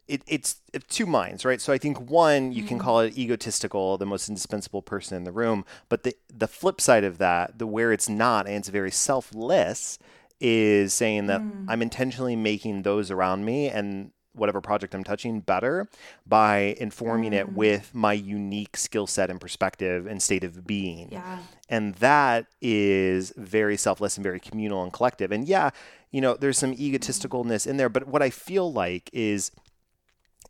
it, 0.07 0.23
it's 0.27 0.61
two 0.89 1.05
minds, 1.05 1.45
right? 1.45 1.61
So 1.61 1.71
I 1.71 1.77
think 1.77 2.09
one, 2.09 2.51
you 2.51 2.63
can 2.63 2.77
mm-hmm. 2.77 2.85
call 2.85 2.99
it 2.99 3.17
egotistical, 3.17 3.97
the 3.97 4.05
most 4.05 4.27
indispensable 4.29 4.81
person 4.81 5.15
in 5.15 5.23
the 5.23 5.31
room, 5.31 5.65
but 5.89 6.03
the 6.03 6.15
the 6.31 6.47
flip 6.47 6.81
side 6.81 7.03
of 7.03 7.17
that, 7.17 7.57
the 7.57 7.65
where 7.65 7.91
it's 7.91 8.09
not, 8.09 8.45
and 8.45 8.57
it's 8.57 8.69
very 8.69 8.91
selfless, 8.91 9.97
is 10.41 10.93
saying 10.93 11.27
that 11.27 11.41
mm. 11.41 11.65
I'm 11.67 11.81
intentionally 11.81 12.35
making 12.35 12.81
those 12.81 13.11
around 13.11 13.45
me 13.45 13.69
and 13.69 14.11
whatever 14.33 14.61
project 14.61 14.95
I'm 14.95 15.03
touching 15.03 15.41
better 15.41 15.87
by 16.25 16.75
informing 16.79 17.31
mm. 17.31 17.39
it 17.39 17.53
with 17.53 17.93
my 17.93 18.13
unique 18.13 18.77
skill 18.77 19.07
set 19.07 19.29
and 19.29 19.39
perspective 19.39 20.07
and 20.07 20.21
state 20.21 20.43
of 20.43 20.65
being. 20.65 21.09
Yeah. 21.11 21.39
And 21.69 21.95
that 21.95 22.47
is 22.61 23.33
very 23.37 23.77
selfless 23.77 24.17
and 24.17 24.23
very 24.23 24.39
communal 24.39 24.83
and 24.83 24.91
collective. 24.91 25.31
And 25.31 25.47
yeah, 25.47 25.71
you 26.11 26.21
know, 26.21 26.35
there's 26.35 26.57
some 26.57 26.75
egotisticalness 26.75 27.67
in 27.67 27.77
there, 27.77 27.89
but 27.89 28.07
what 28.07 28.21
I 28.21 28.29
feel 28.29 28.71
like 28.71 29.09
is 29.13 29.51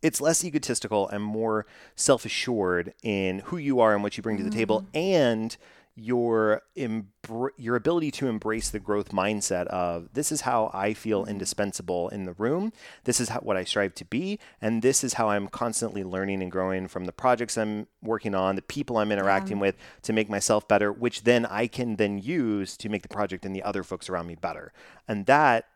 it's 0.01 0.21
less 0.21 0.43
egotistical 0.43 1.08
and 1.10 1.23
more 1.23 1.65
self-assured 1.95 2.93
in 3.04 3.39
who 3.39 3.58
you 3.58 3.80
are 3.80 3.93
and 3.93 4.01
what 4.01 4.17
you 4.17 4.23
bring 4.23 4.38
to 4.38 4.43
the 4.43 4.49
table 4.49 4.82
mm. 4.82 4.88
and 4.93 5.58
your 5.95 6.62
embr- 6.77 7.49
your 7.58 7.75
ability 7.75 8.12
to 8.12 8.27
embrace 8.27 8.69
the 8.69 8.80
growth 8.80 9.10
mindset 9.10 9.67
of 9.67 10.08
this 10.13 10.32
is 10.32 10.41
how 10.41 10.71
I 10.73 10.93
feel 10.93 11.21
mm-hmm. 11.21 11.32
indispensable 11.32 12.10
in 12.10 12.25
the 12.25 12.34
room. 12.34 12.71
This 13.04 13.19
is 13.19 13.30
how, 13.30 13.39
what 13.39 13.58
I 13.58 13.63
strive 13.63 13.93
to 13.95 14.06
be, 14.06 14.39
and 14.62 14.82
this 14.82 15.04
is 15.04 15.13
how 15.13 15.30
I'm 15.30 15.47
constantly 15.47 16.04
learning 16.04 16.41
and 16.41 16.51
growing 16.51 16.88
from 16.88 17.06
the 17.06 17.12
projects 17.12 17.58
I'm 17.58 17.88
working 18.01 18.34
on, 18.34 18.56
the 18.56 18.62
people 18.62 18.97
I'm 18.97 19.12
interacting 19.12 19.58
yeah. 19.58 19.62
with 19.62 19.75
to 20.04 20.13
make 20.13 20.30
myself 20.30 20.67
better, 20.67 20.91
which 20.91 21.23
then 21.23 21.45
I 21.45 21.67
can 21.67 21.97
then 21.97 22.17
use 22.17 22.77
to 22.77 22.89
make 22.89 23.01
the 23.01 23.10
project 23.10 23.45
and 23.45 23.56
the 23.56 23.63
other 23.63 23.84
folks 23.84 24.10
around 24.10 24.27
me 24.27 24.36
better. 24.36 24.71
And 25.08 25.25
that 25.25 25.67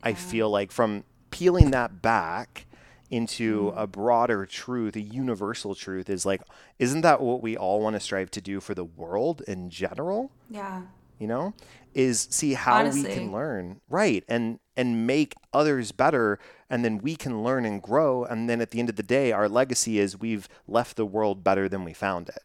yeah. 0.00 0.10
I 0.10 0.14
feel 0.14 0.50
like 0.50 0.72
from 0.72 1.04
peeling 1.30 1.70
that 1.70 2.02
back 2.02 2.66
into 3.12 3.70
mm. 3.70 3.80
a 3.82 3.86
broader 3.86 4.46
truth, 4.46 4.96
a 4.96 5.00
universal 5.00 5.74
truth 5.74 6.08
is 6.08 6.24
like, 6.24 6.40
isn't 6.78 7.02
that 7.02 7.20
what 7.20 7.42
we 7.42 7.56
all 7.56 7.80
want 7.80 7.94
to 7.94 8.00
strive 8.00 8.30
to 8.32 8.40
do 8.40 8.58
for 8.58 8.74
the 8.74 8.84
world 8.84 9.42
in 9.46 9.68
general? 9.68 10.32
Yeah. 10.50 10.82
You 11.18 11.28
know, 11.28 11.54
is 11.94 12.26
see 12.30 12.54
how 12.54 12.80
Honestly. 12.80 13.02
we 13.02 13.14
can 13.14 13.30
learn, 13.30 13.80
right, 13.88 14.24
and 14.26 14.58
and 14.76 15.06
make 15.06 15.34
others 15.52 15.92
better, 15.92 16.40
and 16.68 16.84
then 16.84 16.98
we 16.98 17.14
can 17.14 17.44
learn 17.44 17.64
and 17.64 17.80
grow, 17.80 18.24
and 18.24 18.50
then 18.50 18.60
at 18.60 18.72
the 18.72 18.80
end 18.80 18.88
of 18.88 18.96
the 18.96 19.04
day, 19.04 19.30
our 19.30 19.48
legacy 19.48 20.00
is 20.00 20.18
we've 20.18 20.48
left 20.66 20.96
the 20.96 21.06
world 21.06 21.44
better 21.44 21.68
than 21.68 21.84
we 21.84 21.92
found 21.92 22.28
it. 22.28 22.42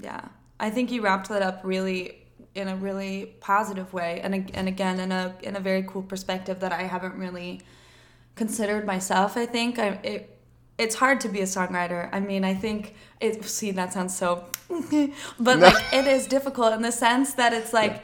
Yeah, 0.00 0.30
I 0.58 0.70
think 0.70 0.90
you 0.90 1.00
wrapped 1.00 1.28
that 1.28 1.42
up 1.42 1.60
really 1.62 2.26
in 2.56 2.66
a 2.66 2.74
really 2.74 3.36
positive 3.38 3.92
way, 3.92 4.20
and 4.20 4.50
and 4.52 4.66
again 4.66 4.98
in 4.98 5.12
a 5.12 5.36
in 5.42 5.54
a 5.54 5.60
very 5.60 5.84
cool 5.84 6.02
perspective 6.02 6.58
that 6.58 6.72
I 6.72 6.82
haven't 6.82 7.14
really 7.14 7.60
considered 8.34 8.86
myself. 8.86 9.36
I 9.36 9.46
think 9.46 9.78
I 9.78 9.88
it, 10.02 10.38
it's 10.78 10.94
hard 10.96 11.20
to 11.20 11.28
be 11.28 11.40
a 11.40 11.44
songwriter. 11.44 12.08
I 12.12 12.20
mean, 12.20 12.44
I 12.44 12.54
think 12.54 12.94
it. 13.20 13.44
See, 13.44 13.70
that 13.72 13.92
sounds 13.92 14.16
so, 14.16 14.44
but 15.38 15.58
no. 15.58 15.66
like 15.66 15.84
it 15.92 16.06
is 16.06 16.26
difficult 16.26 16.72
in 16.72 16.82
the 16.82 16.92
sense 16.92 17.34
that 17.34 17.52
it's 17.52 17.72
like 17.72 17.92
yeah. 17.92 18.00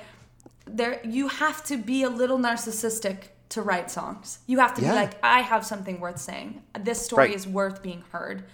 there 0.67 1.01
you 1.05 1.29
have 1.29 1.65
to 1.65 1.77
be 1.77 2.03
a 2.03 2.11
little 2.11 2.39
narcissistic 2.39 3.31
to 3.51 3.63
write 3.63 3.91
songs. 3.91 4.41
You 4.47 4.59
have 4.59 4.75
to 4.75 4.83
yeah. 4.83 4.91
be 4.91 4.97
like, 4.97 5.13
I 5.23 5.41
have 5.41 5.65
something 5.65 6.01
worth 6.01 6.19
saying. 6.19 6.63
This 6.79 7.03
story 7.05 7.29
right. 7.29 7.35
is 7.35 7.47
worth 7.47 7.83
being 7.83 8.05
heard, 8.13 8.45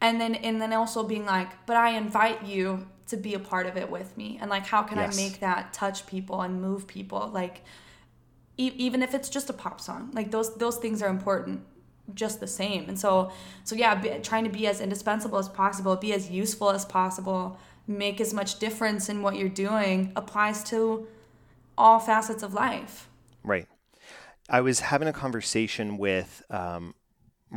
and 0.00 0.20
then 0.20 0.36
and 0.36 0.60
then 0.60 0.72
also 0.72 1.02
being 1.02 1.26
like, 1.26 1.66
but 1.66 1.76
I 1.76 1.90
invite 1.90 2.44
you 2.44 2.86
to 3.08 3.16
be 3.16 3.34
a 3.34 3.38
part 3.38 3.66
of 3.66 3.76
it 3.76 3.90
with 3.90 4.16
me, 4.16 4.38
and 4.40 4.48
like, 4.48 4.66
how 4.66 4.82
can 4.82 4.98
yes. 4.98 5.18
I 5.18 5.22
make 5.22 5.40
that 5.40 5.72
touch 5.72 6.06
people 6.06 6.40
and 6.42 6.60
move 6.60 6.86
people, 6.86 7.30
like 7.32 7.62
e- 8.56 8.72
even 8.76 9.02
if 9.02 9.14
it's 9.14 9.28
just 9.28 9.50
a 9.50 9.52
pop 9.52 9.80
song 9.80 10.10
like 10.12 10.30
those 10.30 10.54
those 10.56 10.76
things 10.76 11.02
are 11.02 11.08
important 11.08 11.60
just 12.14 12.38
the 12.38 12.46
same. 12.46 12.88
And 12.88 12.98
so 12.98 13.32
so 13.64 13.74
yeah 13.74 13.94
be, 13.96 14.10
trying 14.22 14.44
to 14.44 14.50
be 14.50 14.66
as 14.66 14.80
indispensable 14.80 15.38
as 15.38 15.48
possible 15.48 15.96
be 15.96 16.12
as 16.12 16.30
useful 16.30 16.70
as 16.70 16.84
possible 16.84 17.58
make 17.86 18.20
as 18.20 18.34
much 18.34 18.58
difference 18.58 19.08
in 19.08 19.22
what 19.22 19.36
you're 19.36 19.48
doing 19.48 20.12
applies 20.16 20.64
to 20.64 21.06
all 21.78 21.98
facets 21.98 22.42
of 22.42 22.54
life. 22.54 23.08
Right. 23.44 23.66
I 24.48 24.60
was 24.60 24.80
having 24.80 25.08
a 25.08 25.12
conversation 25.12 25.98
with 25.98 26.42
um, 26.50 26.94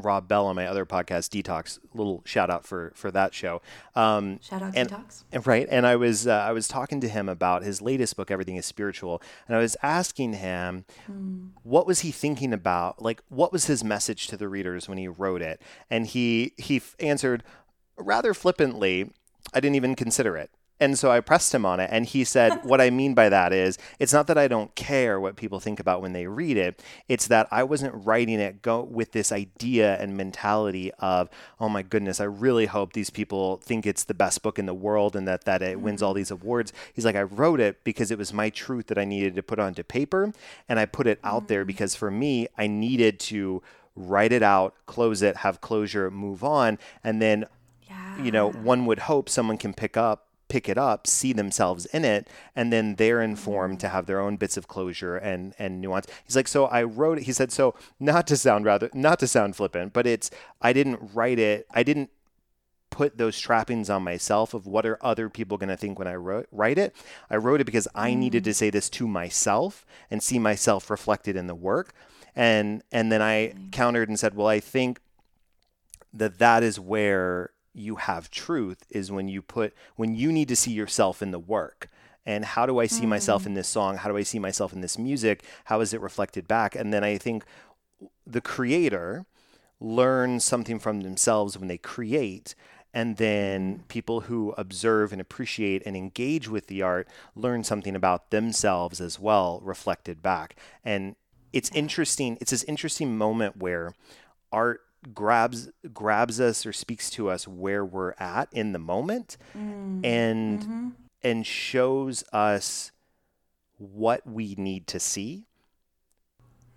Rob 0.02 0.28
Bell 0.28 0.46
on 0.46 0.56
my 0.56 0.68
other 0.68 0.86
podcast, 0.86 1.30
Detox. 1.30 1.80
Little 1.94 2.22
shout 2.26 2.50
out 2.50 2.66
for 2.66 2.92
for 2.96 3.12
that 3.12 3.34
show. 3.34 3.62
Um, 3.96 4.40
shout 4.42 4.62
out 4.62 4.76
and, 4.76 4.90
Detox. 4.90 5.24
And, 5.32 5.46
right, 5.46 5.68
and 5.70 5.86
I 5.86 5.96
was 5.96 6.28
uh, 6.28 6.34
I 6.34 6.52
was 6.52 6.68
talking 6.68 7.02
to 7.02 7.08
him 7.08 7.30
about 7.30 7.64
his 7.64 7.82
latest 7.82 8.16
book, 8.16 8.32
Everything 8.32 8.56
Is 8.56 8.66
Spiritual, 8.66 9.22
and 9.48 9.56
I 9.56 9.60
was 9.60 9.76
asking 9.82 10.34
him 10.34 10.86
mm. 11.10 11.50
what 11.64 11.88
was 11.88 12.02
he 12.02 12.12
thinking 12.12 12.54
about, 12.54 13.02
like 13.02 13.22
what 13.30 13.52
was 13.52 13.66
his 13.66 13.84
message 13.84 14.28
to 14.28 14.38
the 14.38 14.48
readers 14.48 14.88
when 14.88 14.98
he 14.98 15.08
wrote 15.08 15.42
it, 15.42 15.62
and 15.90 16.08
he 16.08 16.54
he 16.58 16.78
f- 16.78 16.96
answered 17.00 17.44
rather 17.98 18.34
flippantly, 18.34 19.12
"I 19.54 19.60
didn't 19.60 19.76
even 19.76 19.96
consider 19.96 20.38
it." 20.38 20.52
And 20.80 20.98
so 20.98 21.12
I 21.12 21.20
pressed 21.20 21.54
him 21.54 21.66
on 21.66 21.80
it, 21.80 21.90
and 21.92 22.06
he 22.06 22.24
said, 22.24 22.60
What 22.64 22.82
I 22.82 22.90
mean 22.90 23.14
by 23.14 23.30
that 23.30 23.54
is, 23.54 23.78
it's 24.00 24.14
not 24.14 24.28
that 24.28 24.38
I 24.38 24.48
don't 24.48 24.74
care 24.76 25.20
what 25.20 25.36
people 25.36 25.60
think 25.60 25.80
about 25.80 26.02
when 26.02 26.14
they 26.14 26.28
read 26.28 26.58
it, 26.58 26.82
it's 27.08 27.28
that 27.28 27.48
I 27.52 27.64
wasn't 27.64 28.06
writing 28.06 28.40
it 28.40 28.62
go 28.62 28.82
with 28.82 29.12
this 29.12 29.32
idea 29.32 29.98
and 30.00 30.16
mentality 30.16 30.92
of, 31.00 31.30
Oh 31.60 31.70
my 31.70 31.82
goodness, 31.82 32.20
I 32.20 32.26
really 32.26 32.68
hope 32.68 32.94
these 32.94 33.10
people 33.10 33.58
think 33.58 33.86
it's 33.86 34.04
the 34.04 34.14
best 34.14 34.42
book 34.42 34.58
in 34.58 34.66
the 34.66 34.74
world 34.74 35.16
and 35.16 35.28
that, 35.28 35.46
that 35.46 35.62
it 35.62 35.80
wins 35.80 36.02
all 36.02 36.12
mm-hmm. 36.12 36.18
these 36.18 36.32
awards. 36.32 36.74
He's 36.94 37.06
like, 37.06 37.16
I 37.16 37.24
wrote 37.24 37.60
it 37.60 37.84
because 37.84 38.12
it 38.12 38.18
was 38.18 38.34
my 38.34 38.50
truth 38.50 38.88
that 38.88 38.98
I 38.98 39.06
needed 39.06 39.36
to 39.36 39.44
put 39.44 39.60
onto 39.60 39.84
paper, 39.84 40.34
and 40.68 40.80
I 40.80 40.86
put 40.86 41.08
it 41.08 41.20
out 41.24 41.48
there 41.48 41.62
mm-hmm. 41.62 41.68
because 41.68 41.96
for 41.96 42.12
me, 42.12 42.48
I 42.58 42.68
needed 42.68 43.20
to 43.22 43.62
write 43.96 44.32
it 44.32 44.44
out, 44.44 44.76
close 44.86 45.22
it, 45.22 45.38
have 45.38 45.60
closure, 45.60 46.10
move 46.10 46.44
on, 46.44 46.78
and 47.04 47.22
then 47.22 47.46
you 48.24 48.32
know, 48.32 48.52
one 48.52 48.86
would 48.86 49.00
hope 49.00 49.30
someone 49.30 49.58
can 49.58 49.74
pick 49.74 49.98
up 49.98 50.26
pick 50.50 50.68
it 50.68 50.78
up, 50.78 51.08
see 51.08 51.32
themselves 51.32 51.86
in 51.88 52.04
it, 52.04 52.28
and 52.56 52.74
then 52.74 52.96
they're 52.96 53.22
informed 53.22 53.76
mm-hmm. 53.76 53.88
to 53.88 53.90
have 53.90 54.06
their 54.06 54.20
own 54.20 54.36
bits 54.36 54.58
of 54.58 54.68
closure 54.68 55.16
and 55.16 55.54
and 55.58 55.80
nuance. 55.80 56.08
He's 56.26 56.36
like, 56.36 56.48
so 56.48 56.66
I 56.66 56.84
wrote 56.84 57.20
it. 57.20 57.24
He 57.24 57.34
said, 57.34 57.52
so 57.52 57.76
not 58.00 58.28
to 58.28 58.36
sound 58.36 58.66
rather 58.66 58.90
not 58.94 59.20
to 59.20 59.28
sound 59.28 59.56
flippant, 59.56 59.94
but 59.94 60.06
it's 60.06 60.30
I 60.62 60.74
didn't 60.74 61.12
write 61.14 61.40
it. 61.40 61.68
I 61.72 61.84
didn't 61.84 62.10
put 62.90 63.18
those 63.18 63.40
trappings 63.40 63.90
on 63.90 64.04
myself 64.04 64.54
of 64.54 64.66
what 64.66 64.86
are 64.86 64.98
other 65.02 65.30
people 65.30 65.58
going 65.58 65.70
to 65.70 65.78
think 65.78 66.00
when 66.00 66.08
I 66.08 66.16
wrote, 66.16 66.48
write 66.52 66.78
it. 66.78 66.96
I 67.30 67.38
wrote 67.38 67.62
it 67.62 67.66
because 67.66 67.88
I 67.94 68.14
needed 68.14 68.44
mm-hmm. 68.44 68.50
to 68.50 68.54
say 68.54 68.70
this 68.70 68.90
to 68.92 69.08
myself 69.08 69.86
and 70.10 70.22
see 70.22 70.40
myself 70.40 70.90
reflected 70.90 71.36
in 71.36 71.48
the 71.48 71.56
work. 71.56 71.94
And 72.36 72.84
and 72.92 73.12
then 73.12 73.22
I 73.22 73.54
countered 73.72 74.10
and 74.10 74.20
said, 74.20 74.36
well, 74.36 74.48
I 74.48 74.60
think 74.60 75.00
that 76.14 76.40
that 76.40 76.64
is 76.64 76.80
where 76.80 77.52
you 77.74 77.96
have 77.96 78.32
truth 78.32 78.86
is 78.90 79.12
when 79.12 79.28
you 79.28 79.42
put 79.42 79.74
when 79.96 80.16
you 80.16 80.32
need 80.32 80.48
to 80.48 80.56
see 80.56 80.72
yourself 80.72 81.22
in 81.22 81.32
the 81.32 81.40
work. 81.40 81.90
And 82.26 82.46
how 82.46 82.66
do 82.66 82.80
i 82.80 82.88
see 82.88 83.06
mm. 83.06 83.10
myself 83.10 83.46
in 83.46 83.54
this 83.54 83.68
song? 83.68 83.98
How 83.98 84.10
do 84.10 84.18
i 84.18 84.24
see 84.24 84.40
myself 84.40 84.74
in 84.74 84.82
this 84.82 84.98
music? 84.98 85.44
How 85.66 85.82
is 85.82 85.94
it 85.94 86.02
reflected 86.02 86.48
back? 86.48 86.76
And 86.76 86.94
then 86.94 87.04
i 87.04 87.18
think 87.18 87.46
the 88.26 88.42
creator 88.42 89.26
learns 89.80 90.44
something 90.44 90.80
from 90.80 91.02
themselves 91.02 91.58
when 91.58 91.68
they 91.68 91.78
create 91.78 92.54
and 92.94 93.18
then 93.18 93.84
people 93.88 94.22
who 94.22 94.54
observe 94.58 95.12
and 95.12 95.22
appreciate 95.22 95.84
and 95.86 95.96
engage 95.96 96.48
with 96.48 96.68
the 96.68 96.82
art 96.82 97.08
learn 97.36 97.64
something 97.64 97.96
about 97.96 98.32
themselves 98.32 99.00
as 99.00 99.20
well 99.20 99.62
reflected 99.64 100.22
back. 100.22 100.56
And 100.84 101.16
it's 101.54 101.70
interesting 101.72 102.38
it's 102.42 102.52
this 102.52 102.64
interesting 102.64 103.18
moment 103.18 103.58
where 103.58 103.94
art 104.52 104.82
grabs 105.14 105.70
grabs 105.94 106.40
us 106.40 106.66
or 106.66 106.74
speaks 106.74 107.10
to 107.10 107.30
us 107.30 107.48
where 107.48 107.86
we're 107.86 108.14
at 108.20 108.50
in 108.52 108.74
the 108.74 108.80
moment 108.80 109.38
mm. 109.58 110.06
and 110.06 110.62
mm-hmm. 110.62 110.88
and 111.24 111.46
shows 111.46 112.24
us 112.34 112.92
what 113.78 114.26
we 114.28 114.56
need 114.56 114.88
to 114.88 115.00
see 115.00 115.46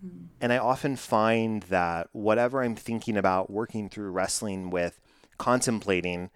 mm. 0.04 0.26
and 0.40 0.52
i 0.52 0.58
often 0.58 0.94
find 0.94 1.64
that 1.64 2.08
whatever 2.12 2.62
i'm 2.62 2.76
thinking 2.76 3.16
about 3.16 3.50
working 3.50 3.88
through 3.88 4.10
wrestling 4.10 4.70
with 4.70 5.00
contemplating 5.36 6.30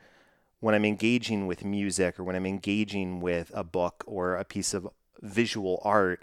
when 0.59 0.75
i'm 0.75 0.85
engaging 0.85 1.47
with 1.47 1.65
music 1.65 2.19
or 2.19 2.25
when 2.25 2.35
i'm 2.35 2.47
engaging 2.47 3.21
with 3.21 3.53
a 3.55 3.63
book 3.63 4.03
or 4.07 4.35
a 4.35 4.45
piece 4.45 4.75
of 4.75 4.89
visual 5.23 5.81
art 5.85 6.21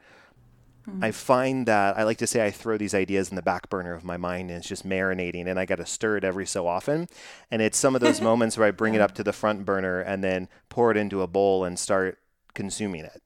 Mm-hmm. 0.87 1.03
I 1.03 1.11
find 1.11 1.65
that 1.67 1.97
I 1.97 2.03
like 2.03 2.17
to 2.17 2.27
say 2.27 2.45
I 2.45 2.51
throw 2.51 2.77
these 2.77 2.93
ideas 2.93 3.29
in 3.29 3.35
the 3.35 3.41
back 3.41 3.69
burner 3.69 3.93
of 3.93 4.03
my 4.03 4.17
mind 4.17 4.49
and 4.49 4.57
it's 4.57 4.67
just 4.67 4.87
marinating 4.87 5.47
and 5.47 5.57
I 5.57 5.65
got 5.65 5.77
to 5.77 5.85
stir 5.85 6.17
it 6.17 6.23
every 6.23 6.45
so 6.45 6.67
often. 6.67 7.07
And 7.49 7.61
it's 7.61 7.77
some 7.77 7.95
of 7.95 8.01
those 8.01 8.19
moments 8.29 8.57
where 8.57 8.67
I 8.67 8.71
bring 8.71 8.93
it 8.93 9.01
up 9.01 9.13
to 9.15 9.23
the 9.23 9.33
front 9.33 9.65
burner 9.65 10.01
and 10.01 10.23
then 10.23 10.49
pour 10.69 10.91
it 10.91 10.97
into 10.97 11.21
a 11.21 11.27
bowl 11.27 11.63
and 11.63 11.79
start 11.79 12.19
consuming 12.53 13.05
it. 13.05 13.21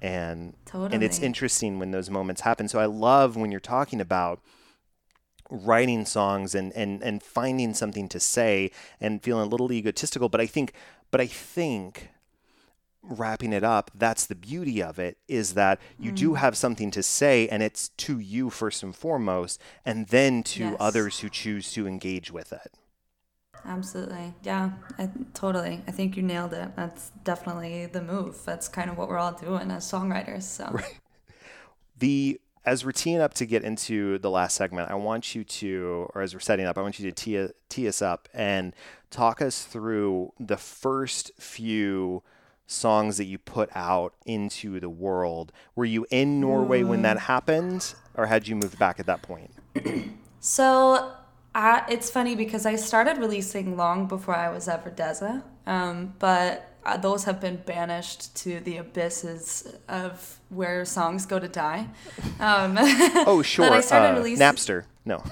And 0.00 0.54
totally. 0.64 0.94
and 0.94 1.02
it's 1.02 1.18
interesting 1.18 1.78
when 1.78 1.90
those 1.90 2.10
moments 2.10 2.42
happen. 2.42 2.68
So 2.68 2.78
I 2.78 2.86
love 2.86 3.36
when 3.36 3.50
you're 3.50 3.60
talking 3.60 4.00
about 4.00 4.40
writing 5.50 6.04
songs 6.04 6.54
and, 6.54 6.72
and, 6.72 7.02
and 7.02 7.22
finding 7.22 7.74
something 7.74 8.08
to 8.08 8.20
say 8.20 8.70
and 9.00 9.22
feeling 9.22 9.46
a 9.46 9.48
little 9.48 9.72
egotistical. 9.72 10.28
But 10.28 10.40
I 10.40 10.46
think 10.46 10.72
but 11.10 11.20
I 11.20 11.26
think 11.26 12.08
wrapping 13.08 13.52
it 13.52 13.64
up, 13.64 13.90
that's 13.94 14.26
the 14.26 14.34
beauty 14.34 14.82
of 14.82 14.98
it 14.98 15.18
is 15.28 15.54
that 15.54 15.80
you 15.98 16.12
mm. 16.12 16.16
do 16.16 16.34
have 16.34 16.56
something 16.56 16.90
to 16.92 17.02
say 17.02 17.48
and 17.48 17.62
it's 17.62 17.90
to 17.90 18.18
you 18.18 18.50
first 18.50 18.82
and 18.82 18.94
foremost, 18.94 19.60
and 19.84 20.08
then 20.08 20.42
to 20.42 20.64
yes. 20.64 20.76
others 20.80 21.20
who 21.20 21.28
choose 21.28 21.72
to 21.72 21.86
engage 21.86 22.30
with 22.30 22.52
it. 22.52 22.72
Absolutely. 23.66 24.34
Yeah, 24.42 24.72
I, 24.98 25.08
totally. 25.32 25.82
I 25.86 25.90
think 25.90 26.16
you 26.16 26.22
nailed 26.22 26.52
it. 26.52 26.76
That's 26.76 27.10
definitely 27.22 27.86
the 27.86 28.02
move. 28.02 28.44
That's 28.44 28.68
kind 28.68 28.90
of 28.90 28.98
what 28.98 29.08
we're 29.08 29.18
all 29.18 29.32
doing 29.32 29.70
as 29.70 29.90
songwriters. 29.90 30.42
So, 30.42 30.68
right. 30.72 31.00
The 31.98 32.40
as 32.66 32.84
we're 32.84 32.92
teeing 32.92 33.20
up 33.20 33.34
to 33.34 33.46
get 33.46 33.62
into 33.62 34.18
the 34.18 34.30
last 34.30 34.56
segment, 34.56 34.90
I 34.90 34.94
want 34.94 35.34
you 35.34 35.44
to, 35.44 36.08
or 36.14 36.22
as 36.22 36.32
we're 36.32 36.40
setting 36.40 36.64
up, 36.64 36.78
I 36.78 36.82
want 36.82 36.98
you 36.98 37.10
to 37.10 37.12
tee, 37.12 37.48
tee 37.68 37.86
us 37.86 38.00
up 38.00 38.28
and 38.32 38.74
talk 39.10 39.42
us 39.42 39.64
through 39.64 40.32
the 40.40 40.56
first 40.56 41.32
few 41.38 42.22
songs 42.66 43.16
that 43.18 43.24
you 43.24 43.38
put 43.38 43.68
out 43.74 44.14
into 44.24 44.80
the 44.80 44.88
world. 44.88 45.52
Were 45.74 45.84
you 45.84 46.06
in 46.10 46.40
Norway 46.40 46.82
mm. 46.82 46.88
when 46.88 47.02
that 47.02 47.16
mm. 47.16 47.20
happened, 47.20 47.94
or 48.14 48.26
had 48.26 48.48
you 48.48 48.56
moved 48.56 48.78
back 48.78 49.00
at 49.00 49.06
that 49.06 49.22
point? 49.22 49.50
so 50.40 51.12
uh, 51.54 51.80
it's 51.88 52.10
funny 52.10 52.34
because 52.34 52.66
I 52.66 52.76
started 52.76 53.18
releasing 53.18 53.76
long 53.76 54.06
before 54.06 54.34
I 54.34 54.50
was 54.50 54.68
ever 54.68 54.90
Deza, 54.90 55.42
um, 55.66 56.14
but 56.18 56.70
uh, 56.84 56.96
those 56.96 57.24
have 57.24 57.40
been 57.40 57.56
banished 57.64 58.34
to 58.36 58.60
the 58.60 58.76
abysses 58.78 59.76
of 59.88 60.38
where 60.50 60.84
songs 60.84 61.26
go 61.26 61.38
to 61.38 61.48
die. 61.48 61.88
Um, 62.40 62.76
oh, 63.26 63.42
sure. 63.42 63.70
I 63.70 63.80
started 63.80 64.14
uh, 64.14 64.18
releasing... 64.18 64.44
Napster. 64.44 64.84
No. 65.04 65.22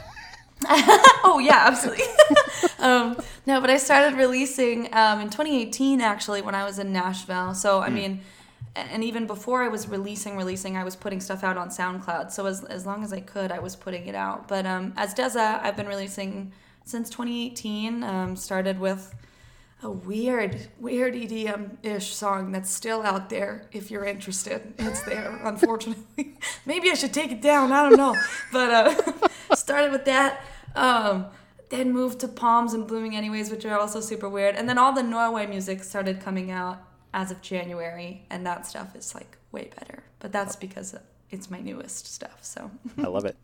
oh 1.24 1.40
yeah, 1.42 1.64
absolutely. 1.66 2.04
um, 2.78 3.16
no, 3.46 3.60
but 3.60 3.70
I 3.70 3.76
started 3.76 4.16
releasing 4.16 4.92
um, 4.94 5.20
in 5.20 5.30
2018 5.30 6.00
actually 6.00 6.42
when 6.42 6.54
I 6.54 6.64
was 6.64 6.78
in 6.78 6.92
Nashville. 6.92 7.54
So 7.54 7.80
I 7.80 7.88
mm. 7.88 7.94
mean, 7.94 8.20
and 8.74 9.04
even 9.04 9.26
before 9.26 9.62
I 9.62 9.68
was 9.68 9.88
releasing, 9.88 10.36
releasing, 10.36 10.76
I 10.76 10.84
was 10.84 10.96
putting 10.96 11.20
stuff 11.20 11.44
out 11.44 11.56
on 11.56 11.68
SoundCloud. 11.68 12.30
So 12.30 12.46
as 12.46 12.64
as 12.64 12.86
long 12.86 13.04
as 13.04 13.12
I 13.12 13.20
could, 13.20 13.52
I 13.52 13.58
was 13.58 13.76
putting 13.76 14.06
it 14.06 14.14
out. 14.14 14.48
But 14.48 14.66
um, 14.66 14.94
as 14.96 15.14
Deza, 15.14 15.62
I've 15.62 15.76
been 15.76 15.88
releasing 15.88 16.52
since 16.84 17.10
2018. 17.10 18.02
Um, 18.02 18.36
started 18.36 18.80
with 18.80 19.14
a 19.82 19.90
weird, 19.90 20.68
weird 20.78 21.14
EDM-ish 21.14 22.14
song 22.14 22.52
that's 22.52 22.70
still 22.70 23.02
out 23.02 23.28
there. 23.28 23.66
If 23.72 23.90
you're 23.90 24.04
interested, 24.04 24.74
it's 24.78 25.02
there. 25.02 25.40
Unfortunately, 25.42 26.38
maybe 26.66 26.90
I 26.90 26.94
should 26.94 27.12
take 27.12 27.32
it 27.32 27.42
down. 27.42 27.72
I 27.72 27.88
don't 27.88 27.98
know, 27.98 28.16
but 28.52 28.70
uh, 28.70 29.54
started 29.54 29.90
with 29.90 30.04
that. 30.04 30.40
Um, 30.74 31.26
then 31.68 31.92
moved 31.92 32.20
to 32.20 32.28
Palms 32.28 32.74
and 32.74 32.86
Blooming 32.86 33.16
Anyways, 33.16 33.50
which 33.50 33.64
are 33.64 33.78
also 33.78 34.00
super 34.00 34.28
weird. 34.28 34.56
And 34.56 34.68
then 34.68 34.76
all 34.78 34.92
the 34.92 35.02
Norway 35.02 35.46
music 35.46 35.82
started 35.82 36.20
coming 36.20 36.50
out 36.50 36.82
as 37.14 37.30
of 37.30 37.40
January, 37.40 38.26
and 38.30 38.46
that 38.46 38.66
stuff 38.66 38.94
is 38.94 39.14
like 39.14 39.38
way 39.52 39.70
better. 39.78 40.02
But 40.18 40.32
that's 40.32 40.56
because 40.56 40.94
it's 41.30 41.50
my 41.50 41.60
newest 41.60 42.06
stuff. 42.06 42.38
So 42.42 42.70
I 42.98 43.08
love 43.08 43.24
it. 43.24 43.36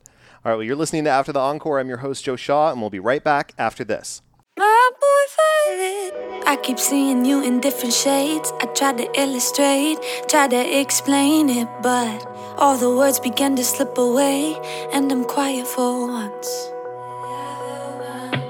All 0.45 0.53
right, 0.53 0.57
well, 0.57 0.63
you're 0.63 0.77
listening 0.77 1.05
to 1.05 1.11
After 1.11 1.33
the 1.33 1.41
Encore. 1.41 1.81
I'm 1.81 1.89
your 1.89 1.99
host, 1.99 2.25
Joe 2.25 2.37
Shaw, 2.37 2.71
and 2.71 2.81
we'll 2.81 2.91
be 2.91 3.01
right 3.01 3.25
back 3.25 3.55
after 3.59 3.83
this. 3.83 4.23
My 4.57 4.91
boy 5.01 5.07
Violet. 5.37 6.45
I 6.47 6.57
keep 6.63 6.79
seeing 6.79 7.25
you 7.25 7.43
in 7.43 7.61
different 7.61 7.95
shades. 7.95 8.53
I 8.61 8.67
tried 8.67 8.99
to 8.99 9.21
illustrate, 9.21 9.99
tried 10.29 10.51
to 10.51 10.81
explain 10.81 11.49
it, 11.49 11.69
but 11.83 12.27
all 12.57 12.77
the 12.77 12.91
words 12.95 13.21
began 13.21 13.57
to 13.57 13.65
slip 13.65 13.99
away, 13.99 14.57
and 14.93 15.11
I'm 15.11 15.25
quiet 15.25 15.67
for 15.67 16.09
once. 16.09 16.71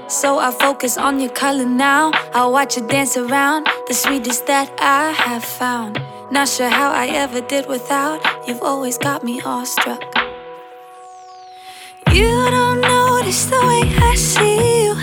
So 0.09 0.39
I 0.39 0.49
focus 0.49 0.97
on 0.97 1.19
your 1.19 1.29
color 1.29 1.65
now. 1.65 2.11
I 2.33 2.43
watch 2.47 2.75
you 2.77 2.87
dance 2.87 3.15
around, 3.15 3.67
the 3.87 3.93
sweetest 3.93 4.47
that 4.47 4.67
I 4.79 5.11
have 5.11 5.43
found. 5.43 6.01
Not 6.31 6.47
sure 6.49 6.67
how 6.67 6.91
I 6.91 7.05
ever 7.09 7.41
did 7.41 7.67
without. 7.67 8.19
You've 8.47 8.63
always 8.63 8.97
got 8.97 9.23
me 9.23 9.39
awestruck. 9.45 10.01
You 12.11 12.49
don't 12.49 12.81
notice 12.81 13.45
the 13.45 13.61
way 13.69 13.83
I 14.09 14.15
see 14.15 14.57
you. 14.83 14.93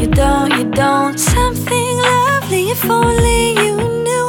You 0.00 0.06
don't, 0.14 0.52
you 0.56 0.70
don't. 0.70 1.18
Something 1.18 1.96
lovely 1.98 2.70
if 2.70 2.88
only 2.88 3.50
you 3.62 3.76
knew. 4.06 4.26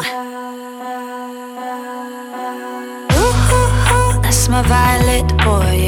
Ooh, 3.14 3.36
ooh, 3.54 3.70
ooh, 3.94 4.22
that's 4.24 4.50
my 4.50 4.64
violet 4.64 5.28
boy, 5.46 5.79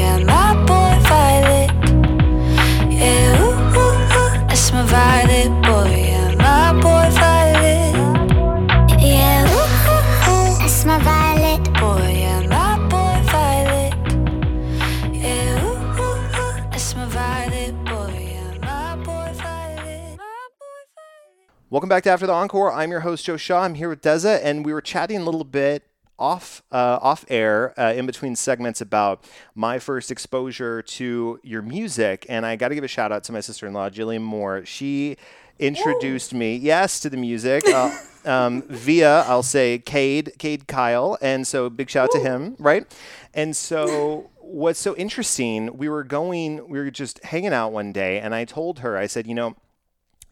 Welcome 21.72 21.88
back 21.88 22.02
to 22.02 22.10
After 22.10 22.26
the 22.26 22.34
Encore. 22.34 22.70
I'm 22.70 22.90
your 22.90 23.00
host 23.00 23.24
Joe 23.24 23.38
Shaw. 23.38 23.62
I'm 23.62 23.76
here 23.76 23.88
with 23.88 24.02
Deza, 24.02 24.44
and 24.44 24.62
we 24.62 24.74
were 24.74 24.82
chatting 24.82 25.16
a 25.16 25.24
little 25.24 25.42
bit 25.42 25.82
off 26.18 26.62
uh, 26.70 26.98
off 27.00 27.24
air 27.30 27.72
uh, 27.80 27.94
in 27.94 28.04
between 28.04 28.36
segments 28.36 28.82
about 28.82 29.24
my 29.54 29.78
first 29.78 30.10
exposure 30.10 30.82
to 30.82 31.40
your 31.42 31.62
music, 31.62 32.26
and 32.28 32.44
I 32.44 32.56
got 32.56 32.68
to 32.68 32.74
give 32.74 32.84
a 32.84 32.88
shout 32.88 33.10
out 33.10 33.24
to 33.24 33.32
my 33.32 33.40
sister 33.40 33.66
in 33.66 33.72
law, 33.72 33.88
Jillian 33.88 34.20
Moore. 34.20 34.66
She 34.66 35.16
introduced 35.58 36.34
Ooh. 36.34 36.36
me, 36.36 36.56
yes, 36.56 37.00
to 37.00 37.08
the 37.08 37.16
music. 37.16 37.66
Uh, 37.66 37.90
um, 38.26 38.64
via, 38.68 39.22
I'll 39.22 39.42
say, 39.42 39.78
Cade, 39.78 40.34
Cade 40.38 40.68
Kyle. 40.68 41.16
And 41.22 41.46
so 41.46 41.70
big 41.70 41.88
shout 41.88 42.04
out 42.04 42.10
to 42.10 42.20
him, 42.20 42.54
right? 42.58 42.84
And 43.32 43.56
so 43.56 44.28
what's 44.40 44.78
so 44.78 44.94
interesting, 44.96 45.78
we 45.78 45.88
were 45.88 46.04
going, 46.04 46.68
we 46.68 46.78
were 46.78 46.90
just 46.90 47.24
hanging 47.24 47.54
out 47.54 47.72
one 47.72 47.92
day, 47.92 48.20
and 48.20 48.34
I 48.34 48.44
told 48.44 48.80
her, 48.80 48.98
I 48.98 49.06
said, 49.06 49.26
you 49.26 49.34
know, 49.34 49.56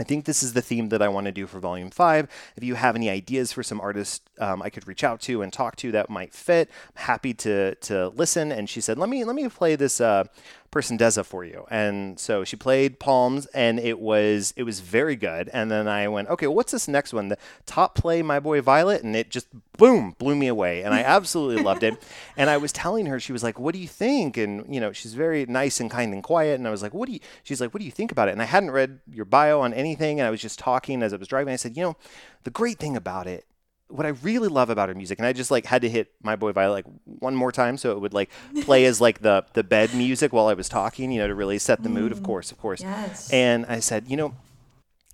I 0.01 0.03
think 0.03 0.25
this 0.25 0.43
is 0.43 0.55
the 0.55 0.63
theme 0.63 0.89
that 0.89 1.03
I 1.03 1.09
want 1.09 1.27
to 1.27 1.33
do 1.33 1.47
for 1.47 1.61
Volume 1.61 1.91
5. 1.91 2.27
If 2.57 2.65
you 2.65 2.75
have 2.75 2.97
any 2.97 3.11
ideas 3.11 3.53
for 3.53 3.63
some 3.63 3.83
artists 3.83 4.23
um, 4.39 4.63
I 4.63 4.71
could 4.71 4.89
reach 4.89 5.05
out 5.05 5.21
to 5.23 5.43
and 5.43 5.53
talk 5.53 5.77
to 5.77 5.93
that 5.93 6.09
might 6.09 6.33
fit, 6.33 6.71
I'm 6.97 7.03
happy 7.03 7.35
to, 7.35 7.75
to 7.75 8.09
listen. 8.09 8.51
And 8.51 8.69
she 8.69 8.81
said, 8.81 8.97
let 8.97 9.11
me, 9.11 9.25
let 9.25 9.37
me 9.37 9.47
play 9.51 9.77
this 9.77 10.01
uh, 10.01 10.25
person 10.71 10.97
does 10.97 11.11
Deza 11.11 11.25
for 11.25 11.45
you. 11.45 11.67
And 11.71 12.19
so 12.19 12.45
she 12.45 12.57
played 12.57 13.01
Palms 13.01 13.47
and 13.47 13.79
it 13.79 13.99
was 13.99 14.55
it 14.57 14.63
was 14.63 14.81
very 14.81 15.17
good. 15.17 15.51
And 15.53 15.71
then 15.71 15.89
I 15.89 16.09
went, 16.09 16.29
okay, 16.29 16.47
well, 16.47 16.57
what's 16.57 16.73
this 16.73 16.89
next 16.89 17.13
one? 17.13 17.29
The 17.29 17.39
top 17.67 17.95
play 17.95 18.23
My 18.23 18.41
Boy 18.41 18.61
Violet 18.61 19.03
and 19.03 19.17
it 19.17 19.31
just 19.31 19.49
boom, 19.77 20.15
blew 20.19 20.37
me 20.37 20.47
away. 20.47 20.83
And 20.83 20.95
I 20.95 21.01
absolutely 21.17 21.63
loved 21.63 21.83
it. 21.83 22.03
And 22.37 22.51
I 22.51 22.57
was 22.57 22.73
telling 22.73 23.07
her, 23.07 23.19
she 23.19 23.33
was 23.33 23.43
like, 23.43 23.59
What 23.59 23.75
do 23.75 23.81
you 23.81 23.89
think? 23.89 24.37
And 24.37 24.73
you 24.73 24.81
know, 24.81 24.93
she's 24.93 25.15
very 25.15 25.47
nice 25.47 25.81
and 25.81 25.91
kind 25.91 26.13
and 26.13 26.23
quiet. 26.23 26.59
And 26.59 26.67
I 26.67 26.71
was 26.71 26.83
like, 26.83 26.95
What 26.95 27.07
do 27.07 27.13
you 27.13 27.21
she's 27.43 27.61
like, 27.61 27.75
What 27.75 27.81
do 27.81 27.87
you 27.87 27.93
think 27.93 28.13
about 28.13 28.29
it? 28.29 28.33
And 28.33 28.43
I 28.43 28.47
hadn't 28.47 28.71
read 28.71 29.01
your 29.13 29.25
bio 29.25 29.61
on 29.61 29.75
anything 29.75 30.21
and 30.21 30.27
I 30.27 30.31
was 30.31 30.41
just 30.41 30.59
talking 30.59 31.03
as 31.03 31.13
I 31.13 31.17
was 31.17 31.29
driving. 31.29 31.53
I 31.53 31.57
said, 31.57 31.77
you 31.77 31.83
know, 31.83 31.97
the 32.45 32.51
great 32.51 32.79
thing 32.79 32.97
about 32.97 33.27
it 33.27 33.45
what 33.91 34.07
I 34.07 34.11
really 34.11 34.49
love 34.49 34.71
about 34.71 34.89
her 34.89 34.95
music, 34.95 35.19
and 35.19 35.27
I 35.27 35.33
just 35.33 35.51
like 35.51 35.67
had 35.67 35.83
to 35.83 35.89
hit 35.89 36.13
my 36.23 36.37
boy 36.37 36.53
Violet 36.53 36.87
like 36.87 36.87
one 37.05 37.35
more 37.35 37.53
time, 37.53 37.77
so 37.77 37.93
it 37.93 38.01
would 38.01 38.15
like 38.15 38.31
play 38.63 38.85
as 38.85 39.01
like 39.01 39.21
the 39.21 39.45
the 39.53 39.65
bed 39.65 39.95
music 39.95 40.33
while 40.33 40.47
I 40.47 40.55
was 40.55 40.69
talking, 40.69 41.13
you 41.13 41.21
know, 41.21 41.29
to 41.29 41.35
really 41.35 41.59
set 41.59 41.83
the 41.83 41.89
mm. 41.89 41.95
mood. 41.95 42.13
Of 42.13 42.21
mm. 42.21 42.25
course, 42.25 42.53
of 42.53 42.59
course. 42.59 42.83
Yes. 42.83 43.31
And 43.33 43.67
I 43.67 43.81
said, 43.81 44.09
you 44.09 44.17
know, 44.17 44.35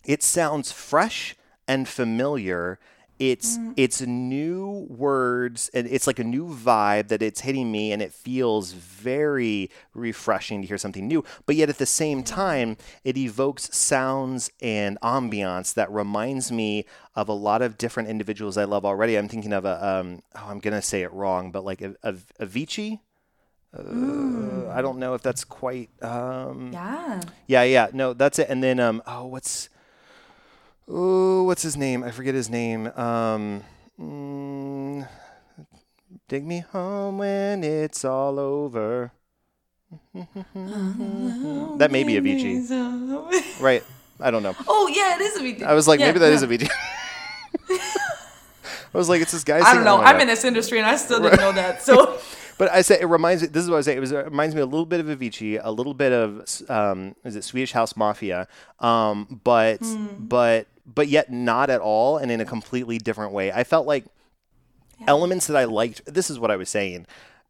it 0.05 0.23
sounds 0.23 0.73
fresh 0.73 1.35
and 1.67 1.89
familiar, 1.89 2.79
it's 3.19 3.57
mm. 3.57 3.73
it's 3.77 4.01
new 4.01 4.87
words 4.89 5.71
and 5.73 5.87
it's 5.87 6.07
like 6.07 6.19
a 6.19 6.25
new 6.25 6.47
vibe 6.47 7.09
that 7.09 7.23
it's 7.23 7.41
hitting 7.41 7.71
me 7.71 7.93
and 7.93 8.03
it 8.03 8.13
feels 8.13 8.73
very 8.73 9.71
refreshing 9.95 10.61
to 10.61 10.69
hear 10.69 10.79
something 10.79 11.07
new 11.07 11.25
but 11.47 11.57
yet 11.57 11.69
at 11.69 11.79
the 11.79 11.87
same 11.87 12.23
time 12.23 12.77
it 13.05 13.17
evokes 13.17 13.75
sounds 13.75 14.51
and 14.61 14.99
ambiance 15.03 15.73
that 15.75 15.91
reminds 15.91 16.53
me 16.53 16.85
of 17.15 17.29
a 17.29 17.33
lot 17.33 17.63
of 17.63 17.79
different 17.79 18.09
individuals 18.09 18.57
i 18.59 18.65
love 18.65 18.85
already 18.85 19.17
i'm 19.17 19.29
thinking 19.29 19.53
of 19.53 19.65
a 19.65 19.87
um, 19.87 20.23
oh 20.35 20.47
i'm 20.49 20.59
gonna 20.59 20.83
say 20.83 21.03
it 21.03 21.13
wrong 21.13 21.51
but 21.51 21.65
like 21.65 21.81
a, 21.81 21.95
a, 22.03 22.13
avicii 22.41 23.01
uh, 23.77 23.83
mm. 23.83 24.71
I 24.71 24.81
don't 24.81 24.99
know 24.99 25.15
if 25.15 25.23
that's 25.23 25.45
quite. 25.45 25.91
Um, 26.03 26.71
yeah. 26.73 27.21
Yeah, 27.47 27.63
yeah. 27.65 27.89
No, 27.93 28.15
that's 28.15 28.39
it. 28.39 28.49
And 28.49 28.63
then, 28.63 28.81
um, 28.81 29.03
oh, 29.07 29.27
what's 29.27 29.69
oh, 30.89 31.43
what's 31.45 31.63
his 31.63 31.77
name? 31.77 32.03
I 32.03 32.11
forget 32.11 32.35
his 32.35 32.49
name. 32.49 32.87
Um, 32.89 33.65
mm, 34.01 35.09
dig 36.29 36.45
me 36.45 36.61
home 36.61 37.19
when 37.19 37.65
it's 37.65 38.05
all 38.05 38.39
over. 38.39 39.13
that 40.15 41.89
may 41.91 42.05
be 42.05 42.15
Avicii. 42.15 43.61
right. 43.61 43.83
I 44.19 44.31
don't 44.31 44.43
know. 44.43 44.55
Oh, 44.67 44.89
yeah, 44.89 45.17
it 45.17 45.21
is 45.21 45.39
Avicii. 45.39 45.63
I 45.63 45.75
was 45.75 45.87
like, 45.87 46.01
yeah, 46.01 46.07
maybe 46.07 46.19
that 46.21 46.29
yeah. 46.29 46.35
is 46.35 46.43
Avicii. 46.43 46.71
I 48.95 48.99
was 48.99 49.09
like, 49.09 49.21
it's 49.21 49.33
this 49.33 49.45
guy. 49.45 49.61
I 49.61 49.75
don't 49.75 49.85
know. 49.85 49.99
I'm 49.99 50.19
in 50.21 50.27
this 50.27 50.45
industry 50.45 50.79
and 50.79 50.87
I 50.87 50.97
still 50.97 51.21
didn't 51.21 51.41
know 51.41 51.53
that. 51.53 51.83
So. 51.83 52.19
but 52.59 52.71
I 52.73 52.83
say 52.83 53.01
it 53.01 53.07
reminds 53.07 53.43
me. 53.43 53.49
This 53.49 53.63
is 53.63 53.71
what 53.71 53.77
I 53.77 53.79
was 53.79 53.87
saying. 53.87 53.99
It, 53.99 54.01
was, 54.01 54.13
it 54.13 54.25
reminds 54.25 54.55
me 54.55 54.61
a 54.61 54.67
little 54.67 54.87
bit 54.87 55.01
of 55.01 55.07
Avicii, 55.07 55.61
a 55.63 55.71
little 55.71 55.95
bit 55.95 56.13
of 56.13 56.63
um, 56.71 57.15
is 57.25 57.37
it 57.37 57.45
Swedish 57.45 57.73
House 57.73 57.97
Mafia, 57.97 58.49
um, 58.81 59.41
but 59.45 59.81
mm. 59.81 60.29
but 60.29 60.67
but 60.87 61.09
yet 61.09 61.31
not 61.31 61.71
at 61.71 61.81
all 61.81 62.17
and 62.19 62.31
in 62.31 62.41
a 62.41 62.45
completely 62.45 62.99
different 62.99 63.33
way. 63.33 63.53
I 63.53 63.65
felt 63.65 63.87
like 63.87 64.05
yeah. 65.01 65.07
elements 65.09 65.47
that 65.49 65.57
I 65.57 65.65
liked, 65.65 66.03
this 66.07 66.31
is 66.31 66.39
what 66.39 66.51
I 66.51 66.57
was 66.57 66.69
saying. 66.69 67.07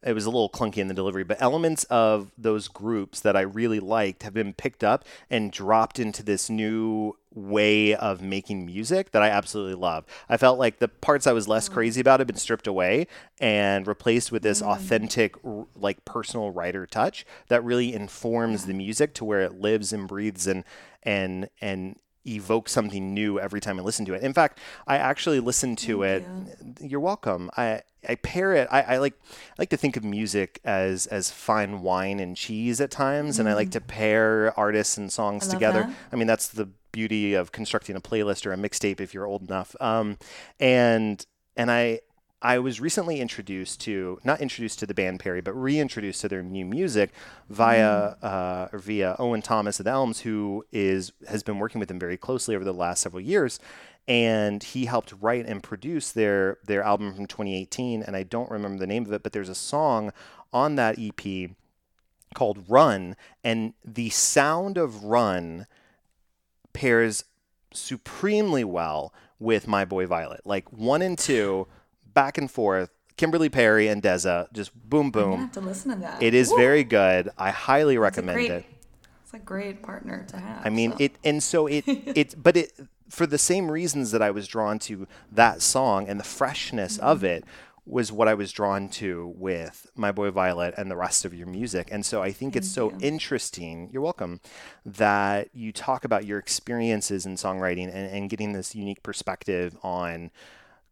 It 0.07 0.15
was 0.15 0.25
a 0.25 0.31
little 0.31 0.49
clunky 0.49 0.79
in 0.79 0.87
the 0.87 0.95
delivery, 0.95 1.25
but 1.25 1.43
elements 1.43 1.85
of 1.85 2.31
those 2.39 2.69
groups 2.69 3.21
that 3.21 3.37
I 3.37 3.41
really 3.41 3.81
liked 3.81 4.23
have 4.23 4.33
been 4.33 4.55
picked 4.55 4.85
up 4.85 5.05
and 5.29 5.51
dropped 5.51 5.99
into 5.99 6.23
this 6.23 6.49
new 6.49 7.17
way 7.35 7.95
of 7.95 8.23
making 8.23 8.65
music 8.65 9.11
that 9.11 9.23
I 9.23 9.29
absolutely 9.29 9.75
love. 9.75 10.07
I 10.29 10.37
felt 10.37 10.59
like 10.59 10.79
the 10.79 10.89
parts 10.89 11.27
I 11.27 11.33
was 11.33 11.49
less 11.49 11.69
mm. 11.69 11.73
crazy 11.73 12.01
about 12.01 12.21
have 12.21 12.27
been 12.27 12.37
stripped 12.37 12.67
away 12.67 13.09
and 13.41 13.87
replaced 13.87 14.31
with 14.31 14.43
this 14.43 14.63
mm. 14.63 14.67
authentic, 14.67 15.35
like 15.75 16.05
personal 16.05 16.51
writer 16.51 16.87
touch 16.87 17.27
that 17.49 17.65
really 17.65 17.93
informs 17.93 18.67
the 18.67 18.75
music 18.75 19.13
to 19.15 19.25
where 19.25 19.41
it 19.41 19.61
lives 19.61 19.93
and 19.93 20.09
breathes 20.09 20.47
and 20.47 20.65
and 21.03 21.49
and 21.61 21.97
evoke 22.27 22.69
something 22.69 23.15
new 23.15 23.39
every 23.39 23.61
time 23.61 23.79
I 23.79 23.83
listen 23.83 24.05
to 24.07 24.15
it. 24.15 24.23
In 24.23 24.33
fact, 24.33 24.59
I 24.87 24.99
actually 24.99 25.41
listen 25.41 25.77
to 25.77 26.03
Thank 26.03 26.25
it. 26.25 26.79
You. 26.81 26.89
You're 26.89 27.01
welcome. 27.01 27.51
I 27.57 27.83
I 28.09 28.15
pair 28.17 28.53
it. 28.53 28.69
I, 28.71 28.83
I, 28.83 28.99
like 28.99 29.15
I 29.25 29.55
like 29.59 29.71
to 29.71 29.77
think 29.77 29.97
of 29.97 30.05
music 30.05 30.61
as 30.65 31.07
as 31.07 31.31
fine 31.31 31.83
wine 31.83 32.21
and 32.21 32.37
cheese 32.37 32.81
at 32.81 32.91
times, 32.91 33.37
mm. 33.37 33.41
and 33.41 33.49
I 33.49 33.55
like 33.55 33.71
to 33.73 33.81
mm. 33.81 33.87
pair 33.87 34.59
artists 34.59 34.97
and 34.97 35.13
songs 35.13 35.49
together. 35.49 35.83
That. 35.83 35.95
I 36.13 36.17
mean, 36.17 36.27
that's 36.27 36.49
the 36.49 36.69
beauty 36.93 37.35
of 37.35 37.53
constructing 37.53 37.95
a 37.97 38.01
playlist 38.01 38.47
or 38.47 38.53
a 38.53 38.57
mixtape 38.57 39.01
if 39.01 39.13
you're 39.13 39.27
old 39.27 39.43
enough. 39.43 39.77
Um, 39.81 40.19
and 40.61 41.25
and 41.57 41.71
I 41.71 42.01
I 42.43 42.59
was 42.59 42.81
recently 42.81 43.21
introduced 43.21 43.81
to, 43.83 44.21
not 44.23 44.41
introduced 44.41 44.79
to 44.81 44.87
the 44.87 44.95
band 44.95 45.21
Perry, 45.21 45.41
but 45.41 45.53
reintroduced 45.53 46.21
to 46.21 46.29
their 46.29 46.43
new 46.43 46.67
music 46.67 47.11
via 47.49 48.15
mm. 48.15 48.17
uh, 48.23 48.69
or 48.73 48.79
via 48.79 49.17
Owen 49.19 49.41
Thomas 49.41 49.81
at 49.81 49.87
Elms, 49.87 50.21
who 50.21 50.65
is 50.71 51.13
has 51.29 51.43
been 51.43 51.59
working 51.59 51.79
with 51.79 51.89
them 51.89 51.99
very 51.99 52.17
closely 52.17 52.55
over 52.55 52.65
the 52.65 52.75
last 52.75 53.01
several 53.01 53.23
years, 53.23 53.59
and 54.07 54.63
he 54.63 54.85
helped 54.85 55.15
write 55.21 55.47
and 55.47 55.63
produce 55.63 56.13
their 56.13 56.59
their 56.65 56.83
album 56.83 57.15
from 57.15 57.27
2018, 57.27 58.03
and 58.03 58.15
I 58.15 58.23
don't 58.23 58.51
remember 58.51 58.79
the 58.79 58.87
name 58.87 59.07
of 59.07 59.13
it, 59.13 59.23
but 59.23 59.33
there's 59.33 59.49
a 59.49 59.55
song 59.55 60.13
on 60.53 60.77
that 60.77 60.99
EP 60.99 61.51
called 62.35 62.65
Run, 62.69 63.17
and 63.43 63.73
the 63.83 64.11
sound 64.11 64.77
of 64.77 65.05
Run 65.05 65.67
pairs 66.75 67.25
supremely 67.73 68.63
well 68.63 69.15
with 69.39 69.67
My 69.67 69.87
Boy 69.87 70.07
Violet. 70.07 70.43
Like 70.45 70.71
one 70.71 71.01
and 71.01 71.19
two 71.19 71.67
back 72.17 72.39
and 72.39 72.51
forth. 72.51 72.91
Kimberly 73.17 73.49
Perry 73.49 73.89
and 73.89 74.03
Deza, 74.03 74.53
just 74.53 74.75
boom 74.75 75.11
boom. 75.11 75.35
i 75.35 75.37
have 75.37 75.53
to 75.53 75.61
listen 75.61 75.93
to 75.93 75.99
that. 76.01 76.23
It 76.23 76.35
is 76.35 76.51
Woo! 76.51 76.57
very 76.57 76.83
good. 76.83 77.31
I 77.39 77.51
highly 77.51 77.97
recommend 77.99 78.37
great, 78.37 78.51
it. 78.51 78.65
It's 79.23 79.35
a 79.35 79.39
great 79.39 79.83
partner 79.83 80.25
to 80.29 80.39
have. 80.39 80.67
I 80.67 80.71
mean 80.71 80.93
so. 80.93 80.97
it, 81.01 81.13
and 81.23 81.43
so 81.43 81.67
it 81.67 81.85
it, 81.87 82.35
but 82.43 82.57
it 82.57 82.73
for 83.09 83.27
the 83.27 83.39
same 83.39 83.71
reasons 83.71 84.11
that 84.11 84.23
I 84.23 84.31
was 84.31 84.49
drawn 84.49 84.79
to 84.81 85.07
that 85.31 85.63
song 85.63 86.09
and 86.09 86.19
the 86.19 86.25
freshness 86.25 86.97
mm-hmm. 86.97 87.07
of 87.07 87.23
it 87.23 87.45
was 87.87 88.11
what 88.11 88.27
I 88.27 88.35
was 88.35 88.51
drawn 88.51 88.89
to 88.89 89.33
with 89.37 89.87
My 89.95 90.11
Boy 90.11 90.31
Violet 90.33 90.75
and 90.77 90.91
the 90.91 90.97
rest 90.97 91.25
of 91.25 91.33
your 91.33 91.47
music. 91.47 91.89
And 91.93 92.05
so 92.05 92.21
I 92.21 92.33
think 92.33 92.55
Thank 92.55 92.65
it's 92.65 92.71
so 92.71 92.91
you. 92.91 92.99
interesting, 93.01 93.89
you're 93.93 94.03
welcome, 94.03 94.41
that 94.85 95.51
you 95.55 95.71
talk 95.71 96.05
about 96.05 96.25
your 96.27 96.41
experiences 96.41 97.27
in 97.27 97.37
songwriting 97.37 97.85
and, 97.85 98.11
and 98.11 98.29
getting 98.29 98.55
this 98.55 98.75
unique 98.75 99.05
perspective 99.05 99.77
on 99.85 100.33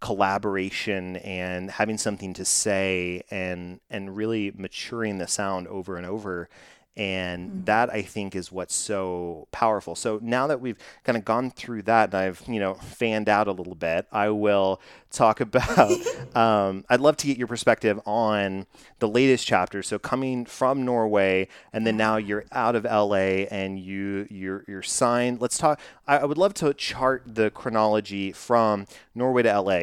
collaboration 0.05 1.17
and 1.17 1.71
having 1.71 1.97
something 1.97 2.35
to 2.35 2.45
say 2.45 3.23
and 3.31 3.81
and 3.89 4.15
really 4.15 4.53
maturing 4.55 5.17
the 5.17 5.27
sound 5.27 5.67
over 5.69 5.97
and 5.97 6.05
over 6.05 6.51
and 6.97 7.51
mm-hmm. 7.51 7.65
that 7.65 7.91
i 7.91 8.03
think 8.03 8.37
is 8.37 8.53
what's 8.53 8.75
so 8.75 9.49
powerful 9.51 9.95
so 9.95 10.21
now 10.23 10.47
that 10.47 10.61
we've 10.61 10.79
kind 11.03 11.19
of 11.19 11.25
gone 11.25 11.51
through 11.51 11.83
that 11.83 12.13
and 12.13 12.15
i've 12.15 12.43
you 12.47 12.61
know 12.61 12.75
fanned 12.75 13.29
out 13.29 13.49
a 13.49 13.53
little 13.53 13.75
bit 13.75 14.07
i 14.13 14.29
will 14.29 14.81
talk 15.11 15.41
about 15.41 15.91
um, 16.37 16.85
i'd 16.91 17.01
love 17.01 17.17
to 17.17 17.27
get 17.27 17.37
your 17.37 17.49
perspective 17.49 18.01
on 18.07 18.67
the 19.01 19.09
latest 19.09 19.47
chapter 19.47 19.83
so 19.83 19.99
coming 19.99 20.45
from 20.45 20.85
norway 20.85 21.49
and 21.73 21.87
then 21.87 21.97
now 21.97 22.17
you're 22.17 22.45
out 22.53 22.77
of 22.77 22.85
la 22.85 23.15
and 23.15 23.79
you 23.79 24.27
you're 24.31 24.65
you're 24.69 24.83
signed 24.83 25.41
let's 25.41 25.59
talk 25.59 25.81
i, 26.07 26.19
I 26.19 26.25
would 26.25 26.39
love 26.39 26.55
to 26.55 26.73
chart 26.75 27.23
the 27.27 27.51
chronology 27.51 28.31
from 28.31 28.87
norway 29.15 29.43
to 29.43 29.61
la 29.61 29.81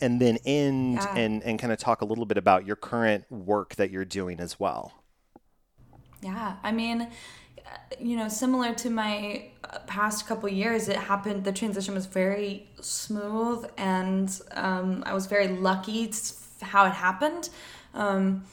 and 0.00 0.20
then 0.20 0.38
end 0.44 0.96
yeah. 0.96 1.16
and, 1.16 1.42
and 1.42 1.58
kind 1.58 1.72
of 1.72 1.78
talk 1.78 2.02
a 2.02 2.04
little 2.04 2.26
bit 2.26 2.36
about 2.36 2.66
your 2.66 2.76
current 2.76 3.30
work 3.30 3.76
that 3.76 3.90
you're 3.90 4.04
doing 4.04 4.40
as 4.40 4.60
well 4.60 4.92
yeah, 6.26 6.56
I 6.68 6.72
mean, 6.80 6.98
you 8.00 8.16
know, 8.16 8.28
similar 8.28 8.74
to 8.82 8.88
my 8.90 9.14
uh, 9.64 9.78
past 9.86 10.26
couple 10.28 10.48
years, 10.48 10.88
it 10.88 10.96
happened. 10.96 11.44
The 11.44 11.52
transition 11.62 11.94
was 11.94 12.06
very 12.06 12.68
smooth, 12.80 13.60
and 13.76 14.28
um, 14.52 14.88
I 15.06 15.12
was 15.18 15.26
very 15.26 15.48
lucky 15.48 16.02
how 16.72 16.82
it 16.86 16.92
happened. 17.08 17.44
Um, 17.94 18.44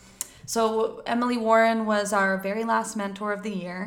so 0.45 1.01
Emily 1.05 1.37
Warren 1.37 1.85
was 1.85 2.13
our 2.13 2.37
very 2.37 2.63
last 2.63 2.95
mentor 2.95 3.31
of 3.37 3.41
the 3.43 3.49
year, 3.65 3.79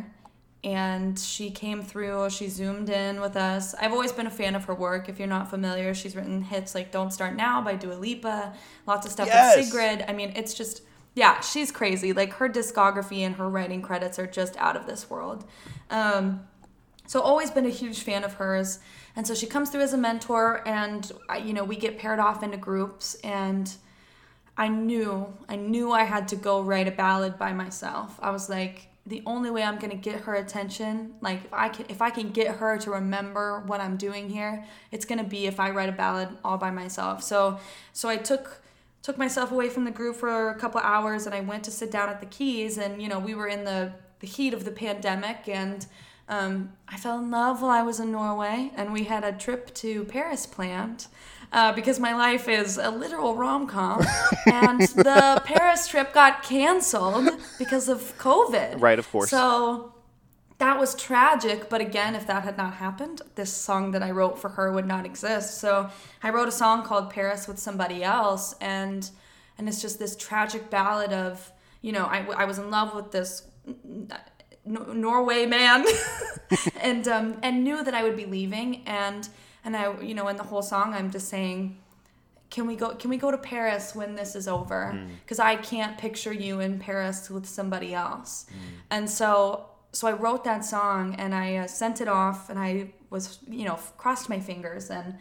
and 0.64 1.18
she 1.18 1.50
came 1.50 1.82
through. 1.90 2.30
She 2.30 2.48
zoomed 2.48 2.88
in 2.88 3.20
with 3.20 3.36
us. 3.36 3.74
I've 3.74 3.92
always 3.92 4.12
been 4.12 4.26
a 4.26 4.36
fan 4.42 4.54
of 4.56 4.64
her 4.68 4.74
work. 4.74 5.08
If 5.08 5.18
you're 5.18 5.28
not 5.38 5.50
familiar, 5.50 5.94
she's 5.94 6.16
written 6.16 6.42
hits 6.42 6.74
like 6.74 6.90
"Don't 6.90 7.12
Start 7.12 7.34
Now" 7.36 7.62
by 7.62 7.74
Dua 7.76 7.94
Lipa, 7.94 8.54
lots 8.86 9.06
of 9.06 9.12
stuff 9.12 9.26
Yes. 9.28 9.56
with 9.56 9.66
Sigrid. 9.66 10.04
I 10.08 10.12
mean, 10.12 10.32
it's 10.34 10.54
just 10.54 10.82
yeah, 11.16 11.40
she's 11.40 11.72
crazy. 11.72 12.12
Like 12.12 12.34
her 12.34 12.48
discography 12.48 13.20
and 13.20 13.34
her 13.36 13.48
writing 13.48 13.80
credits 13.80 14.18
are 14.18 14.26
just 14.26 14.54
out 14.58 14.76
of 14.76 14.86
this 14.86 15.08
world. 15.08 15.44
Um, 15.90 16.46
so 17.06 17.20
always 17.20 17.50
been 17.50 17.64
a 17.64 17.70
huge 17.70 18.02
fan 18.02 18.22
of 18.22 18.34
hers, 18.34 18.80
and 19.16 19.26
so 19.26 19.34
she 19.34 19.46
comes 19.46 19.70
through 19.70 19.80
as 19.80 19.94
a 19.94 19.96
mentor, 19.96 20.62
and 20.68 21.10
you 21.42 21.54
know 21.54 21.64
we 21.64 21.76
get 21.76 21.98
paired 21.98 22.18
off 22.18 22.42
into 22.42 22.58
groups, 22.58 23.14
and 23.24 23.74
I 24.58 24.68
knew 24.68 25.32
I 25.48 25.56
knew 25.56 25.90
I 25.90 26.04
had 26.04 26.28
to 26.28 26.36
go 26.36 26.60
write 26.60 26.86
a 26.86 26.90
ballad 26.90 27.38
by 27.38 27.54
myself. 27.54 28.18
I 28.20 28.30
was 28.30 28.50
like, 28.50 28.88
the 29.06 29.22
only 29.24 29.50
way 29.50 29.62
I'm 29.62 29.78
gonna 29.78 29.94
get 29.94 30.20
her 30.22 30.34
attention, 30.34 31.14
like 31.22 31.44
if 31.46 31.54
I 31.54 31.70
can 31.70 31.86
if 31.88 32.02
I 32.02 32.10
can 32.10 32.30
get 32.30 32.56
her 32.56 32.76
to 32.76 32.90
remember 32.90 33.62
what 33.66 33.80
I'm 33.80 33.96
doing 33.96 34.28
here, 34.28 34.66
it's 34.92 35.06
gonna 35.06 35.24
be 35.24 35.46
if 35.46 35.60
I 35.60 35.70
write 35.70 35.88
a 35.88 35.92
ballad 35.92 36.28
all 36.44 36.58
by 36.58 36.72
myself. 36.72 37.22
So 37.22 37.58
so 37.94 38.10
I 38.10 38.18
took 38.18 38.60
took 39.06 39.16
myself 39.16 39.52
away 39.52 39.68
from 39.68 39.84
the 39.84 39.90
group 39.92 40.16
for 40.16 40.48
a 40.50 40.54
couple 40.56 40.80
hours 40.80 41.26
and 41.26 41.34
I 41.34 41.38
went 41.38 41.62
to 41.62 41.70
sit 41.70 41.92
down 41.92 42.08
at 42.08 42.18
the 42.18 42.26
keys 42.26 42.76
and 42.76 43.00
you 43.00 43.08
know 43.08 43.20
we 43.20 43.36
were 43.36 43.46
in 43.46 43.62
the 43.62 43.92
the 44.18 44.26
heat 44.26 44.52
of 44.52 44.64
the 44.64 44.72
pandemic 44.72 45.48
and 45.48 45.86
um, 46.28 46.72
I 46.88 46.96
fell 46.96 47.20
in 47.20 47.30
love 47.30 47.62
while 47.62 47.70
I 47.70 47.82
was 47.82 48.00
in 48.00 48.10
Norway 48.10 48.72
and 48.74 48.92
we 48.92 49.04
had 49.04 49.22
a 49.22 49.30
trip 49.30 49.72
to 49.74 50.02
Paris 50.06 50.44
planned 50.44 51.06
uh, 51.52 51.72
because 51.72 52.00
my 52.00 52.16
life 52.16 52.48
is 52.48 52.78
a 52.78 52.90
literal 52.90 53.36
rom 53.36 53.68
com 53.68 54.04
and 54.46 54.80
the 54.80 55.40
Paris 55.44 55.86
trip 55.86 56.12
got 56.12 56.42
canceled 56.42 57.30
because 57.60 57.88
of 57.88 58.18
COVID. 58.18 58.80
Right, 58.80 58.98
of 58.98 59.08
course. 59.08 59.30
So 59.30 59.92
that 60.58 60.78
was 60.78 60.94
tragic, 60.94 61.68
but 61.68 61.80
again, 61.80 62.14
if 62.14 62.26
that 62.28 62.44
had 62.44 62.56
not 62.56 62.74
happened, 62.74 63.20
this 63.34 63.52
song 63.52 63.90
that 63.90 64.02
I 64.02 64.10
wrote 64.10 64.38
for 64.38 64.50
her 64.50 64.72
would 64.72 64.86
not 64.86 65.04
exist. 65.04 65.60
So 65.60 65.90
I 66.22 66.30
wrote 66.30 66.48
a 66.48 66.52
song 66.52 66.82
called 66.82 67.10
Paris 67.10 67.46
with 67.46 67.58
somebody 67.58 68.02
else, 68.02 68.54
and 68.60 69.08
and 69.58 69.68
it's 69.68 69.82
just 69.82 69.98
this 69.98 70.16
tragic 70.16 70.70
ballad 70.70 71.12
of 71.12 71.52
you 71.82 71.92
know 71.92 72.06
I, 72.06 72.24
I 72.36 72.44
was 72.46 72.58
in 72.58 72.70
love 72.70 72.94
with 72.94 73.10
this 73.12 73.42
N- 73.66 74.08
Norway 74.64 75.44
man, 75.44 75.84
and 76.80 77.06
um, 77.06 77.38
and 77.42 77.62
knew 77.62 77.84
that 77.84 77.94
I 77.94 78.02
would 78.02 78.16
be 78.16 78.24
leaving, 78.24 78.82
and 78.86 79.28
and 79.62 79.76
I 79.76 80.00
you 80.00 80.14
know 80.14 80.28
in 80.28 80.36
the 80.36 80.44
whole 80.44 80.62
song 80.62 80.94
I'm 80.94 81.10
just 81.10 81.28
saying 81.28 81.76
can 82.48 82.66
we 82.66 82.76
go 82.76 82.94
can 82.94 83.10
we 83.10 83.18
go 83.18 83.30
to 83.30 83.38
paris 83.38 83.94
when 83.94 84.14
this 84.14 84.34
is 84.36 84.48
over? 84.48 84.98
Because 85.22 85.38
i 85.38 85.56
can't 85.56 85.98
picture 85.98 86.32
you 86.32 86.60
in 86.60 86.78
paris 86.78 87.28
with 87.28 87.44
somebody 87.44 87.92
else. 87.92 88.46
And 88.90 89.10
so 89.10 89.66
so 89.96 90.06
i 90.06 90.12
wrote 90.12 90.44
that 90.44 90.64
song 90.64 91.14
and 91.16 91.34
i 91.34 91.56
uh, 91.56 91.66
sent 91.66 92.00
it 92.00 92.08
off 92.08 92.50
and 92.50 92.58
i 92.58 92.90
was 93.10 93.38
you 93.48 93.64
know 93.64 93.78
crossed 93.96 94.28
my 94.28 94.38
fingers 94.38 94.90
and 94.90 95.14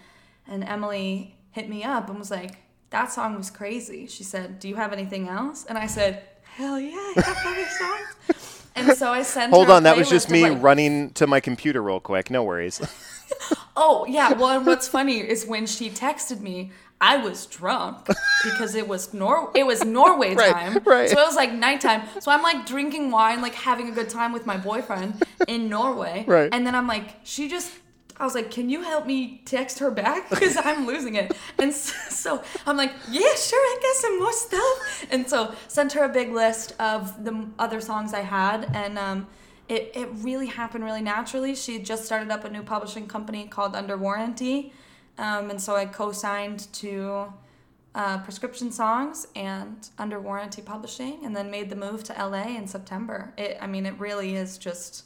and 0.47 0.63
emily 0.63 1.35
hit 1.51 1.69
me 1.69 1.83
up 1.83 2.09
and 2.09 2.19
was 2.19 2.31
like 2.31 2.57
that 2.89 3.11
song 3.11 3.35
was 3.35 3.49
crazy 3.49 4.05
she 4.07 4.23
said 4.23 4.59
do 4.59 4.67
you 4.67 4.75
have 4.75 4.91
anything 4.93 5.27
else 5.27 5.65
and 5.65 5.77
i 5.77 5.87
said 5.87 6.23
hell 6.43 6.79
yeah 6.79 6.95
i 6.95 7.21
have 7.21 7.37
other 7.45 7.65
songs 7.79 8.63
and 8.75 8.97
so 8.97 9.11
i 9.11 9.21
sent 9.21 9.53
Hold 9.53 9.69
on, 9.69 9.83
that 9.83 9.95
was 9.95 10.09
just 10.09 10.29
me 10.29 10.43
like, 10.49 10.61
running 10.61 11.11
to 11.11 11.27
my 11.27 11.39
computer 11.39 11.81
real 11.81 12.01
quick. 12.01 12.29
No 12.29 12.43
worries. 12.43 12.81
Oh 13.77 14.05
yeah. 14.07 14.33
Well, 14.33 14.57
and 14.57 14.65
what's 14.65 14.87
funny 14.87 15.19
is 15.19 15.45
when 15.45 15.65
she 15.65 15.89
texted 15.89 16.39
me, 16.39 16.71
I 17.01 17.17
was 17.17 17.45
drunk 17.45 18.07
because 18.43 18.73
it 18.73 18.87
was 18.87 19.13
Nor 19.13 19.51
it 19.53 19.65
was 19.65 19.83
Norway 19.83 20.33
Right, 20.35 20.51
time. 20.53 20.81
right. 20.85 21.09
So 21.09 21.19
it 21.19 21.25
was 21.25 21.35
like 21.35 21.51
nighttime. 21.53 22.03
So 22.21 22.31
I'm 22.31 22.41
like 22.41 22.65
drinking 22.65 23.11
wine, 23.11 23.41
like 23.41 23.53
having 23.53 23.89
a 23.89 23.91
good 23.91 24.09
time 24.09 24.31
with 24.31 24.45
my 24.45 24.57
boyfriend 24.57 25.21
in 25.47 25.69
Norway. 25.69 26.23
Right. 26.35 26.49
And 26.51 26.65
then 26.65 26.75
I'm 26.75 26.87
like, 26.87 27.15
she 27.23 27.47
just. 27.49 27.71
I 28.17 28.23
was 28.23 28.33
like, 28.33 28.49
can 28.49 28.69
you 28.69 28.81
help 28.81 29.05
me 29.05 29.41
text 29.43 29.79
her 29.79 29.91
back 29.91 30.29
because 30.31 30.55
I'm 30.55 30.87
losing 30.87 31.15
it. 31.15 31.35
And 31.59 31.73
so, 31.73 31.93
so 32.09 32.43
I'm 32.65 32.77
like, 32.77 32.93
yeah, 33.11 33.35
sure, 33.35 33.59
I 33.59 33.77
got 33.81 33.95
some 33.97 34.19
more 34.19 34.31
stuff. 34.31 35.05
And 35.11 35.29
so 35.29 35.53
sent 35.67 35.91
her 35.91 36.05
a 36.05 36.09
big 36.09 36.31
list 36.31 36.73
of 36.79 37.25
the 37.25 37.45
other 37.59 37.81
songs 37.81 38.13
I 38.13 38.21
had, 38.21 38.71
and 38.73 38.97
um, 38.97 39.27
it 39.67 39.91
it 39.93 40.07
really 40.13 40.47
happened 40.47 40.85
really 40.85 41.01
naturally. 41.01 41.55
She 41.55 41.79
just 41.79 42.05
started 42.05 42.31
up 42.31 42.45
a 42.45 42.49
new 42.49 42.63
publishing 42.63 43.05
company 43.05 43.47
called 43.47 43.75
Under 43.75 43.97
Warranty, 43.97 44.71
um, 45.17 45.49
and 45.49 45.61
so 45.61 45.75
I 45.75 45.85
co-signed 45.85 46.71
to 46.73 47.33
uh, 47.93 48.17
Prescription 48.19 48.71
Songs 48.71 49.27
and 49.35 49.89
Under 49.97 50.19
Warranty 50.19 50.61
Publishing, 50.61 51.23
and 51.23 51.35
then 51.35 51.49
made 51.49 51.69
the 51.69 51.75
move 51.75 52.03
to 52.05 52.13
LA 52.13 52.55
in 52.57 52.67
September. 52.67 53.33
It, 53.37 53.57
I 53.61 53.67
mean, 53.67 53.85
it 53.85 53.97
really 53.99 54.35
is 54.35 54.57
just. 54.57 55.05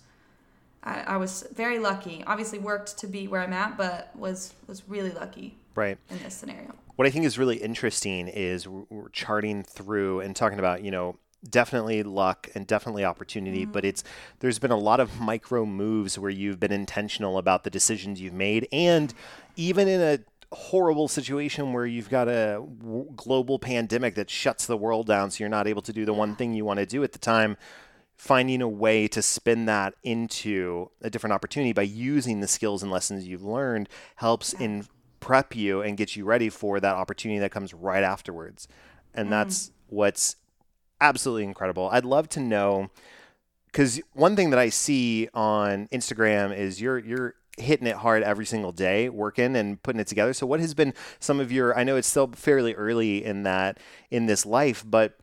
I, 0.83 1.01
I 1.01 1.17
was 1.17 1.45
very 1.53 1.77
lucky. 1.77 2.23
Obviously, 2.25 2.57
worked 2.57 2.97
to 2.99 3.07
be 3.07 3.27
where 3.27 3.41
I'm 3.41 3.53
at, 3.53 3.77
but 3.77 4.15
was 4.15 4.53
was 4.67 4.87
really 4.87 5.11
lucky 5.11 5.55
right. 5.75 5.97
in 6.09 6.19
this 6.19 6.33
scenario. 6.33 6.73
What 6.95 7.07
I 7.07 7.11
think 7.11 7.25
is 7.25 7.37
really 7.37 7.57
interesting 7.57 8.27
is 8.27 8.67
we're 8.67 9.09
charting 9.09 9.63
through 9.63 10.19
and 10.21 10.35
talking 10.35 10.59
about, 10.59 10.83
you 10.83 10.91
know, 10.91 11.17
definitely 11.47 12.03
luck 12.03 12.49
and 12.55 12.67
definitely 12.67 13.05
opportunity, 13.05 13.65
but 13.65 13.83
mm-hmm. 13.83 13.89
it's 13.89 14.03
there's 14.39 14.59
been 14.59 14.71
a 14.71 14.77
lot 14.77 14.99
of 14.99 15.19
micro 15.19 15.65
moves 15.65 16.17
where 16.17 16.31
you've 16.31 16.59
been 16.59 16.71
intentional 16.71 17.37
about 17.37 17.63
the 17.63 17.69
decisions 17.69 18.19
you've 18.19 18.33
made 18.33 18.67
and 18.71 19.13
even 19.55 19.87
in 19.87 20.01
a 20.01 20.19
horrible 20.55 21.07
situation 21.07 21.73
where 21.73 21.85
you've 21.85 22.09
got 22.09 22.27
a 22.27 22.63
w- 22.79 23.07
global 23.15 23.59
pandemic 23.59 24.15
that 24.15 24.29
shuts 24.29 24.65
the 24.65 24.75
world 24.75 25.05
down 25.05 25.29
so 25.29 25.43
you're 25.43 25.49
not 25.49 25.67
able 25.67 25.81
to 25.81 25.93
do 25.93 26.05
the 26.05 26.13
one 26.13 26.35
thing 26.35 26.53
you 26.53 26.65
want 26.65 26.79
to 26.79 26.87
do 26.87 27.03
at 27.03 27.11
the 27.11 27.19
time 27.19 27.55
finding 28.17 28.61
a 28.61 28.67
way 28.67 29.07
to 29.07 29.21
spin 29.21 29.65
that 29.65 29.93
into 30.03 30.89
a 31.01 31.09
different 31.09 31.33
opportunity 31.33 31.71
by 31.71 31.83
using 31.83 32.41
the 32.41 32.47
skills 32.47 32.83
and 32.83 32.91
lessons 32.91 33.25
you've 33.25 33.43
learned 33.43 33.87
helps 34.15 34.51
in 34.53 34.85
prep 35.19 35.55
you 35.55 35.81
and 35.81 35.97
get 35.97 36.15
you 36.15 36.25
ready 36.25 36.49
for 36.49 36.79
that 36.79 36.95
opportunity 36.95 37.39
that 37.39 37.51
comes 37.51 37.73
right 37.73 38.03
afterwards. 38.03 38.67
And 39.13 39.25
mm-hmm. 39.25 39.31
that's 39.31 39.71
what's 39.87 40.35
absolutely 41.01 41.43
incredible. 41.43 41.89
I'd 41.91 42.05
love 42.05 42.29
to 42.29 42.39
know 42.39 42.89
cuz 43.71 44.01
one 44.13 44.35
thing 44.35 44.49
that 44.49 44.59
I 44.59 44.69
see 44.69 45.29
on 45.33 45.87
Instagram 45.87 46.55
is 46.55 46.81
you're 46.81 46.99
you're 46.99 47.35
hitting 47.57 47.87
it 47.87 47.97
hard 47.97 48.23
every 48.23 48.45
single 48.45 48.71
day 48.71 49.09
working 49.09 49.55
and 49.55 49.81
putting 49.83 49.99
it 49.99 50.07
together. 50.07 50.33
So 50.33 50.47
what 50.47 50.59
has 50.59 50.73
been 50.73 50.93
some 51.19 51.39
of 51.39 51.51
your 51.51 51.77
I 51.77 51.83
know 51.83 51.97
it's 51.97 52.07
still 52.07 52.27
fairly 52.27 52.73
early 52.73 53.23
in 53.23 53.43
that 53.43 53.79
in 54.09 54.25
this 54.25 54.45
life, 54.45 54.83
but 54.87 55.17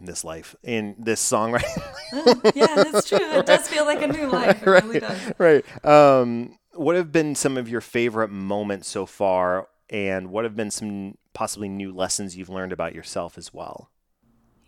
in 0.00 0.06
this 0.06 0.24
life, 0.24 0.54
in 0.62 0.94
this 0.98 1.22
songwriting 1.22 1.82
yeah, 2.54 2.84
that's 2.84 3.08
true. 3.08 3.18
It 3.20 3.46
does 3.46 3.68
feel 3.68 3.84
like 3.84 4.02
a 4.02 4.06
new 4.06 4.28
life. 4.28 4.62
It 4.62 4.70
really 4.70 5.00
does. 5.00 5.32
right. 5.38 5.64
Um, 5.84 6.58
what 6.74 6.96
have 6.96 7.12
been 7.12 7.34
some 7.34 7.56
of 7.56 7.68
your 7.68 7.80
favorite 7.80 8.30
moments 8.30 8.88
so 8.88 9.06
far, 9.06 9.68
and 9.90 10.30
what 10.30 10.44
have 10.44 10.56
been 10.56 10.70
some 10.70 11.16
possibly 11.32 11.68
new 11.68 11.92
lessons 11.92 12.36
you've 12.36 12.48
learned 12.48 12.72
about 12.72 12.94
yourself 12.94 13.36
as 13.38 13.52
well? 13.52 13.90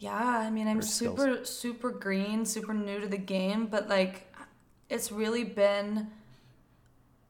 Yeah, 0.04 0.38
I 0.46 0.50
mean, 0.50 0.68
I'm 0.68 0.80
Or 0.80 0.82
skills. 0.82 1.18
super, 1.18 1.44
super 1.46 1.90
green, 1.90 2.44
super 2.44 2.74
new 2.74 3.00
to 3.00 3.06
the 3.06 3.16
game, 3.16 3.66
but 3.66 3.88
like, 3.88 4.30
it's 4.90 5.10
really 5.10 5.44
been. 5.44 6.08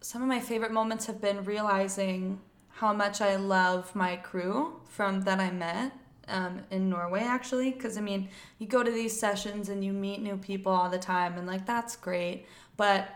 Some 0.01 0.23
of 0.23 0.29
my 0.29 0.41
favorite 0.41 0.73
moments 0.73 1.07
have 1.07 1.21
been 1.21 1.45
realizing 1.45 2.41
how 2.81 2.93
much 2.93 3.21
I 3.21 3.37
love 3.37 3.95
my 3.95 4.17
crew 4.17 4.81
from 4.89 5.21
that 5.23 5.39
I 5.39 5.53
met 5.53 5.93
um, 6.27 6.63
in 6.73 6.91
Norway, 6.91 7.21
actually. 7.21 7.71
Because 7.71 7.97
I 7.97 8.01
mean, 8.01 8.29
you 8.59 8.67
go 8.67 8.83
to 8.83 8.91
these 8.91 9.19
sessions 9.19 9.69
and 9.69 9.85
you 9.85 9.93
meet 9.93 10.21
new 10.21 10.37
people 10.37 10.73
all 10.73 10.91
the 10.91 10.99
time, 10.99 11.39
and 11.39 11.47
like 11.47 11.65
that's 11.67 11.95
great. 11.95 12.45
But 12.77 13.09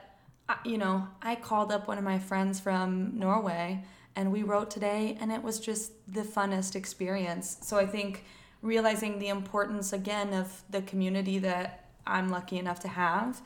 you 0.64 0.78
know, 0.78 1.08
I 1.20 1.34
called 1.34 1.72
up 1.72 1.88
one 1.88 1.98
of 1.98 2.04
my 2.04 2.20
friends 2.20 2.60
from 2.60 3.18
Norway 3.18 3.84
and 4.16 4.32
we 4.32 4.42
wrote 4.42 4.70
today, 4.70 5.16
and 5.20 5.30
it 5.30 5.42
was 5.42 5.60
just 5.60 5.92
the 6.12 6.22
funnest 6.22 6.74
experience. 6.74 7.58
So 7.60 7.76
I 7.76 7.86
think 7.86 8.24
realizing 8.62 9.18
the 9.18 9.28
importance 9.28 9.92
again 9.92 10.32
of 10.34 10.62
the 10.70 10.82
community 10.82 11.38
that 11.40 11.84
I'm 12.06 12.28
lucky 12.28 12.58
enough 12.58 12.80
to 12.80 12.88
have. 12.88 13.40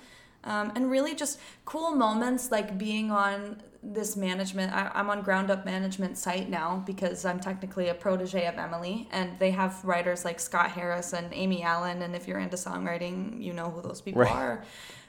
Um, 0.44 0.72
and 0.74 0.90
really 0.90 1.14
just 1.14 1.38
cool 1.64 1.92
moments 1.92 2.50
like 2.50 2.76
being 2.76 3.10
on 3.12 3.62
this 3.84 4.16
management 4.16 4.72
I, 4.72 4.92
i'm 4.94 5.10
on 5.10 5.22
ground 5.22 5.50
up 5.50 5.64
management 5.64 6.16
site 6.16 6.48
now 6.48 6.84
because 6.86 7.24
i'm 7.24 7.40
technically 7.40 7.88
a 7.88 7.94
protege 7.94 8.46
of 8.46 8.56
emily 8.56 9.08
and 9.10 9.36
they 9.40 9.50
have 9.50 9.84
writers 9.84 10.24
like 10.24 10.38
scott 10.38 10.70
harris 10.70 11.12
and 11.12 11.32
amy 11.32 11.64
allen 11.64 12.00
and 12.02 12.14
if 12.14 12.28
you're 12.28 12.38
into 12.38 12.56
songwriting 12.56 13.42
you 13.42 13.52
know 13.52 13.70
who 13.70 13.82
those 13.82 14.00
people 14.00 14.22
Right. 14.22 14.30
are 14.32 14.64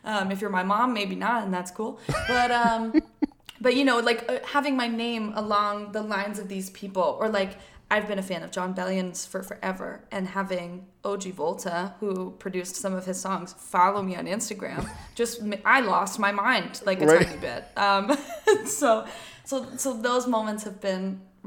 um, 0.05 0.31
if 0.31 0.41
you're 0.41 0.49
my 0.49 0.63
mom 0.63 0.91
maybe 0.91 1.15
not 1.15 1.43
and 1.43 1.53
that's 1.53 1.69
cool 1.69 1.99
but 2.27 2.49
um, 2.49 2.99
but 3.61 3.75
you 3.75 3.85
know 3.85 3.99
like 3.99 4.25
uh, 4.27 4.39
having 4.43 4.75
my 4.75 4.87
name 4.87 5.33
along 5.35 5.91
the 5.91 6.01
lines 6.01 6.39
of 6.39 6.47
these 6.47 6.71
people 6.71 7.17
or 7.19 7.29
like 7.29 7.57
i've 7.93 8.07
been 8.11 8.19
a 8.19 8.27
fan 8.31 8.41
of 8.43 8.49
jon 8.57 8.71
bellion's 8.79 9.19
for 9.31 9.41
forever 9.51 9.89
and 10.15 10.23
having 10.39 10.69
og 11.11 11.23
volta 11.41 11.77
who 11.99 12.31
produced 12.45 12.75
some 12.83 12.93
of 12.99 13.03
his 13.11 13.19
songs 13.27 13.53
follow 13.73 14.01
me 14.09 14.13
on 14.21 14.25
instagram 14.37 14.83
just 15.21 15.33
i 15.65 15.77
lost 15.93 16.19
my 16.27 16.31
mind 16.45 16.71
like 16.89 16.99
a 17.01 17.05
Right. 17.05 17.27
tiny 17.27 17.39
bit 17.49 17.61
um, 17.87 18.05
so 18.79 18.89
so 19.51 19.55
so 19.83 19.89
those 20.09 20.25
moments 20.37 20.63
have 20.69 20.79
been 20.89 21.05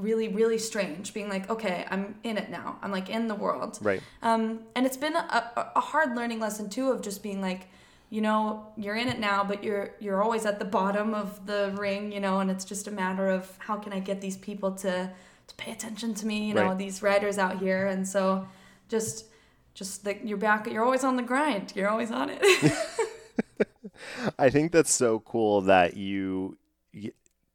really 0.08 0.28
really 0.40 0.58
strange 0.70 1.04
being 1.18 1.28
like 1.34 1.44
okay 1.54 1.78
i'm 1.92 2.04
in 2.30 2.36
it 2.42 2.48
now 2.60 2.68
i'm 2.82 2.92
like 2.98 3.08
in 3.16 3.22
the 3.32 3.38
world 3.46 3.72
Right. 3.90 4.02
um, 4.22 4.42
and 4.74 4.82
it's 4.88 5.00
been 5.06 5.16
a, 5.16 5.26
a- 5.56 5.70
a 5.76 5.80
hard 5.92 6.10
learning 6.18 6.40
lesson 6.46 6.68
too 6.76 6.86
of 6.92 6.98
just 7.08 7.22
being 7.22 7.40
like 7.50 7.62
you 8.08 8.20
know, 8.20 8.40
you're 8.76 8.94
in 9.02 9.08
it 9.08 9.18
now, 9.18 9.42
but 9.50 9.64
you're 9.64 9.86
you're 10.04 10.22
always 10.22 10.46
at 10.46 10.56
the 10.60 10.64
bottom 10.78 11.08
of 11.22 11.28
the 11.50 11.60
ring, 11.86 12.12
you 12.12 12.20
know, 12.24 12.38
and 12.38 12.48
it's 12.52 12.64
just 12.72 12.86
a 12.86 12.90
matter 12.92 13.26
of 13.28 13.42
how 13.58 13.76
can 13.84 13.92
I 13.92 13.98
get 14.10 14.20
these 14.20 14.36
people 14.48 14.70
to 14.84 15.10
to 15.48 15.54
pay 15.56 15.72
attention 15.72 16.14
to 16.14 16.26
me, 16.26 16.48
you 16.48 16.54
know, 16.54 16.68
Right. 16.68 16.78
these 16.78 17.02
writers 17.02 17.38
out 17.38 17.58
here, 17.58 17.86
and 17.86 18.06
so 18.06 18.46
just 18.88 19.26
just 19.74 20.06
like 20.06 20.20
you're 20.24 20.38
back, 20.38 20.66
you're 20.66 20.84
always 20.84 21.04
on 21.04 21.16
the 21.16 21.22
grind, 21.22 21.72
you're 21.76 21.88
always 21.88 22.10
on 22.10 22.30
it. 22.32 22.42
I 24.38 24.50
think 24.50 24.72
that's 24.72 24.92
so 24.92 25.20
cool 25.20 25.62
that 25.62 25.96
you 25.96 26.56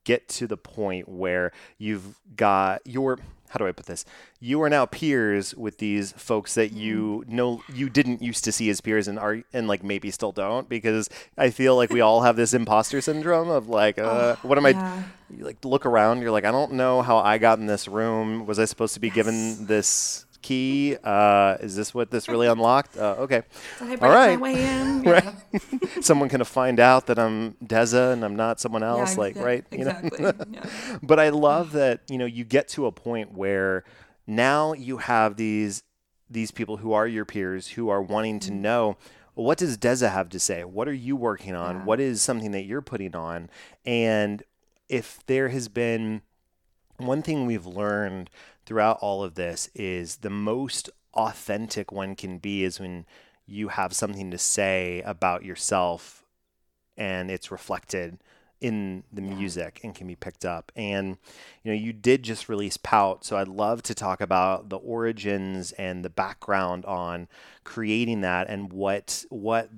get 0.04 0.28
to 0.30 0.48
the 0.48 0.58
point 0.58 1.08
where 1.08 1.52
you've 1.78 2.20
got 2.36 2.82
your 2.86 3.20
how 3.52 3.58
do 3.58 3.68
I 3.68 3.74
put 3.74 3.86
this? 3.86 4.06
You 4.40 4.62
are 4.62 4.70
now 4.70 4.86
peers 4.86 5.54
with 5.54 5.78
these 5.78 6.14
folks 6.14 6.56
that 6.56 6.72
you 6.72 7.26
know 7.28 7.62
you 7.74 7.90
didn't 7.90 8.22
used 8.22 8.46
to 8.46 8.52
see 8.52 8.70
as 8.70 8.80
peers 8.80 9.10
and 9.10 9.20
are 9.20 9.44
and 9.52 9.68
like 9.68 9.84
maybe 9.84 10.10
still 10.10 10.32
don't 10.32 10.70
because 10.70 11.10
I 11.38 11.50
feel 11.50 11.76
like 11.76 11.90
we 11.92 12.00
all 12.00 12.22
have 12.22 12.38
this 12.38 12.54
imposter 12.54 13.02
syndrome 13.02 13.50
of 13.50 13.68
like 13.68 14.00
uh, 14.00 14.38
what 14.38 14.58
am 14.58 14.66
I 14.66 14.70
yeah. 14.70 15.04
you 15.30 15.44
like 15.44 15.66
look 15.66 15.86
around 15.86 16.22
you're 16.22 16.32
like 16.32 16.46
I 16.46 16.52
don't 16.52 16.74
know 16.74 17.02
how 17.02 17.18
I 17.18 17.38
got 17.40 17.60
in 17.60 17.66
this 17.66 17.90
room 17.90 18.46
was 18.46 18.58
I 18.58 18.64
supposed 18.64 18.94
to 18.94 19.02
be 19.02 19.10
given 19.10 19.66
this 19.66 20.26
key 20.42 20.98
uh, 21.04 21.58
is 21.62 21.76
this 21.76 21.94
what 21.94 22.12
this 22.12 22.28
really 22.28 22.48
unlocked 22.56 22.98
uh, 22.98 23.16
okay 23.20 23.44
Did 23.80 23.88
I 23.88 23.96
break 23.96 24.02
my 24.02 24.08
right 24.10 24.40
way 24.40 24.54
in? 24.64 25.02
Right. 25.12 25.34
Someone 26.04 26.28
gonna 26.30 26.46
find 26.46 26.80
out 26.80 27.08
that 27.08 27.18
I'm 27.20 27.54
Deza 27.64 28.14
and 28.14 28.24
I'm 28.24 28.36
not 28.36 28.60
someone 28.60 28.84
else, 28.84 29.14
Yeah, 29.16 29.20
like 29.20 29.36
yeah, 29.36 29.44
right? 29.44 29.66
You 29.72 29.86
know? 29.86 30.00
Exactly. 30.04 30.46
yeah. 30.54 30.98
But 31.04 31.20
I 31.20 31.30
love 31.30 31.72
that 31.74 32.02
you 32.10 32.18
know 32.18 32.26
you 32.26 32.44
get 32.44 32.68
to 32.70 32.86
a 32.86 32.92
point 32.92 33.34
where 33.34 33.84
now 34.28 34.74
you 34.74 34.98
have 34.98 35.36
these 35.36 35.84
these 36.30 36.52
people 36.52 36.78
who 36.78 36.94
are 36.94 37.08
your 37.08 37.26
peers 37.26 37.68
who 37.70 37.90
are 37.90 38.02
wanting 38.02 38.40
to 38.42 38.52
Mm-hmm. 38.52 38.62
know 38.62 38.98
what 39.34 39.58
does 39.58 39.78
Deza 39.78 40.10
have 40.12 40.30
to 40.30 40.40
say? 40.40 40.64
What 40.64 40.88
are 40.88 40.94
you 40.94 41.16
working 41.16 41.56
on? 41.56 41.78
Yeah. 41.78 41.84
What 41.86 42.00
is 42.02 42.22
something 42.22 42.52
that 42.52 42.64
you're 42.64 42.82
putting 42.82 43.16
on? 43.16 43.50
And 43.86 44.44
if 44.90 45.26
there 45.26 45.48
has 45.50 45.70
been 45.70 46.22
one 46.98 47.22
thing 47.22 47.46
we've 47.46 47.66
learned 47.66 48.30
throughout 48.72 49.00
all 49.02 49.22
of 49.22 49.36
this 49.36 49.70
is 49.76 50.18
the 50.18 50.30
most 50.30 50.90
authentic 51.14 51.92
one 51.92 52.16
can 52.16 52.38
be 52.38 52.64
is 52.64 52.80
when 52.80 53.06
you 53.46 53.68
have 53.68 53.92
something 53.92 54.32
to 54.32 54.38
say 54.38 55.02
about 55.02 55.44
yourself 55.44 56.24
and 56.96 57.30
it's 57.30 57.52
reflected 57.52 58.18
in 58.62 59.04
the 59.12 59.22
music 59.22 59.82
and 59.84 59.94
can 59.94 60.08
be 60.08 60.16
picked 60.16 60.46
up. 60.46 60.72
And 60.74 61.18
you 61.64 61.72
know, 61.74 61.78
you 61.78 61.92
did 61.92 62.24
just 62.24 62.48
release 62.48 62.78
Pout, 62.78 63.26
so 63.26 63.36
I'd 63.36 63.50
love 63.50 63.84
to 63.84 63.94
talk 63.94 64.22
about 64.22 64.70
the 64.70 64.78
origins 64.78 65.74
and 65.74 66.06
the 66.06 66.10
background 66.10 66.86
on 66.86 67.28
creating 67.66 68.22
that 68.22 68.50
and 68.50 68.72
what 68.72 69.26
what 69.28 69.70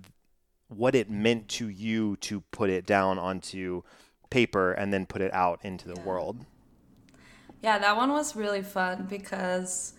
what 0.67 0.93
it 0.93 1.09
meant 1.09 1.47
to 1.47 1.67
you 1.67 2.15
to 2.17 2.41
put 2.51 2.69
it 2.69 2.85
down 2.85 3.17
onto 3.17 3.81
paper 4.29 4.71
and 4.71 4.93
then 4.93 5.07
put 5.07 5.23
it 5.23 5.33
out 5.33 5.59
into 5.63 5.87
the 5.87 5.99
world. 6.01 6.45
Yeah, 7.63 7.79
that 7.79 7.95
one 7.95 8.11
was 8.11 8.35
really 8.35 8.61
fun 8.61 9.07
because 9.09 9.93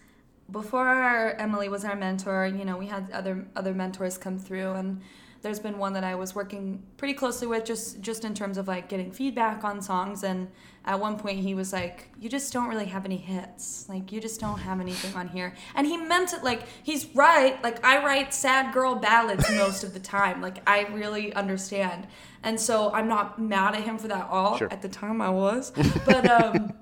before 0.50 1.34
Emily 1.38 1.70
was 1.70 1.82
our 1.84 1.96
mentor, 1.96 2.46
you 2.46 2.64
know, 2.64 2.76
we 2.76 2.86
had 2.86 3.10
other 3.10 3.46
other 3.56 3.72
mentors 3.72 4.18
come 4.18 4.38
through 4.38 4.72
and 4.72 5.00
there's 5.40 5.60
been 5.60 5.78
one 5.78 5.94
that 5.94 6.04
I 6.04 6.14
was 6.14 6.34
working 6.34 6.82
pretty 6.98 7.14
closely 7.14 7.46
with 7.46 7.64
just 7.64 8.02
just 8.02 8.24
in 8.24 8.34
terms 8.34 8.58
of 8.58 8.68
like 8.68 8.88
getting 8.88 9.10
feedback 9.10 9.64
on 9.64 9.80
songs 9.80 10.24
and 10.24 10.48
at 10.84 11.00
one 11.00 11.18
point 11.18 11.38
he 11.38 11.54
was 11.54 11.72
like, 11.72 12.10
"You 12.20 12.28
just 12.28 12.52
don't 12.52 12.68
really 12.68 12.84
have 12.84 13.06
any 13.06 13.16
hits. 13.16 13.86
Like 13.88 14.12
you 14.12 14.20
just 14.20 14.40
don't 14.40 14.58
have 14.58 14.80
anything 14.80 15.14
on 15.14 15.28
here." 15.28 15.54
And 15.74 15.86
he 15.86 15.96
meant 15.96 16.34
it 16.34 16.44
like 16.44 16.64
he's 16.82 17.06
right. 17.14 17.62
Like 17.62 17.82
I 17.82 18.04
write 18.04 18.34
sad 18.34 18.74
girl 18.74 18.94
ballads 18.94 19.50
most 19.56 19.84
of 19.84 19.94
the 19.94 20.00
time. 20.00 20.42
Like 20.42 20.58
I 20.68 20.82
really 20.92 21.32
understand. 21.32 22.08
And 22.42 22.60
so 22.60 22.92
I'm 22.92 23.08
not 23.08 23.38
mad 23.38 23.74
at 23.74 23.84
him 23.84 23.96
for 23.96 24.08
that 24.08 24.28
all. 24.28 24.58
Sure. 24.58 24.70
At 24.70 24.82
the 24.82 24.90
time 24.90 25.22
I 25.22 25.30
was. 25.30 25.72
But 26.04 26.30
um 26.30 26.74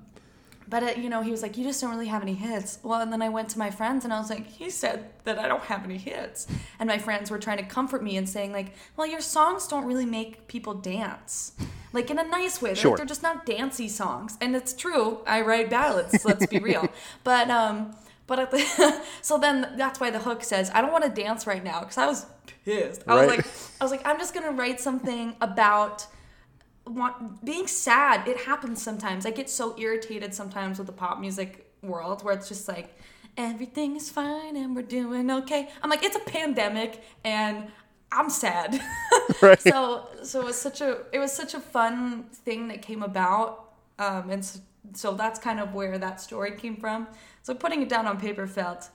but 0.73 0.81
uh, 0.81 0.99
you 0.99 1.07
know, 1.07 1.21
he 1.21 1.29
was 1.29 1.43
like, 1.43 1.55
"You 1.55 1.63
just 1.63 1.79
don't 1.81 1.91
really 1.91 2.07
have 2.07 2.23
any 2.23 2.33
hits." 2.33 2.79
Well, 2.81 2.99
and 2.99 3.13
then 3.13 3.21
I 3.21 3.29
went 3.29 3.47
to 3.49 3.59
my 3.59 3.69
friends 3.69 4.05
and 4.05 4.11
I 4.11 4.17
was 4.17 4.31
like, 4.31 4.47
"He 4.47 4.71
said 4.71 5.11
that 5.23 5.37
I 5.37 5.47
don't 5.47 5.61
have 5.65 5.83
any 5.83 5.99
hits," 5.99 6.47
and 6.79 6.87
my 6.87 6.97
friends 6.97 7.29
were 7.29 7.37
trying 7.37 7.59
to 7.59 7.63
comfort 7.63 8.03
me 8.03 8.17
and 8.17 8.27
saying 8.27 8.51
like, 8.53 8.73
"Well, 8.97 9.05
your 9.05 9.21
songs 9.21 9.67
don't 9.67 9.85
really 9.85 10.07
make 10.07 10.47
people 10.47 10.73
dance, 10.73 11.51
like 11.97 12.09
in 12.09 12.17
a 12.17 12.23
nice 12.23 12.59
way. 12.59 12.69
They're, 12.71 12.75
Sure. 12.85 12.97
they're 12.97 13.05
just 13.05 13.21
not 13.21 13.45
dancey 13.45 13.87
songs." 13.87 14.35
And 14.41 14.55
it's 14.55 14.73
true. 14.73 15.19
I 15.27 15.41
write 15.41 15.69
ballads. 15.69 16.25
let's 16.25 16.47
be 16.47 16.57
real. 16.57 16.87
But 17.23 17.51
um, 17.51 17.95
but 18.25 18.39
at 18.39 18.49
the 18.49 19.01
so 19.21 19.37
then 19.37 19.75
that's 19.77 19.99
why 19.99 20.09
the 20.09 20.23
hook 20.27 20.43
says, 20.43 20.71
"I 20.73 20.81
don't 20.81 20.91
want 20.91 21.03
to 21.03 21.11
dance 21.23 21.45
right 21.45 21.63
now," 21.63 21.81
because 21.81 21.99
I 21.99 22.07
was 22.07 22.25
pissed. 22.65 23.03
I 23.07 23.13
was 23.13 23.27
like, 23.27 23.45
I 23.79 23.83
was 23.85 23.91
like, 23.91 24.07
I'm 24.07 24.17
just 24.17 24.33
gonna 24.33 24.51
write 24.51 24.79
something 24.81 25.35
about 25.39 26.07
want, 26.85 27.43
being 27.43 27.67
sad 27.67 28.27
it 28.27 28.37
happens 28.37 28.81
sometimes. 28.81 29.25
I 29.25 29.31
get 29.31 29.49
so 29.49 29.75
irritated 29.77 30.33
sometimes 30.33 30.77
with 30.77 30.87
the 30.87 30.93
pop 30.93 31.19
music 31.19 31.71
world 31.81 32.23
where 32.23 32.33
it's 32.33 32.47
just 32.47 32.67
like 32.67 32.97
everything 33.37 33.95
is 33.95 34.09
fine 34.09 34.55
and 34.55 34.75
we're 34.75 34.83
doing 34.83 35.29
okay. 35.31 35.69
I'm 35.81 35.89
like 35.89 36.03
it's 36.03 36.15
a 36.15 36.19
pandemic 36.19 37.03
and 37.23 37.67
i'm 38.11 38.29
sad. 38.29 38.79
Right. 39.41 39.61
so 39.61 40.07
so 40.23 40.41
it 40.41 40.45
was 40.45 40.59
such 40.59 40.81
a 40.81 40.99
it 41.11 41.19
was 41.19 41.31
such 41.31 41.53
a 41.53 41.59
fun 41.59 42.25
thing 42.45 42.67
that 42.67 42.81
came 42.81 43.03
about 43.03 43.63
um, 43.99 44.29
and 44.29 44.43
so, 44.43 44.59
so 44.93 45.13
that's 45.13 45.39
kind 45.39 45.59
of 45.59 45.73
where 45.73 45.97
that 45.97 46.19
story 46.19 46.51
came 46.51 46.75
from. 46.75 47.07
So 47.41 47.53
putting 47.53 47.81
it 47.81 47.89
down 47.89 48.07
on 48.07 48.19
paper 48.19 48.47
felt 48.47 48.89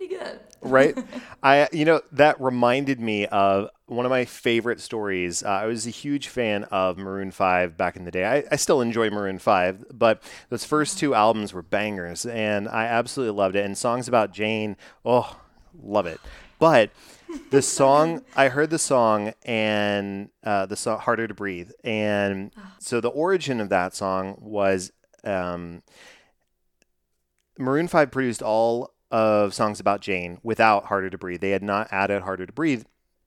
pretty 0.00 0.16
good 0.16 0.40
right? 0.62 0.96
I, 1.42 1.68
you 1.72 1.84
know, 1.84 2.00
that 2.12 2.40
reminded 2.40 3.00
me 3.00 3.26
of 3.26 3.70
one 3.86 4.06
of 4.06 4.10
my 4.10 4.24
favorite 4.24 4.80
stories. 4.80 5.42
Uh, 5.42 5.48
I 5.48 5.66
was 5.66 5.86
a 5.86 5.90
huge 5.90 6.28
fan 6.28 6.64
of 6.64 6.98
Maroon 6.98 7.30
5 7.30 7.76
back 7.76 7.96
in 7.96 8.04
the 8.04 8.10
day. 8.10 8.24
I, 8.24 8.44
I 8.52 8.56
still 8.56 8.80
enjoy 8.80 9.10
Maroon 9.10 9.38
5, 9.38 9.86
but 9.92 10.22
those 10.48 10.64
first 10.64 10.98
two 10.98 11.14
albums 11.14 11.52
were 11.52 11.62
bangers, 11.62 12.26
and 12.26 12.68
I 12.68 12.84
absolutely 12.84 13.36
loved 13.36 13.56
it. 13.56 13.64
And 13.64 13.76
songs 13.76 14.08
about 14.08 14.32
Jane, 14.32 14.76
oh, 15.04 15.40
love 15.82 16.06
it. 16.06 16.20
But 16.58 16.90
the 17.50 17.62
song, 17.62 18.24
I 18.36 18.48
heard 18.48 18.70
the 18.70 18.78
song 18.78 19.32
and 19.44 20.30
uh, 20.44 20.66
the 20.66 20.76
song 20.76 20.98
Harder 20.98 21.26
to 21.26 21.34
Breathe. 21.34 21.70
And 21.82 22.52
so 22.78 23.00
the 23.00 23.08
origin 23.08 23.60
of 23.60 23.68
that 23.70 23.94
song 23.94 24.36
was. 24.40 24.92
Um, 25.22 25.82
Maroon 27.58 27.88
5 27.88 28.10
produced 28.10 28.40
all 28.40 28.90
of 29.10 29.54
songs 29.54 29.80
about 29.80 30.00
Jane 30.00 30.38
without 30.42 30.86
Harder 30.86 31.10
to 31.10 31.18
Breathe. 31.18 31.40
They 31.40 31.50
had 31.50 31.62
not 31.62 31.88
added 31.90 32.22
Harder 32.22 32.46
to 32.46 32.52
Breathe. 32.52 32.84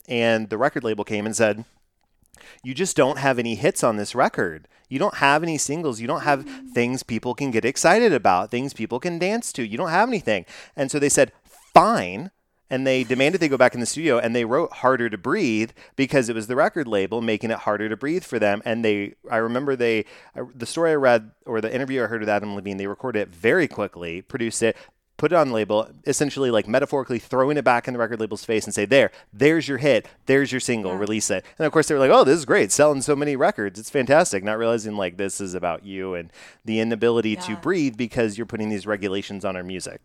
And 0.08 0.50
the 0.50 0.58
record 0.58 0.84
label 0.84 1.04
came 1.04 1.26
and 1.26 1.36
said, 1.36 1.66
You 2.64 2.74
just 2.74 2.96
don't 2.96 3.20
have 3.20 3.40
any 3.40 3.56
hits 3.56 3.84
on 3.84 3.98
this 3.98 4.16
record. 4.16 4.68
You 4.90 5.00
don't 5.00 5.16
have 5.16 5.44
any 5.44 5.58
singles. 5.58 6.00
You 6.00 6.08
don't 6.08 6.22
have 6.22 6.46
things 6.74 7.04
people 7.04 7.34
can 7.34 7.52
get 7.52 7.66
excited 7.66 8.14
about, 8.14 8.52
things 8.52 8.74
people 8.74 9.00
can 9.00 9.18
dance 9.18 9.52
to. 9.54 9.66
You 9.66 9.78
don't 9.78 9.90
have 9.90 10.10
anything. 10.10 10.46
And 10.76 10.92
so 10.92 11.00
they 11.00 11.10
said, 11.10 11.32
Fine. 11.74 12.32
And 12.70 12.88
they 12.88 13.04
demanded 13.04 13.40
they 13.40 13.50
go 13.50 13.58
back 13.58 13.76
in 13.76 13.82
the 13.82 13.86
studio 13.86 14.18
and 14.18 14.36
they 14.36 14.46
wrote 14.46 14.72
Harder 14.72 15.08
to 15.08 15.18
Breathe 15.18 15.72
because 15.96 16.28
it 16.28 16.36
was 16.36 16.48
the 16.48 16.56
record 16.56 16.88
label 16.88 17.22
making 17.22 17.52
it 17.52 17.60
harder 17.60 17.88
to 17.88 17.96
breathe 17.96 18.24
for 18.24 18.40
them. 18.40 18.64
And 18.66 18.84
they, 18.84 19.14
I 19.30 19.38
remember 19.38 19.76
they, 19.76 20.06
the 20.56 20.66
story 20.66 20.92
I 20.92 20.96
read 20.96 21.32
or 21.46 21.62
the 21.62 21.72
interview 21.72 22.04
I 22.04 22.08
heard 22.08 22.22
with 22.22 22.30
Adam 22.30 22.56
Levine, 22.56 22.78
they 22.78 22.88
recorded 22.88 23.20
it 23.20 23.30
very 23.30 23.68
quickly, 23.68 24.24
produced 24.24 24.64
it, 24.64 24.76
put 25.24 25.32
it 25.32 25.36
on 25.36 25.48
the 25.48 25.54
label, 25.54 25.90
essentially 26.06 26.52
like 26.52 26.68
metaphorically 26.68 27.18
throwing 27.18 27.56
it 27.56 27.64
back 27.64 27.88
in 27.88 27.94
the 27.94 27.98
record 27.98 28.20
label's 28.20 28.44
face 28.44 28.66
and 28.66 28.74
say, 28.74 28.84
"There, 28.84 29.10
there's 29.32 29.70
your 29.70 29.78
hit, 29.78 30.06
there's 30.26 30.52
your 30.52 30.60
single, 30.60 30.92
Yeah. 30.92 30.98
release 31.00 31.32
it." 31.32 31.46
And 31.58 31.66
of 31.66 31.72
course, 31.72 31.88
they 31.88 31.94
were 31.96 32.00
like, 32.02 32.12
"Oh, 32.12 32.26
this 32.26 32.38
is 32.38 32.44
great, 32.44 32.74
selling 32.74 33.02
so 33.02 33.16
many 33.16 33.38
records, 33.38 33.80
it's 33.80 33.90
fantastic." 33.90 34.44
Not 34.44 34.58
realizing 34.58 34.98
like 34.98 35.16
this 35.16 35.40
is 35.40 35.54
about 35.54 35.86
you 35.86 36.14
and 36.14 36.30
the 36.66 36.82
inability 36.82 37.38
to 37.38 37.56
breathe 37.56 37.96
because 37.96 38.38
you're 38.38 38.46
putting 38.46 38.68
these 38.68 38.86
regulations 38.86 39.46
on 39.46 39.56
our 39.56 39.64
music. 39.64 40.02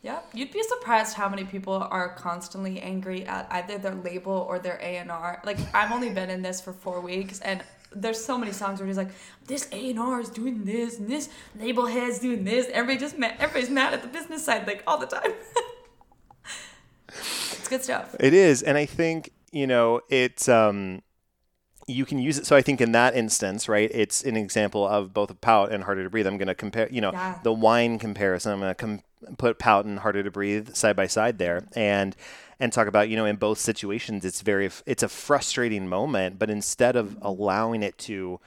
Yeah, 0.00 0.20
you'd 0.32 0.52
be 0.52 0.62
surprised 0.62 1.14
how 1.16 1.28
many 1.28 1.44
people 1.44 1.74
are 1.74 2.08
constantly 2.14 2.80
angry 2.80 3.26
at 3.26 3.48
either 3.50 3.76
their 3.76 3.96
label 3.96 4.46
or 4.48 4.58
their 4.58 4.78
A 4.80 4.96
and 4.96 5.10
R. 5.10 5.42
Like 5.44 5.58
I've 5.74 5.92
only 5.92 6.08
been 6.08 6.30
in 6.30 6.40
this 6.40 6.58
for 6.62 6.72
four 6.72 7.02
weeks, 7.02 7.40
and 7.40 7.62
there's 7.94 8.22
so 8.22 8.36
many 8.38 8.52
songs 8.52 8.80
where 8.80 8.86
he's 8.86 8.96
like, 8.96 9.10
"This 9.46 9.68
A 9.72 9.90
and 9.90 9.98
R 9.98 10.20
is 10.20 10.28
doing 10.28 10.64
this, 10.64 10.98
and 10.98 11.08
this 11.08 11.28
label 11.58 11.86
head's 11.86 12.18
doing 12.18 12.44
this." 12.44 12.66
Everybody 12.72 12.98
just 12.98 13.18
mad, 13.18 13.36
everybody's 13.38 13.70
mad 13.70 13.94
at 13.94 14.02
the 14.02 14.08
business 14.08 14.44
side 14.44 14.66
like 14.66 14.82
all 14.86 14.98
the 14.98 15.06
time. 15.06 15.32
it's 17.08 17.68
good 17.68 17.82
stuff. 17.82 18.14
It 18.20 18.34
is, 18.34 18.62
and 18.62 18.76
I 18.76 18.86
think 18.86 19.30
you 19.52 19.66
know 19.66 20.00
it's 20.10 20.48
um, 20.48 21.02
you 21.86 22.04
can 22.04 22.18
use 22.18 22.38
it. 22.38 22.46
So 22.46 22.54
I 22.56 22.62
think 22.62 22.80
in 22.80 22.92
that 22.92 23.14
instance, 23.16 23.68
right, 23.68 23.90
it's 23.92 24.22
an 24.24 24.36
example 24.36 24.86
of 24.86 25.14
both 25.14 25.30
a 25.30 25.34
pout 25.34 25.72
and 25.72 25.84
harder 25.84 26.04
to 26.04 26.10
breathe. 26.10 26.26
I'm 26.26 26.36
going 26.36 26.48
to 26.48 26.54
compare, 26.54 26.88
you 26.90 27.00
know, 27.00 27.12
Yeah. 27.12 27.38
the 27.42 27.52
wine 27.52 27.98
comparison. 27.98 28.52
I'm 28.52 28.60
going 28.60 28.70
to 28.70 28.74
com- 28.74 29.02
put 29.38 29.58
pout 29.58 29.84
and 29.86 29.98
harder 30.00 30.22
to 30.22 30.30
breathe 30.30 30.74
side 30.74 30.96
by 30.96 31.06
side 31.06 31.38
there, 31.38 31.64
and 31.74 32.14
and 32.60 32.72
talk 32.72 32.86
about 32.86 33.08
you 33.08 33.16
know 33.16 33.26
in 33.26 33.36
both 33.36 33.58
situations, 33.58 34.24
it's 34.24 34.42
very 34.42 34.70
it's 34.86 35.02
a 35.02 35.08
frustrating 35.08 35.88
moment, 35.88 36.38
but 36.38 36.50
instead 36.50 36.96
of 36.96 37.16
allowing 37.22 37.82
it 37.82 37.98
to 37.98 38.40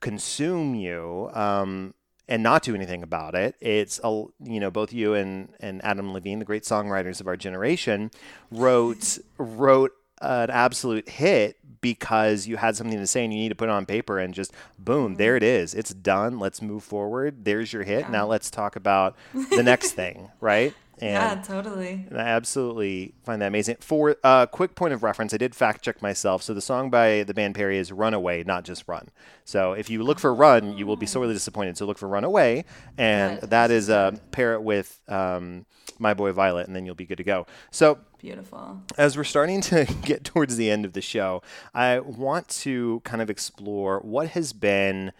consume 0.00 0.74
you. 0.74 1.30
Um, 1.32 1.94
and 2.30 2.44
not 2.44 2.62
do 2.62 2.76
anything 2.76 3.02
about 3.02 3.34
it. 3.34 3.56
It's 3.60 3.98
a, 4.04 4.08
you 4.08 4.60
know 4.60 4.70
both 4.70 4.92
you 4.92 5.14
and 5.14 5.48
and 5.58 5.84
Adam 5.84 6.12
Levine, 6.12 6.38
the 6.38 6.44
great 6.44 6.62
songwriters 6.62 7.20
of 7.20 7.26
our 7.26 7.36
generation, 7.36 8.12
wrote 8.52 9.18
wrote 9.36 9.90
an 10.20 10.50
absolute 10.50 11.08
hit 11.08 11.56
because 11.80 12.46
you 12.46 12.56
had 12.56 12.76
something 12.76 12.98
to 12.98 13.06
say 13.06 13.24
and 13.24 13.32
you 13.32 13.40
need 13.40 13.48
to 13.48 13.54
put 13.54 13.68
it 13.68 13.72
on 13.72 13.86
paper 13.86 14.18
and 14.18 14.34
just 14.34 14.52
boom, 14.78 15.16
there 15.16 15.36
it 15.36 15.42
is. 15.42 15.74
It's 15.74 15.94
done. 15.94 16.38
Let's 16.38 16.60
move 16.60 16.84
forward. 16.84 17.44
There's 17.44 17.72
your 17.72 17.82
hit. 17.84 18.10
Now 18.10 18.26
let's 18.26 18.50
talk 18.50 18.76
about 18.76 19.16
the 19.32 19.62
next 19.62 19.92
thing, 19.94 20.30
right? 20.40 20.74
And 21.00 21.12
yeah, 21.12 21.42
totally. 21.42 22.06
and 22.10 22.20
I 22.20 22.24
absolutely 22.24 23.14
find 23.24 23.40
that 23.40 23.46
amazing. 23.46 23.76
For 23.80 24.10
a 24.10 24.26
uh, 24.26 24.46
quick 24.46 24.74
point 24.74 24.92
of 24.92 25.02
reference, 25.02 25.32
I 25.32 25.38
did 25.38 25.54
fact 25.54 25.82
check 25.82 26.02
myself. 26.02 26.42
So 26.42 26.52
the 26.52 26.60
song 26.60 26.90
by 26.90 27.22
the 27.22 27.32
band 27.32 27.54
Perry 27.54 27.78
is 27.78 27.90
"Runaway," 27.90 28.44
not 28.44 28.64
just 28.64 28.86
"Run." 28.86 29.08
So 29.44 29.72
if 29.72 29.88
you 29.88 30.02
look 30.02 30.18
for 30.18 30.34
"Run," 30.34 30.76
you 30.76 30.86
will 30.86 30.96
be 30.96 31.06
sorely 31.06 31.32
disappointed. 31.32 31.78
So 31.78 31.86
look 31.86 31.96
for 31.96 32.06
"Runaway," 32.06 32.66
and 32.98 33.40
Good. 33.40 33.50
that 33.50 33.70
is 33.70 33.88
uh, 33.88 34.12
pair 34.30 34.52
it 34.52 34.62
with 34.62 35.00
um, 35.08 35.64
"My 35.98 36.12
Boy 36.12 36.32
Violet," 36.32 36.66
and 36.66 36.76
then 36.76 36.84
you'll 36.84 36.94
be 36.94 37.06
good 37.06 37.18
to 37.18 37.24
go. 37.24 37.46
So 37.70 37.98
Beautiful. 38.18 38.82
as 38.98 39.16
we're 39.16 39.24
starting 39.24 39.62
to 39.62 39.86
get 40.02 40.22
towards 40.24 40.56
the 40.56 40.70
end 40.70 40.84
of 40.84 40.92
the 40.92 41.02
show, 41.02 41.42
I 41.72 42.00
want 42.00 42.48
to 42.48 43.00
kind 43.04 43.22
of 43.22 43.30
explore 43.30 44.00
what 44.00 44.28
has 44.30 44.52
been 44.52 45.12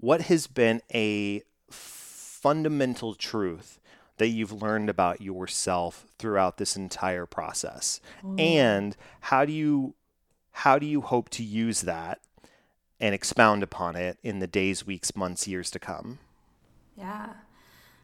what 0.00 0.22
has 0.22 0.48
been 0.48 0.80
a 0.92 1.42
fundamental 1.70 3.14
truth 3.14 3.77
that 4.18 4.28
you've 4.28 4.62
learned 4.62 4.90
about 4.90 5.20
yourself 5.20 6.06
throughout 6.18 6.58
this 6.58 6.76
entire 6.76 7.26
process. 7.26 8.00
Mm. 8.24 8.40
And 8.40 8.96
how 9.20 9.44
do 9.44 9.52
you 9.52 9.94
how 10.52 10.78
do 10.78 10.86
you 10.86 11.00
hope 11.00 11.28
to 11.30 11.44
use 11.44 11.82
that 11.82 12.20
and 13.00 13.14
expound 13.14 13.62
upon 13.62 13.94
it 13.94 14.18
in 14.24 14.40
the 14.40 14.48
days, 14.48 14.84
weeks, 14.84 15.14
months, 15.14 15.46
years 15.46 15.70
to 15.70 15.78
come? 15.78 16.18
Yeah. 16.96 17.28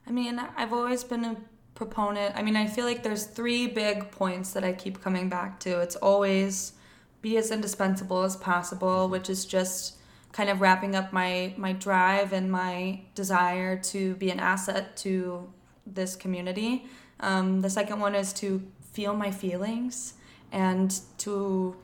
I 0.07 0.11
mean, 0.11 0.39
I've 0.39 0.73
always 0.73 1.03
been 1.03 1.25
a 1.25 1.37
proponent. 1.75 2.37
I 2.37 2.43
mean, 2.43 2.57
I 2.57 2.69
feel 2.69 2.85
like 2.85 3.03
there's 3.03 3.25
three 3.25 3.67
big 3.67 4.13
points 4.13 4.53
that 4.53 4.63
I 4.63 4.73
keep 4.73 5.03
coming 5.03 5.29
back 5.29 5.59
to. 5.61 5.81
It's 5.81 5.97
always 5.97 6.75
be 7.23 7.37
as 7.39 7.51
indispensable 7.51 8.23
as 8.23 8.37
possible, 8.37 9.05
mm-hmm. 9.05 9.13
which 9.13 9.29
is 9.29 9.45
just 9.45 9.97
kind 10.31 10.51
of 10.51 10.61
wrapping 10.61 10.95
up 10.95 11.13
my 11.13 11.55
my 11.57 11.73
drive 11.73 12.33
and 12.33 12.51
my 12.51 13.01
desire 13.15 13.77
to 13.79 14.15
be 14.17 14.31
an 14.31 14.41
asset 14.41 14.97
to 14.97 15.49
this 15.87 16.17
community. 16.17 16.87
Um, 17.21 17.61
the 17.61 17.71
second 17.71 18.01
one 18.01 18.15
is 18.15 18.33
to 18.35 18.63
feel 18.93 19.15
my 19.15 19.31
feelings 19.31 20.15
and 20.53 21.01
to 21.19 21.77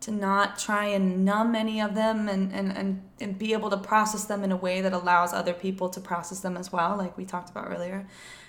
to 0.00 0.12
not 0.12 0.58
try 0.58 0.84
and 0.86 1.24
numb 1.24 1.56
any 1.56 1.80
of 1.80 1.96
them 1.96 2.28
and, 2.28 2.52
and, 2.52 2.70
and, 2.76 3.02
and 3.20 3.36
be 3.36 3.52
able 3.52 3.68
to 3.68 3.76
process 3.76 4.26
them 4.26 4.44
in 4.44 4.52
a 4.52 4.56
way 4.56 4.80
that 4.80 4.92
allows 4.92 5.32
other 5.32 5.52
people 5.52 5.88
to 5.88 6.00
process 6.00 6.38
them 6.38 6.56
as 6.56 6.70
well, 6.70 6.96
like 6.96 7.18
we 7.18 7.24
talked 7.24 7.50
about 7.50 7.68
earlier. 7.68 8.06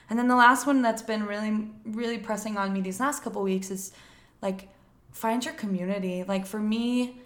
And 0.09 0.17
then 0.17 0.27
the 0.27 0.35
last 0.35 0.67
one 0.67 0.83
that's 0.83 1.01
been 1.01 1.25
really, 1.25 1.69
really 1.85 2.19
pressing 2.19 2.55
on 2.57 2.71
me 2.71 2.81
these 2.81 2.99
last 2.99 3.23
couple 3.23 3.41
weeks 3.41 3.71
is 3.71 3.91
like 4.41 4.69
find 5.11 5.43
your 5.43 5.53
community. 5.55 6.23
Like 6.23 6.45
for 6.45 6.59
me, 6.59 7.21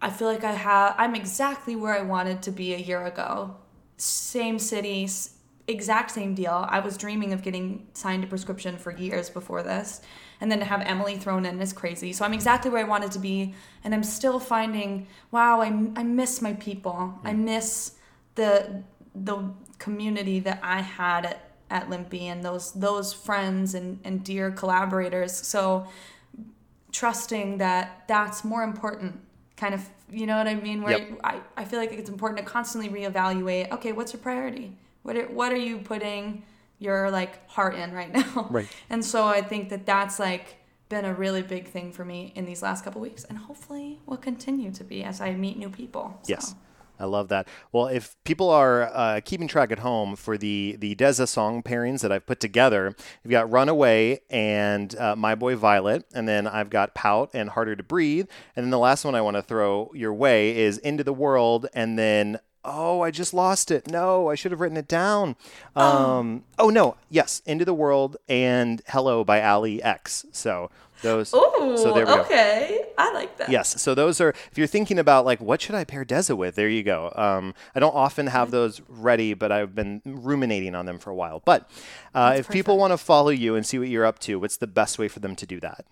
I 0.00 0.10
feel 0.10 0.28
like 0.28 0.44
I 0.44 0.52
have 0.52 0.94
I'm 0.96 1.14
exactly 1.14 1.76
where 1.76 1.94
I 1.94 2.02
wanted 2.02 2.42
to 2.42 2.50
be 2.50 2.74
a 2.74 2.78
year 2.78 3.04
ago. 3.04 3.56
Same 3.96 4.58
city, 4.58 5.08
exact 5.70 6.10
same 6.10 6.34
deal. 6.34 6.66
I 6.68 6.80
was 6.80 6.96
dreaming 6.96 7.32
of 7.32 7.42
getting 7.42 7.86
signed 7.94 8.24
a 8.24 8.26
prescription 8.26 8.76
for 8.76 8.90
years 8.92 9.30
before 9.30 9.62
this. 9.62 10.00
And 10.40 10.50
then 10.50 10.58
to 10.60 10.64
have 10.64 10.80
Emily 10.80 11.16
thrown 11.16 11.44
in 11.44 11.60
is 11.60 11.72
crazy. 11.72 12.12
So 12.12 12.24
I'm 12.24 12.32
exactly 12.32 12.70
where 12.70 12.84
I 12.84 12.88
wanted 12.88 13.12
to 13.12 13.18
be 13.18 13.54
and 13.84 13.94
I'm 13.94 14.02
still 14.02 14.40
finding 14.40 15.06
wow, 15.30 15.60
I, 15.60 15.66
I 15.96 16.02
miss 16.02 16.40
my 16.40 16.54
people. 16.54 16.92
Mm. 16.92 17.18
I 17.24 17.32
miss 17.32 17.92
the 18.34 18.82
the 19.14 19.50
community 19.78 20.40
that 20.40 20.60
I 20.62 20.80
had 20.80 21.26
at, 21.26 21.50
at 21.68 21.88
LIMPI 21.88 22.22
and 22.22 22.44
those 22.44 22.72
those 22.72 23.12
friends 23.12 23.74
and, 23.74 23.98
and 24.04 24.24
dear 24.24 24.50
collaborators. 24.50 25.34
So 25.34 25.86
trusting 26.92 27.58
that 27.58 28.04
that's 28.08 28.44
more 28.44 28.62
important 28.62 29.20
kind 29.56 29.74
of 29.74 29.88
you 30.10 30.26
know 30.26 30.36
what 30.36 30.48
i 30.48 30.54
mean 30.54 30.82
where 30.82 30.98
Yep. 30.98 31.20
I, 31.22 31.40
I 31.56 31.64
feel 31.64 31.78
like 31.78 31.92
it's 31.92 32.10
important 32.10 32.38
to 32.38 32.44
constantly 32.44 32.90
reevaluate 32.90 33.70
okay 33.70 33.92
what's 33.92 34.12
your 34.12 34.20
priority 34.20 34.72
what 35.02 35.16
are, 35.16 35.26
what 35.26 35.52
are 35.52 35.56
you 35.56 35.78
putting 35.78 36.44
your 36.78 37.10
like 37.10 37.48
heart 37.48 37.74
in 37.74 37.92
right 37.92 38.12
now 38.20 38.46
Right. 38.50 38.68
and 38.88 39.04
so 39.04 39.26
i 39.26 39.40
think 39.42 39.68
that 39.70 39.86
that's 39.86 40.18
like 40.18 40.56
been 40.88 41.04
a 41.04 41.14
really 41.14 41.42
big 41.42 41.68
thing 41.68 41.92
for 41.92 42.04
me 42.04 42.32
in 42.34 42.44
these 42.46 42.62
last 42.62 42.82
couple 42.84 43.00
weeks 43.00 43.22
and 43.24 43.38
hopefully 43.38 44.00
will 44.06 44.16
continue 44.16 44.72
to 44.72 44.82
be 44.84 45.04
as 45.04 45.20
i 45.20 45.32
meet 45.32 45.56
new 45.56 45.70
people 45.70 46.18
so. 46.22 46.30
Yes. 46.30 46.54
I 46.98 47.04
love 47.06 47.28
that. 47.28 47.48
Well, 47.72 47.86
if 47.86 48.14
people 48.24 48.50
are 48.50 48.82
uh, 48.92 49.20
keeping 49.24 49.48
track 49.48 49.72
at 49.72 49.78
home 49.78 50.16
for 50.16 50.36
the 50.36 50.76
the 50.78 50.94
Deza 50.94 51.26
song 51.26 51.62
pairings 51.62 52.02
that 52.02 52.12
I've 52.12 52.26
put 52.26 52.40
together, 52.40 52.94
we've 53.24 53.30
got 53.30 53.50
"Runaway" 53.50 54.20
and 54.28 54.94
uh, 54.98 55.16
"My 55.16 55.34
Boy 55.34 55.56
Violet," 55.56 56.04
and 56.12 56.28
then 56.28 56.46
I've 56.46 56.68
got 56.68 56.94
"Pout" 56.94 57.30
and 57.32 57.48
"Harder 57.48 57.74
to 57.74 57.82
Breathe," 57.82 58.26
and 58.54 58.64
then 58.66 58.70
the 58.70 58.78
last 58.78 59.06
one 59.06 59.14
I 59.14 59.22
want 59.22 59.36
to 59.38 59.42
throw 59.42 59.90
your 59.94 60.12
way 60.12 60.54
is 60.54 60.76
"Into 60.76 61.02
the 61.02 61.14
World," 61.14 61.68
and 61.72 61.98
then 61.98 62.38
oh, 62.64 63.00
I 63.00 63.10
just 63.10 63.34
lost 63.34 63.70
it. 63.70 63.88
No, 63.88 64.28
I 64.28 64.34
should 64.34 64.52
have 64.52 64.60
written 64.60 64.76
it 64.76 64.88
down. 64.88 65.36
Um, 65.76 66.44
oh 66.58 66.70
no, 66.70 66.96
yes, 67.08 67.42
"Into 67.46 67.64
the 67.64 67.74
World" 67.74 68.16
and 68.28 68.82
"Hello" 68.88 69.24
by 69.24 69.42
Ali 69.42 69.82
X. 69.82 70.26
So 70.32 70.70
those. 71.02 71.34
Ooh, 71.34 71.76
so 71.76 71.92
there 71.94 72.06
we 72.06 72.12
go. 72.12 72.20
okay 72.20 72.84
i 72.98 73.12
like 73.12 73.36
that 73.38 73.48
Yes. 73.48 73.80
So 73.80 73.94
those 73.94 74.20
are, 74.20 74.30
if 74.30 74.58
you're 74.58 74.66
thinking 74.66 74.98
about 74.98 75.24
like, 75.24 75.40
what 75.40 75.60
should 75.60 75.74
I 75.74 75.84
pair 75.84 76.04
Deza 76.04 76.36
with? 76.36 76.54
There 76.54 76.68
you 76.68 76.82
go. 76.82 77.12
Um, 77.16 77.54
I 77.74 77.80
don't 77.80 77.94
often 77.94 78.26
have 78.26 78.50
those 78.50 78.80
ready, 78.88 79.34
but 79.34 79.50
I've 79.50 79.74
been 79.74 80.02
ruminating 80.04 80.74
on 80.74 80.86
them 80.86 80.98
for 80.98 81.10
a 81.10 81.14
while. 81.14 81.40
But 81.44 81.70
uh, 82.14 82.34
if 82.38 82.48
people 82.48 82.76
want 82.76 82.92
to 82.92 82.98
follow 82.98 83.30
you 83.30 83.54
and 83.54 83.64
see 83.64 83.78
what 83.78 83.88
you're 83.88 84.04
up 84.04 84.18
to, 84.20 84.38
what's 84.38 84.58
the 84.58 84.66
best 84.66 84.98
way 84.98 85.08
for 85.08 85.20
them 85.20 85.34
to 85.36 85.46
do 85.46 85.60
that? 85.60 85.86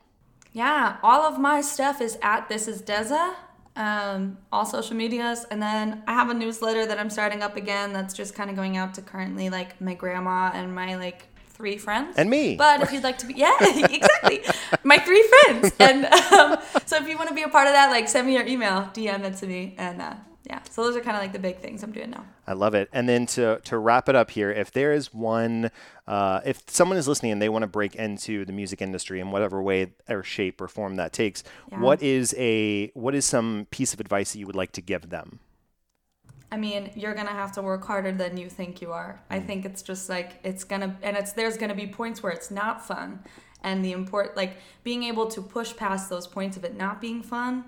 Yeah, 0.53 0.97
all 1.03 1.23
of 1.23 1.39
my 1.39 1.61
stuff 1.61 2.01
is 2.01 2.19
at 2.23 2.49
This 2.49 2.69
Is 2.69 2.83
Deza, 2.83 3.35
um, 3.79 4.37
all 4.53 4.67
social 4.67 4.97
medias, 4.97 5.47
and 5.51 5.63
then 5.63 6.03
I 6.07 6.13
have 6.13 6.29
a 6.29 6.35
newsletter 6.35 6.85
that 6.85 6.99
I'm 6.99 7.09
starting 7.09 7.43
up 7.43 7.57
again. 7.57 7.93
That's 7.93 8.13
just 8.13 8.35
kind 8.35 8.51
of 8.51 8.57
going 8.57 8.77
out 8.77 8.95
to 8.95 9.03
currently 9.03 9.49
like 9.49 9.81
my 9.81 9.95
grandma 9.95 10.51
and 10.53 10.75
my 10.75 10.97
like 10.97 11.23
three 11.51 11.79
friends 11.79 12.17
And 12.17 12.29
me. 12.29 12.57
But 12.57 12.83
if 12.83 12.93
you'd 12.93 13.03
like 13.03 13.19
to 13.19 13.27
be, 13.27 13.35
yeah, 13.35 13.57
exactly, 13.61 14.43
my 14.85 14.99
three 14.99 15.25
friends. 15.31 15.73
And 15.79 16.07
um, 16.07 16.59
so 16.87 16.97
if 16.97 17.09
you 17.09 17.17
want 17.17 17.29
to 17.29 17.35
be 17.35 17.43
a 17.43 17.49
part 17.49 17.69
of 17.69 17.73
that, 17.73 17.91
like 17.91 18.09
send 18.09 18.27
me 18.27 18.35
your 18.35 18.47
email, 18.47 18.91
DM 18.93 19.25
it 19.25 19.37
to 19.39 19.47
me, 19.47 19.75
and 19.79 20.03
uh, 20.03 20.15
yeah. 20.49 20.61
So 20.71 20.83
those 20.83 20.97
are 20.97 21.01
kind 21.01 21.17
of 21.17 21.23
like 21.23 21.33
the 21.33 21.39
big 21.39 21.59
things 21.59 21.83
I'm 21.83 21.93
doing 21.93 22.11
now. 22.11 22.25
I 22.47 22.55
love 22.55 22.75
it. 22.75 22.89
And 22.93 23.09
then 23.09 23.27
to, 23.27 23.61
to 23.65 23.79
wrap 23.79 24.09
it 24.09 24.17
up 24.17 24.31
here, 24.31 24.51
if 24.51 24.73
there 24.73 24.93
is 24.93 25.13
one, 25.13 25.71
uh, 26.07 26.41
if 26.45 26.63
someone 26.69 26.97
is 26.97 27.07
listening 27.07 27.33
and 27.33 27.43
they 27.43 27.51
want 27.51 27.63
to 27.65 27.67
break 27.69 27.95
into 27.95 28.45
the 28.47 28.53
music 28.53 28.81
industry 28.81 29.21
in 29.21 29.31
whatever 29.31 29.63
way 29.63 29.93
or 30.09 30.23
shape 30.23 30.61
or 30.61 30.67
form 30.69 30.97
that 30.97 31.13
takes, 31.13 31.45
Yeah. 31.71 31.81
what 31.81 32.03
is 32.03 32.35
a 32.39 32.89
what 32.95 33.15
is 33.15 33.25
some 33.27 33.67
piece 33.71 33.93
of 33.93 34.01
advice 34.01 34.33
that 34.33 34.39
you 34.39 34.47
would 34.47 34.57
like 34.57 34.73
to 34.73 34.81
give 34.81 35.11
them? 35.11 35.41
I 36.51 36.57
mean, 36.57 36.93
you're 36.95 37.15
gonna 37.15 37.31
have 37.31 37.53
to 37.53 37.63
work 37.63 37.85
harder 37.85 38.11
than 38.11 38.39
you 38.39 38.49
think 38.49 38.81
you 38.81 38.91
are. 38.93 39.21
I 39.29 39.41
think 39.41 39.67
it's 39.67 39.83
just 39.83 40.09
like 40.09 40.41
it's 40.43 40.65
gonna, 40.65 40.97
and 41.03 41.15
it's 41.15 41.33
there's 41.33 41.59
gonna 41.59 41.75
be 41.75 41.87
points 41.87 42.23
where 42.23 42.33
it's 42.33 42.51
not 42.51 42.87
fun, 42.87 43.23
and 43.63 43.85
the 43.85 43.93
import 43.93 44.35
like 44.35 44.57
being 44.83 45.03
able 45.03 45.27
to 45.27 45.43
push 45.43 45.77
past 45.77 46.09
those 46.09 46.27
points 46.27 46.57
of 46.57 46.65
it 46.65 46.75
not 46.75 47.03
being 47.03 47.23
fun 47.23 47.65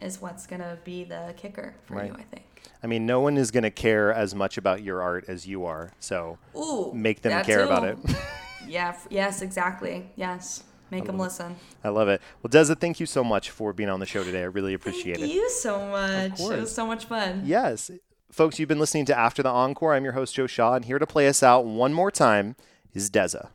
is 0.00 0.20
what's 0.20 0.46
gonna 0.46 0.78
be 0.84 1.04
the 1.04 1.34
kicker 1.36 1.74
for 1.86 1.94
Right. 1.96 2.10
you. 2.10 2.16
I 2.18 2.22
think. 2.22 2.44
I 2.82 2.86
mean, 2.86 3.06
no 3.06 3.20
one 3.20 3.36
is 3.36 3.50
going 3.50 3.62
to 3.62 3.70
care 3.70 4.12
as 4.12 4.34
much 4.34 4.58
about 4.58 4.82
your 4.82 5.00
art 5.00 5.24
as 5.28 5.46
you 5.46 5.64
are. 5.64 5.92
So 6.00 6.38
Ooh, 6.56 6.92
make 6.92 7.22
them 7.22 7.30
that 7.30 7.46
care 7.46 7.64
about 7.64 7.84
it. 7.84 7.98
yeah. 8.66 8.96
Yes. 9.08 9.40
Exactly. 9.42 10.10
Yes. 10.16 10.64
Make 10.90 11.04
them 11.04 11.18
listen. 11.18 11.56
I 11.82 11.88
love 11.88 12.08
it. 12.08 12.20
Well, 12.42 12.50
Deza, 12.50 12.78
thank 12.78 13.00
you 13.00 13.06
so 13.06 13.24
much 13.24 13.50
for 13.50 13.72
being 13.72 13.88
on 13.88 13.98
the 13.98 14.06
show 14.06 14.22
today. 14.22 14.42
I 14.42 14.44
really 14.44 14.72
appreciate 14.72 15.18
Thank 15.18 15.32
it. 15.32 15.34
Thank 15.34 15.34
you 15.34 15.50
so 15.50 15.80
much. 15.88 16.38
It 16.38 16.60
was 16.60 16.72
so 16.72 16.86
much 16.86 17.06
fun. 17.06 17.42
Yes. 17.44 17.90
Folks, 18.30 18.58
you've 18.60 18.68
been 18.68 18.78
listening 18.78 19.04
to 19.06 19.18
After 19.18 19.42
the 19.42 19.48
Encore. 19.48 19.94
I'm 19.94 20.04
your 20.04 20.12
host, 20.12 20.34
Joe 20.36 20.46
Shaw, 20.46 20.74
and 20.74 20.84
here 20.84 21.00
to 21.00 21.06
play 21.06 21.26
us 21.26 21.42
out 21.42 21.64
one 21.64 21.92
more 21.92 22.10
time 22.12 22.54
is 22.94 23.10
Deza. 23.10 23.48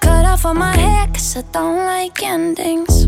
Cut 0.00 0.24
off 0.24 0.44
all 0.44 0.54
my 0.54 0.76
hair 0.76 1.06
cause 1.08 1.36
I 1.36 1.42
don't 1.52 1.76
like 1.86 2.22
endings. 2.22 3.06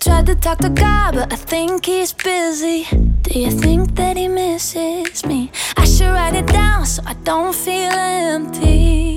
Tried 0.00 0.26
to 0.26 0.34
talk 0.34 0.58
to 0.58 0.68
God, 0.68 1.14
but 1.14 1.32
I 1.32 1.36
think 1.36 1.86
he's 1.86 2.12
busy. 2.12 2.86
Do 3.22 3.38
you 3.38 3.50
think 3.50 3.94
that 3.96 4.16
he 4.16 4.28
misses 4.28 5.24
me? 5.26 5.50
I 5.76 5.84
should 5.84 6.10
write 6.10 6.34
it 6.34 6.46
down 6.46 6.86
so 6.86 7.02
I 7.06 7.14
don't 7.24 7.54
feel 7.54 7.92
empty. 7.92 9.16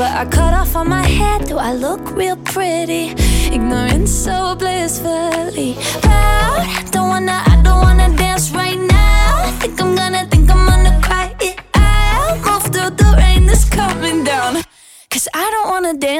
But 0.00 0.12
I 0.16 0.24
cut 0.24 0.54
off 0.54 0.74
all 0.74 0.86
my 0.86 1.06
hair, 1.06 1.38
do 1.40 1.58
I 1.58 1.74
look 1.74 2.00
real 2.16 2.36
pretty? 2.36 3.12
Ignorance 3.52 4.10
so 4.10 4.54
blissfully 4.54 5.76
proud. 6.00 6.90
Don't 6.90 7.08
wanna, 7.10 7.42
I 7.46 7.60
don't 7.62 7.69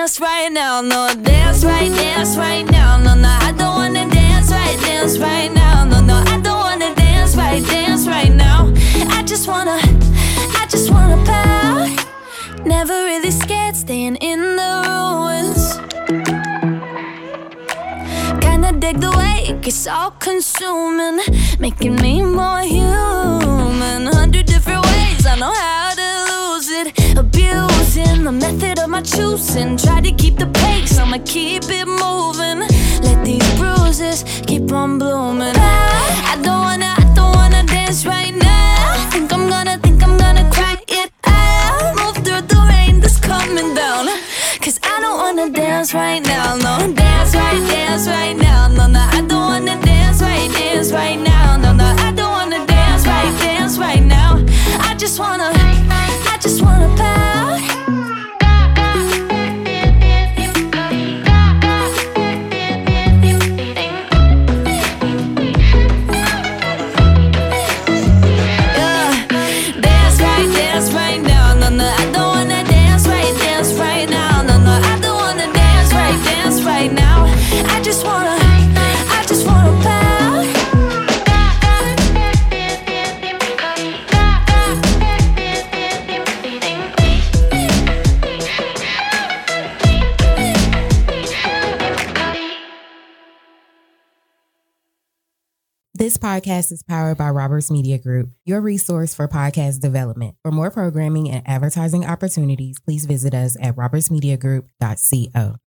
dance 0.01 0.19
right 0.19 0.49
now, 0.49 0.81
no 0.81 1.15
dance 1.15 1.63
right, 1.63 1.91
dance 1.91 2.35
right 2.39 2.65
now, 2.71 2.97
no, 2.97 3.15
no, 3.15 3.29
I 3.29 3.53
don't 3.53 3.75
wanna 3.75 4.09
dance 4.09 4.51
right, 4.51 4.81
dance 4.81 5.19
right 5.19 5.53
now, 5.53 5.85
no, 5.85 6.01
no, 6.01 6.15
I 6.27 6.41
don't 6.41 6.59
wanna 6.59 6.95
dance 6.95 7.37
right, 7.37 7.63
dance 7.67 8.07
right 8.07 8.33
now. 8.33 8.73
I 9.19 9.23
just 9.23 9.47
wanna, 9.47 9.79
I 10.61 10.67
just 10.71 10.91
wanna 10.91 11.23
pout, 11.27 12.65
Never 12.65 12.95
really 12.95 13.31
scared 13.31 13.77
staying 13.77 14.17
in 14.17 14.41
the 14.61 14.73
ruins. 14.89 15.63
Kinda 18.41 18.73
dig 18.79 19.01
the 19.01 19.13
way 19.19 19.51
it 19.51 19.61
gets 19.61 19.87
all 19.87 20.13
consuming, 20.13 21.21
making 21.59 21.97
me 21.97 22.23
more 22.23 22.63
human. 22.63 24.07
Hundred 24.07 24.47
different 24.47 24.83
ways 24.87 25.27
I 25.27 25.37
know 25.37 25.53
how. 25.53 25.70
Abusing 28.21 28.39
the 28.39 28.47
method 28.47 28.79
of 28.81 28.91
my 28.91 29.01
choosing. 29.01 29.77
Try 29.79 30.01
to 30.03 30.13
keep 30.13 30.37
the 30.37 30.47
pace, 30.47 30.99
I'ma 30.99 31.19
keep 31.25 31.65
it 31.69 31.87
moving. 31.87 32.61
Let 33.03 33.25
these 33.25 33.49
bruises 33.59 34.25
keep 34.47 34.71
on 34.73 34.99
blooming. 34.99 35.55
I 35.57 36.39
don't 36.43 36.61
wanna, 36.61 36.93
I 36.99 37.13
don't 37.15 37.35
wanna 37.35 37.63
dance 37.65 38.05
right 38.05 38.35
now. 38.35 39.09
Think 39.11 39.33
I'm 39.33 39.49
gonna, 39.49 39.79
think 39.79 40.03
I'm 40.03 40.19
gonna 40.19 40.49
cry 40.53 40.77
it 40.89 41.11
out. 41.25 41.97
Move 41.97 42.17
through 42.25 42.43
the 42.43 42.61
rain 42.69 43.01
that's 43.01 43.19
coming 43.19 43.75
down. 43.75 44.07
Cause 44.61 44.79
I 44.83 45.01
don't 45.01 45.19
wanna 45.19 45.51
dance 45.51 45.95
right 45.95 46.23
now, 46.23 46.57
podcast 96.21 96.71
is 96.71 96.83
powered 96.83 97.19
by 97.19 97.31
Roberts 97.31 97.71
Media 97.71 97.99
Group, 97.99 98.31
your 98.45 98.61
resource 98.61 99.15
for 99.15 99.27
podcast 99.27 99.81
development. 99.81 100.37
For 100.43 100.53
more 100.53 100.71
programming 100.71 101.31
and 101.31 101.43
advertising 101.47 102.05
opportunities, 102.05 102.79
please 102.79 103.07
visit 103.07 103.35
us 103.35 103.57
at 103.61 103.77
robertsmediagroup.co. 103.77 105.57